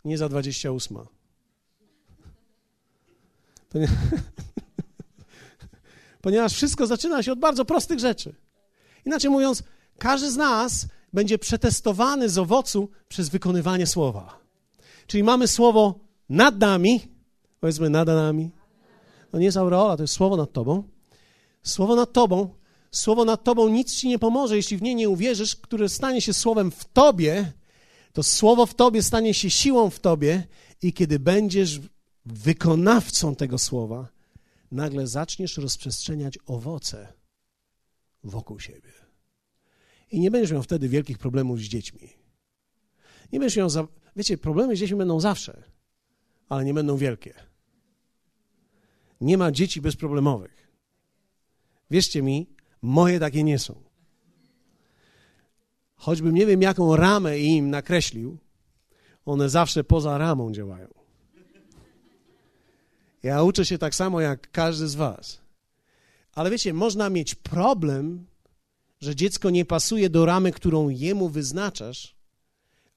Nie 0.06 0.18
za 0.18 0.30
dwadzieścia 0.30 0.72
ósma. 0.72 1.15
Ponieważ 6.22 6.54
wszystko 6.54 6.88
zaczyna 6.88 7.24
się 7.24 7.32
od 7.32 7.40
bardzo 7.40 7.66
prostych 7.66 8.00
rzeczy. 8.00 8.36
Inaczej 9.06 9.32
mówiąc, 9.32 9.64
każdy 9.98 10.32
z 10.32 10.36
nas 10.36 10.88
będzie 11.14 11.38
przetestowany 11.38 12.30
z 12.30 12.38
owocu 12.38 12.90
przez 13.08 13.30
wykonywanie 13.30 13.88
słowa. 13.88 14.40
Czyli 15.08 15.24
mamy 15.24 15.48
słowo 15.48 16.00
nad 16.30 16.60
nami, 16.60 17.02
powiedzmy 17.60 17.90
nad 17.90 18.08
nami. 18.08 18.52
To 19.32 19.40
nie 19.40 19.46
jest 19.46 19.58
aureola, 19.58 19.98
to 19.98 20.04
jest 20.04 20.14
słowo 20.14 20.38
nad 20.38 20.54
tobą. 20.54 20.84
Słowo 21.64 21.96
nad 21.96 22.14
tobą 22.14 22.50
Słowo 22.96 23.26
nad 23.26 23.44
tobą 23.44 23.70
nic 23.70 23.96
ci 23.96 24.08
nie 24.08 24.20
pomoże, 24.20 24.56
jeśli 24.56 24.78
w 24.78 24.82
nie 24.82 24.96
nie 24.96 25.10
uwierzysz, 25.10 25.56
które 25.56 25.90
stanie 25.90 26.22
się 26.22 26.34
słowem 26.34 26.72
w 26.72 26.86
tobie, 26.86 27.52
to 28.14 28.24
słowo 28.24 28.66
w 28.66 28.74
tobie 28.74 29.04
stanie 29.04 29.34
się 29.34 29.50
siłą 29.50 29.90
w 29.90 30.00
tobie 30.00 30.44
i 30.82 30.94
kiedy 30.94 31.20
będziesz 31.20 31.80
wykonawcą 32.26 33.36
tego 33.36 33.58
słowa, 33.58 34.08
nagle 34.72 35.08
zaczniesz 35.08 35.58
rozprzestrzeniać 35.58 36.40
owoce 36.46 37.14
wokół 38.24 38.60
siebie. 38.60 38.92
I 40.12 40.20
nie 40.20 40.32
będziesz 40.32 40.52
miał 40.52 40.64
wtedy 40.64 40.90
wielkich 40.90 41.18
problemów 41.18 41.60
z 41.60 41.64
dziećmi. 41.64 42.10
Nie 43.32 43.40
będziesz 43.40 43.58
miał, 43.58 43.70
za... 43.70 43.88
wiecie, 44.16 44.38
problemy 44.38 44.76
z 44.76 44.80
dziećmi 44.80 44.98
będą 44.98 45.20
zawsze, 45.20 45.64
ale 46.50 46.66
nie 46.66 46.74
będą 46.74 46.98
wielkie. 46.98 47.34
Nie 49.22 49.38
ma 49.38 49.52
dzieci 49.52 49.82
bezproblemowych. 49.82 50.72
Wierzcie 51.92 52.22
mi, 52.22 52.56
Moje 52.86 53.20
takie 53.20 53.44
nie 53.44 53.60
są. 53.60 53.84
Choćbym 55.96 56.36
nie 56.36 56.46
wiem, 56.46 56.62
jaką 56.62 56.96
ramę 56.96 57.40
im 57.40 57.70
nakreślił, 57.70 58.38
one 59.26 59.50
zawsze 59.50 59.84
poza 59.84 60.18
ramą 60.18 60.52
działają. 60.52 61.05
Ja 63.26 63.44
uczę 63.44 63.66
się 63.66 63.78
tak 63.78 63.96
samo 63.96 64.22
jak 64.22 64.52
każdy 64.52 64.88
z 64.88 64.96
Was. 64.96 65.42
Ale 66.34 66.50
wiecie, 66.50 66.74
można 66.74 67.10
mieć 67.10 67.36
problem, 67.36 68.28
że 69.00 69.16
dziecko 69.16 69.50
nie 69.50 69.66
pasuje 69.66 70.10
do 70.10 70.26
ramy, 70.26 70.52
którą 70.52 70.90
jemu 70.90 71.30
wyznaczasz, 71.30 72.16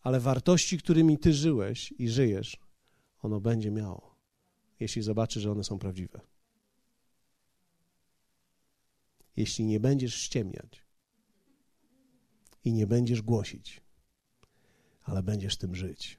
ale 0.03 0.20
wartości, 0.20 0.79
którymi 0.79 1.18
ty 1.18 1.33
żyłeś 1.33 1.95
i 1.99 2.09
żyjesz, 2.09 2.57
ono 3.22 3.41
będzie 3.41 3.70
miało, 3.70 4.14
jeśli 4.81 5.03
zobaczy, 5.03 5.41
że 5.41 5.53
one 5.53 5.64
są 5.64 5.79
prawdziwe 5.79 6.20
jeśli 9.39 9.64
nie 9.64 9.81
będziesz 9.81 10.14
ściemniać 10.14 10.83
i 12.64 12.72
nie 12.72 12.87
będziesz 12.87 13.22
głosić, 13.22 13.81
ale 15.03 15.22
będziesz 15.22 15.57
tym 15.57 15.74
żyć 15.74 16.18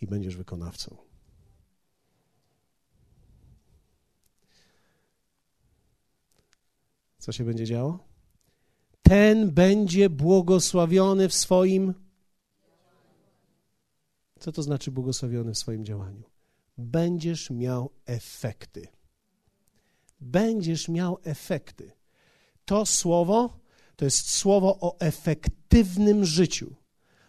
i 0.00 0.06
będziesz 0.06 0.36
wykonawcą. 0.36 1.05
Co 7.26 7.32
się 7.32 7.44
będzie 7.44 7.66
działo? 7.66 7.98
Ten 9.02 9.50
będzie 9.50 10.10
błogosławiony 10.10 11.28
w 11.28 11.34
swoim. 11.34 11.94
Co 14.38 14.52
to 14.52 14.62
znaczy 14.62 14.90
błogosławiony 14.90 15.54
w 15.54 15.58
swoim 15.58 15.84
działaniu? 15.84 16.22
Będziesz 16.78 17.50
miał 17.50 17.90
efekty. 18.04 18.88
Będziesz 20.20 20.88
miał 20.88 21.18
efekty 21.24 21.92
to 22.64 22.86
słowo 22.86 23.60
to 23.96 24.04
jest 24.04 24.30
słowo 24.30 24.78
o 24.80 25.00
efektywnym 25.00 26.24
życiu. 26.24 26.74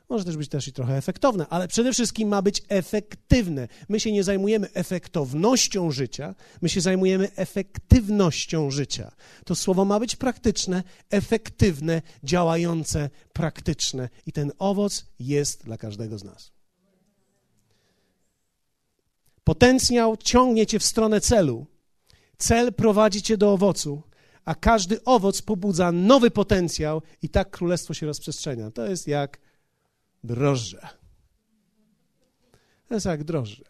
Może 0.10 0.26
też 0.26 0.38
być 0.38 0.49
też 0.49 0.68
i 0.68 0.74
trochę 0.74 0.97
efektowne, 0.97 1.47
ale 1.49 1.68
przede 1.68 1.93
wszystkim 1.93 2.30
ma 2.30 2.41
być 2.41 2.64
efektywne. 2.70 3.68
My 3.89 3.99
się 3.99 4.12
nie 4.12 4.24
zajmujemy 4.24 4.74
efektownością 4.74 5.91
życia, 5.91 6.36
my 6.62 6.70
się 6.70 6.82
zajmujemy 6.82 7.36
efektywnością 7.36 8.72
życia. 8.72 9.12
To 9.45 9.55
słowo 9.55 9.86
ma 9.86 9.99
być 9.99 10.16
praktyczne, 10.16 10.84
efektywne, 11.10 12.01
działające, 12.24 13.10
praktyczne 13.34 14.10
i 14.26 14.32
ten 14.32 14.51
owoc 14.60 15.05
jest 15.20 15.66
dla 15.66 15.78
każdego 15.78 16.18
z 16.18 16.24
nas. 16.24 16.51
Potencjał 19.43 20.18
ciągnie 20.18 20.66
cię 20.66 20.80
w 20.80 20.84
stronę 20.84 21.22
celu. 21.22 21.66
Cel 22.38 22.74
prowadzi 22.74 23.22
cię 23.22 23.38
do 23.38 23.53
owocu, 23.53 24.01
a 24.45 24.55
każdy 24.55 25.03
owoc 25.03 25.41
pobudza 25.41 25.91
nowy 25.91 26.32
potencjał 26.32 27.01
i 27.22 27.30
tak 27.30 27.49
królestwo 27.49 27.93
się 27.93 28.05
rozprzestrzenia. 28.05 28.72
To 28.72 28.88
jest 28.88 29.08
jak 29.08 29.39
drożdże. 30.24 30.88
To 32.88 32.93
jest 32.93 33.05
jak 33.05 33.24
drożdże. 33.24 33.65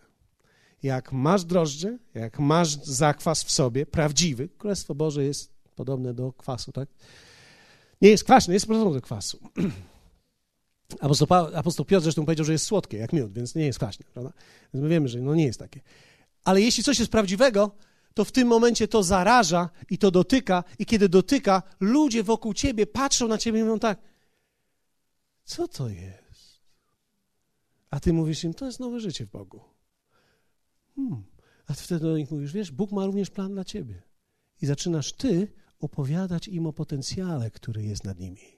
Jak 0.84 1.12
masz 1.12 1.46
drożdże, 1.46 1.98
jak 2.14 2.40
masz 2.40 2.74
zakwas 2.84 3.44
w 3.44 3.52
sobie, 3.52 3.86
prawdziwy, 3.86 4.50
Królestwo 4.58 4.96
Boże 4.96 5.24
jest 5.24 5.54
podobne 5.76 6.14
do 6.14 6.34
kwasu, 6.34 6.72
tak? 6.72 6.90
Nie 8.02 8.10
jest 8.10 8.24
kwaśne, 8.24 8.54
jest 8.54 8.68
podobne 8.68 8.94
do 8.94 9.02
kwasu. 9.02 9.40
Apostoł, 11.02 11.28
Apostoł 11.56 11.86
Piotr 11.86 12.04
zresztą 12.04 12.26
powiedział, 12.26 12.46
że 12.46 12.52
jest 12.52 12.66
słodkie, 12.66 12.98
jak 12.98 13.14
miód, 13.14 13.34
więc 13.34 13.56
nie 13.56 13.66
jest 13.66 13.80
kwaśne, 13.80 14.06
prawda? 14.14 14.34
Więc 14.74 14.84
my 14.84 14.90
wiemy, 14.90 15.08
że 15.08 15.22
no 15.22 15.36
nie 15.36 15.46
jest 15.46 15.60
takie. 15.60 15.82
Ale 16.44 16.62
jeśli 16.62 16.84
coś 16.84 17.00
jest 17.00 17.12
prawdziwego, 17.12 17.72
to 18.14 18.26
w 18.26 18.32
tym 18.32 18.48
momencie 18.48 18.88
to 18.88 19.04
zaraża 19.04 19.70
i 19.90 19.98
to 19.98 20.12
dotyka, 20.12 20.64
i 20.80 20.86
kiedy 20.86 21.10
dotyka, 21.10 21.64
ludzie 21.80 22.24
wokół 22.24 22.54
ciebie 22.54 22.88
patrzą 22.88 23.28
na 23.28 23.38
ciebie 23.38 23.60
i 23.60 23.64
mówią 23.64 23.80
tak, 23.80 24.00
co 25.44 25.68
to 25.68 25.90
jest? 25.90 26.27
A 27.90 28.00
ty 28.00 28.14
mówisz 28.14 28.44
im, 28.44 28.54
to 28.54 28.66
jest 28.66 28.80
nowe 28.80 29.00
życie 29.00 29.26
w 29.26 29.30
Bogu. 29.30 29.62
Hmm. 30.96 31.24
A 31.68 31.74
ty 31.74 31.84
wtedy 31.84 32.02
do 32.02 32.18
nich 32.18 32.32
mówisz, 32.32 32.54
wiesz, 32.54 32.72
Bóg 32.72 32.92
ma 32.92 33.06
również 33.06 33.30
plan 33.30 33.54
dla 33.54 33.66
ciebie. 33.66 34.02
I 34.62 34.66
zaczynasz 34.66 35.14
ty 35.14 35.54
opowiadać 35.80 36.48
im 36.48 36.66
o 36.66 36.74
potencjale, 36.74 37.52
który 37.52 37.84
jest 37.84 38.04
nad 38.04 38.20
nimi. 38.20 38.58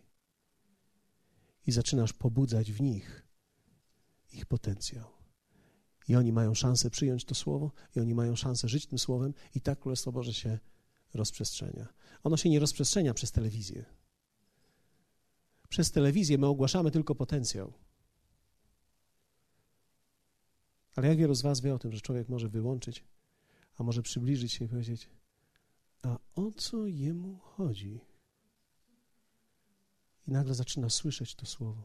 I 1.68 1.72
zaczynasz 1.72 2.14
pobudzać 2.14 2.72
w 2.72 2.82
nich 2.82 3.26
ich 4.34 4.46
potencjał. 4.46 5.08
I 6.08 6.16
oni 6.16 6.32
mają 6.32 6.54
szansę 6.54 6.90
przyjąć 6.90 7.26
to 7.26 7.36
słowo, 7.36 7.72
i 7.96 8.00
oni 8.00 8.14
mają 8.14 8.36
szansę 8.36 8.68
żyć 8.68 8.86
tym 8.86 9.00
słowem, 9.00 9.34
i 9.56 9.62
tak 9.62 9.80
Królestwo 9.80 10.12
Boże 10.12 10.34
się 10.34 10.60
rozprzestrzenia. 11.14 11.88
Ono 12.24 12.38
się 12.38 12.50
nie 12.50 12.60
rozprzestrzenia 12.60 13.14
przez 13.14 13.32
telewizję. 13.32 13.86
Przez 15.70 15.92
telewizję 15.92 16.38
my 16.38 16.48
ogłaszamy 16.48 16.92
tylko 16.92 17.16
potencjał. 17.16 17.74
Ale 21.00 21.08
jak 21.08 21.18
wielu 21.18 21.36
z 21.36 21.41
Was 21.41 21.62
wie 21.62 21.76
o 21.76 21.80
tym, 21.80 21.91
że 21.91 22.02
człowiek 22.02 22.30
może 22.30 22.50
wyłączyć, 22.50 23.04
a 23.78 23.84
może 23.84 24.02
przybliżyć 24.02 24.54
się 24.54 24.66
i 24.66 24.68
powiedzieć, 24.68 25.10
a 26.02 26.18
o 26.36 26.52
co 26.52 26.88
jemu 26.88 27.38
chodzi? 27.38 28.00
I 30.28 30.32
nagle 30.32 30.54
zaczyna 30.54 30.89
słyszeć 30.89 31.36
to 31.36 31.45
słowo. 31.45 31.84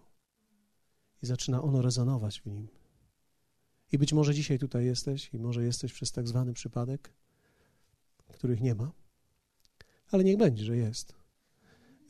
I 1.23 1.27
zaczyna 1.27 1.63
ono 1.63 1.83
rezonować 1.83 2.41
w 2.41 2.47
nim. 2.47 2.69
I 3.93 3.99
być 3.99 4.13
może 4.13 4.35
dzisiaj 4.35 4.59
tutaj 4.59 4.85
jesteś 4.85 5.35
i 5.35 5.39
może 5.39 5.65
jesteś 5.65 5.93
przez 5.93 6.13
tak 6.13 6.29
zwany 6.29 6.53
przypadek, 6.53 7.13
których 8.33 8.61
nie 8.61 8.75
ma, 8.75 8.93
ale 10.11 10.25
niech 10.25 10.37
będzie, 10.37 10.65
że 10.65 10.77
jest. 10.77 11.15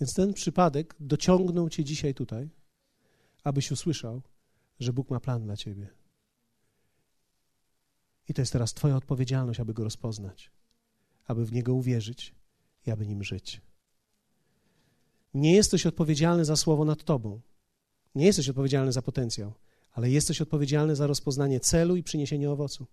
Więc 0.00 0.14
ten 0.14 0.34
przypadek 0.34 0.96
dociągnął 1.00 1.68
cię 1.68 1.84
dzisiaj 1.84 2.14
tutaj, 2.14 2.50
abyś 3.42 3.70
usłyszał, 3.70 4.22
że 4.80 4.92
Bóg 4.92 5.10
ma 5.10 5.20
plan 5.20 5.42
dla 5.42 5.56
ciebie. 5.56 6.03
I 8.28 8.34
to 8.34 8.42
jest 8.42 8.52
teraz 8.52 8.74
Twoja 8.74 8.96
odpowiedzialność, 8.96 9.60
aby 9.60 9.74
go 9.74 9.84
rozpoznać, 9.84 10.50
aby 11.26 11.44
w 11.46 11.52
niego 11.52 11.74
uwierzyć 11.74 12.34
i 12.86 12.90
aby 12.90 13.06
nim 13.06 13.24
żyć. 13.24 13.60
Nie 15.34 15.54
jesteś 15.54 15.86
odpowiedzialny 15.86 16.44
za 16.44 16.56
słowo 16.56 16.84
nad 16.84 17.04
Tobą. 17.04 17.40
Nie 18.14 18.26
jesteś 18.26 18.48
odpowiedzialny 18.48 18.92
za 18.92 19.02
potencjał, 19.02 19.52
ale 19.92 20.10
jesteś 20.10 20.40
odpowiedzialny 20.40 20.96
za 20.96 21.06
rozpoznanie 21.06 21.60
celu 21.60 21.96
i 21.96 22.02
przyniesienie 22.02 22.50
owocu. 22.50 22.86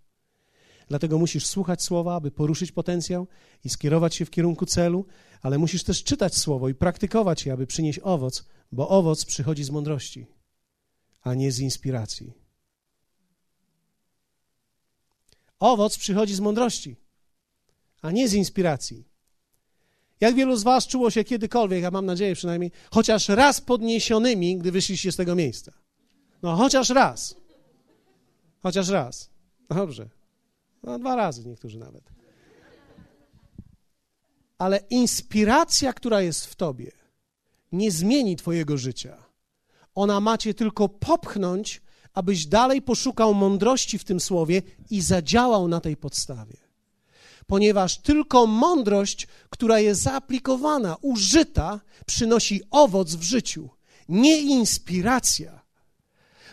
Dlatego 0.87 1.17
musisz 1.17 1.45
słuchać 1.45 1.83
słowa, 1.83 2.15
aby 2.15 2.31
poruszyć 2.31 2.71
potencjał 2.71 3.27
i 3.63 3.69
skierować 3.69 4.15
się 4.15 4.25
w 4.25 4.29
kierunku 4.29 4.65
celu, 4.65 5.05
ale 5.41 5.57
musisz 5.57 5.83
też 5.83 6.03
czytać 6.03 6.37
słowo 6.37 6.69
i 6.69 6.73
praktykować 6.73 7.45
je, 7.45 7.53
aby 7.53 7.67
przynieść 7.67 7.99
owoc, 8.03 8.45
bo 8.71 8.89
owoc 8.89 9.25
przychodzi 9.25 9.63
z 9.63 9.69
mądrości, 9.69 10.27
a 11.21 11.33
nie 11.33 11.51
z 11.51 11.59
inspiracji. 11.59 12.40
Owoc 15.61 15.97
przychodzi 15.97 16.35
z 16.35 16.39
mądrości, 16.39 16.95
a 18.01 18.11
nie 18.11 18.27
z 18.27 18.33
inspiracji. 18.33 19.05
Jak 20.21 20.35
wielu 20.35 20.55
z 20.55 20.63
Was 20.63 20.87
czuło 20.87 21.11
się 21.11 21.23
kiedykolwiek, 21.23 21.83
ja 21.83 21.91
mam 21.91 22.05
nadzieję 22.05 22.35
przynajmniej, 22.35 22.71
chociaż 22.91 23.29
raz 23.29 23.61
podniesionymi, 23.61 24.57
gdy 24.57 24.71
wyszliście 24.71 25.11
z 25.11 25.15
tego 25.15 25.35
miejsca? 25.35 25.71
No, 26.41 26.55
chociaż 26.55 26.89
raz. 26.89 27.35
Chociaż 28.63 28.89
raz. 28.89 29.29
Dobrze. 29.69 30.09
No, 30.83 30.99
dwa 30.99 31.15
razy 31.15 31.47
niektórzy 31.47 31.77
nawet. 31.77 32.03
Ale 34.57 34.79
inspiracja, 34.89 35.93
która 35.93 36.21
jest 36.21 36.45
w 36.45 36.55
Tobie, 36.55 36.91
nie 37.71 37.91
zmieni 37.91 38.35
Twojego 38.35 38.77
życia. 38.77 39.23
Ona 39.95 40.19
macie 40.19 40.53
tylko 40.53 40.89
popchnąć, 40.89 41.81
abyś 42.13 42.45
dalej 42.45 42.81
poszukał 42.81 43.33
mądrości 43.33 43.97
w 43.97 44.03
tym 44.03 44.19
słowie 44.19 44.61
i 44.89 45.01
zadziałał 45.01 45.67
na 45.67 45.79
tej 45.79 45.97
podstawie 45.97 46.71
ponieważ 47.51 47.97
tylko 47.97 48.47
mądrość, 48.47 49.27
która 49.49 49.79
jest 49.79 50.01
zaaplikowana, 50.01 50.97
użyta, 51.01 51.81
przynosi 52.05 52.61
owoc 52.69 53.15
w 53.15 53.23
życiu, 53.23 53.69
nie 54.09 54.41
inspiracja. 54.41 55.61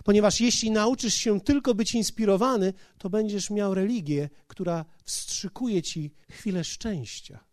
Ponieważ 0.05 0.41
jeśli 0.41 0.71
nauczysz 0.71 1.15
się 1.15 1.41
tylko 1.41 1.75
być 1.75 1.95
inspirowany, 1.95 2.73
to 2.99 3.11
będziesz 3.11 3.51
miał 3.51 3.75
religię, 3.75 4.29
która 4.47 4.85
wstrzykuje 5.05 5.83
ci 5.83 6.15
chwilę 6.31 6.65
szczęścia. 6.65 7.45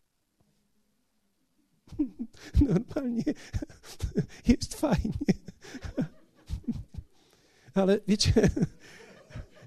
Normalnie 2.70 3.24
jest 4.52 4.74
fajnie. 4.76 5.34
Ale 7.76 8.00
wiecie, 8.08 8.34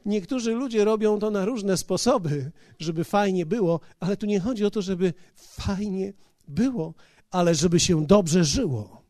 Niektórzy 0.09 0.53
ludzie 0.53 0.85
robią 0.85 1.19
to 1.19 1.31
na 1.31 1.45
różne 1.45 1.77
sposoby, 1.77 2.51
żeby 2.79 3.05
fajnie 3.05 3.47
było, 3.47 3.81
ale 4.01 4.17
tu 4.17 4.27
nie 4.27 4.41
chodzi 4.41 4.65
o 4.65 4.71
to, 4.71 4.83
żeby 4.83 5.15
fajnie 5.37 6.13
było, 6.49 6.95
ale 7.31 7.55
żeby 7.55 7.81
się 7.81 8.07
dobrze 8.07 8.45
żyło. 8.45 9.03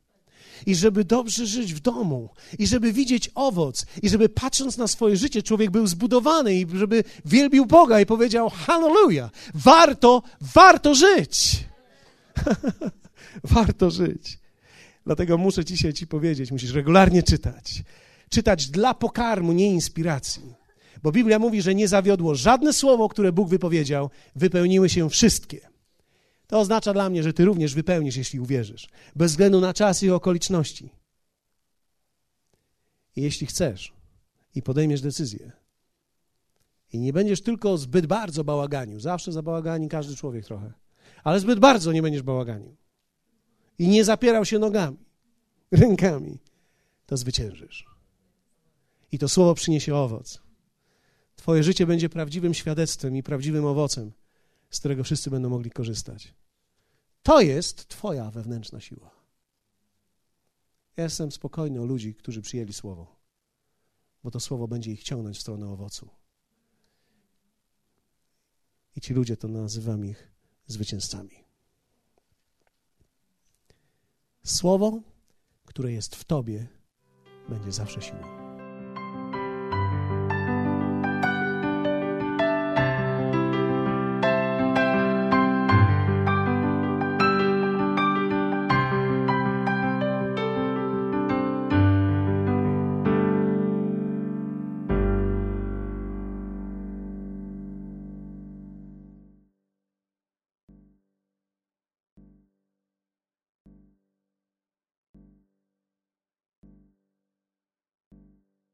I 0.66 0.74
żeby 0.74 1.05
dobrze 1.05 1.46
żyć 1.46 1.74
w 1.74 1.80
domu, 1.80 2.28
i 2.59 2.66
żeby 2.66 2.92
widzieć 2.92 3.30
owoc, 3.34 3.86
i 4.03 4.09
żeby 4.09 4.28
patrząc 4.28 4.76
na 4.76 4.86
swoje 4.86 5.16
życie, 5.16 5.42
człowiek 5.42 5.70
był 5.70 5.86
zbudowany, 5.86 6.55
i 6.55 6.66
żeby 6.74 7.05
wielbił 7.24 7.66
Boga 7.66 8.01
i 8.01 8.07
powiedział: 8.07 8.51
Hallelujah, 8.51 9.30
warto, 9.55 10.22
warto 10.40 10.94
żyć. 10.94 11.64
warto 13.55 13.90
żyć. 13.90 14.38
Dlatego 15.07 15.38
muszę 15.38 15.64
dzisiaj 15.64 15.92
Ci 15.92 16.07
powiedzieć: 16.07 16.53
musisz 16.53 16.72
regularnie 16.72 17.22
czytać. 17.22 17.82
Czytać 18.31 18.66
dla 18.66 18.95
pokarmu, 18.95 19.53
nie 19.53 19.72
inspiracji. 19.72 20.55
Bo 21.03 21.12
Biblia 21.12 21.39
mówi, 21.39 21.62
że 21.62 21.74
nie 21.74 21.89
zawiodło 21.89 22.35
żadne 22.35 22.72
słowo, 22.72 23.09
które 23.09 23.33
Bóg 23.33 23.49
wypowiedział, 23.49 24.11
wypełniły 24.37 24.89
się 24.89 25.11
wszystkie. 25.11 25.68
To 26.47 26.59
oznacza 26.59 26.93
dla 26.93 27.11
mnie, 27.11 27.22
że 27.22 27.33
ty 27.33 27.45
również 27.45 27.74
wypełnisz, 27.74 28.16
jeśli 28.16 28.41
uwierzysz, 28.41 28.89
bez 29.16 29.31
względu 29.31 29.61
na 29.61 29.74
czas 29.74 30.03
i 30.03 30.11
okoliczności. 30.11 30.91
I 33.16 33.22
jeśli 33.22 33.47
chcesz 33.47 33.93
i 34.55 34.62
podejmiesz 34.62 35.01
decyzję, 35.01 35.53
i 36.93 36.99
nie 36.99 37.12
będziesz 37.12 37.43
tylko 37.43 37.79
zbyt 37.79 38.07
bardzo 38.07 38.45
bałaganiu, 38.45 39.01
zawsze 39.01 39.33
za 39.33 39.43
bałagani 39.43 39.89
każdy 39.89 40.16
człowiek 40.16 40.45
trochę, 40.45 40.72
ale 41.24 41.41
zbyt 41.41 41.59
bardzo 41.59 41.93
nie 41.93 42.03
będziesz 42.03 42.22
bałaganiu 42.22 42.76
i 43.79 43.89
nie 43.89 44.05
zapierał 44.05 44.45
się 44.45 44.59
nogami, 44.59 44.99
rękami, 45.70 46.39
to 47.07 47.16
zwyciężysz. 47.16 47.97
I 49.13 49.19
to 49.19 49.29
słowo 49.29 49.55
przyniesie 49.55 49.95
owoc. 49.95 50.43
Twoje 51.37 51.63
życie 51.63 51.87
będzie 51.87 52.09
prawdziwym 52.09 52.55
świadectwem 52.55 53.17
i 53.17 53.23
prawdziwym 53.23 53.67
owocem, 53.67 54.13
z 54.71 54.79
którego 54.79 55.05
wszyscy 55.05 55.31
będą 55.31 55.49
mogli 55.49 55.71
korzystać. 55.71 56.35
To 57.23 57.41
jest 57.41 57.89
Twoja 57.89 58.31
wewnętrzna 58.31 58.81
siła. 58.81 59.11
Ja 60.97 61.05
jestem 61.05 61.33
spokojny 61.33 61.81
o 61.81 61.85
ludzi, 61.85 62.15
którzy 62.15 62.43
przyjęli 62.43 62.73
słowo, 62.73 63.17
bo 64.25 64.31
to 64.31 64.41
słowo 64.41 64.69
będzie 64.69 64.93
ich 64.93 65.03
ciągnąć 65.03 65.39
w 65.39 65.41
stronę 65.41 65.69
owocu. 65.69 66.09
I 68.97 69.01
ci 69.01 69.15
ludzie 69.15 69.37
to 69.37 69.49
nazywam 69.49 70.05
ich 70.05 70.33
zwycięzcami. 70.67 71.45
Słowo, 74.45 75.03
które 75.65 75.93
jest 75.93 76.17
w 76.17 76.25
Tobie, 76.25 76.67
będzie 77.49 77.73
zawsze 77.73 78.03
siłą. 78.03 78.47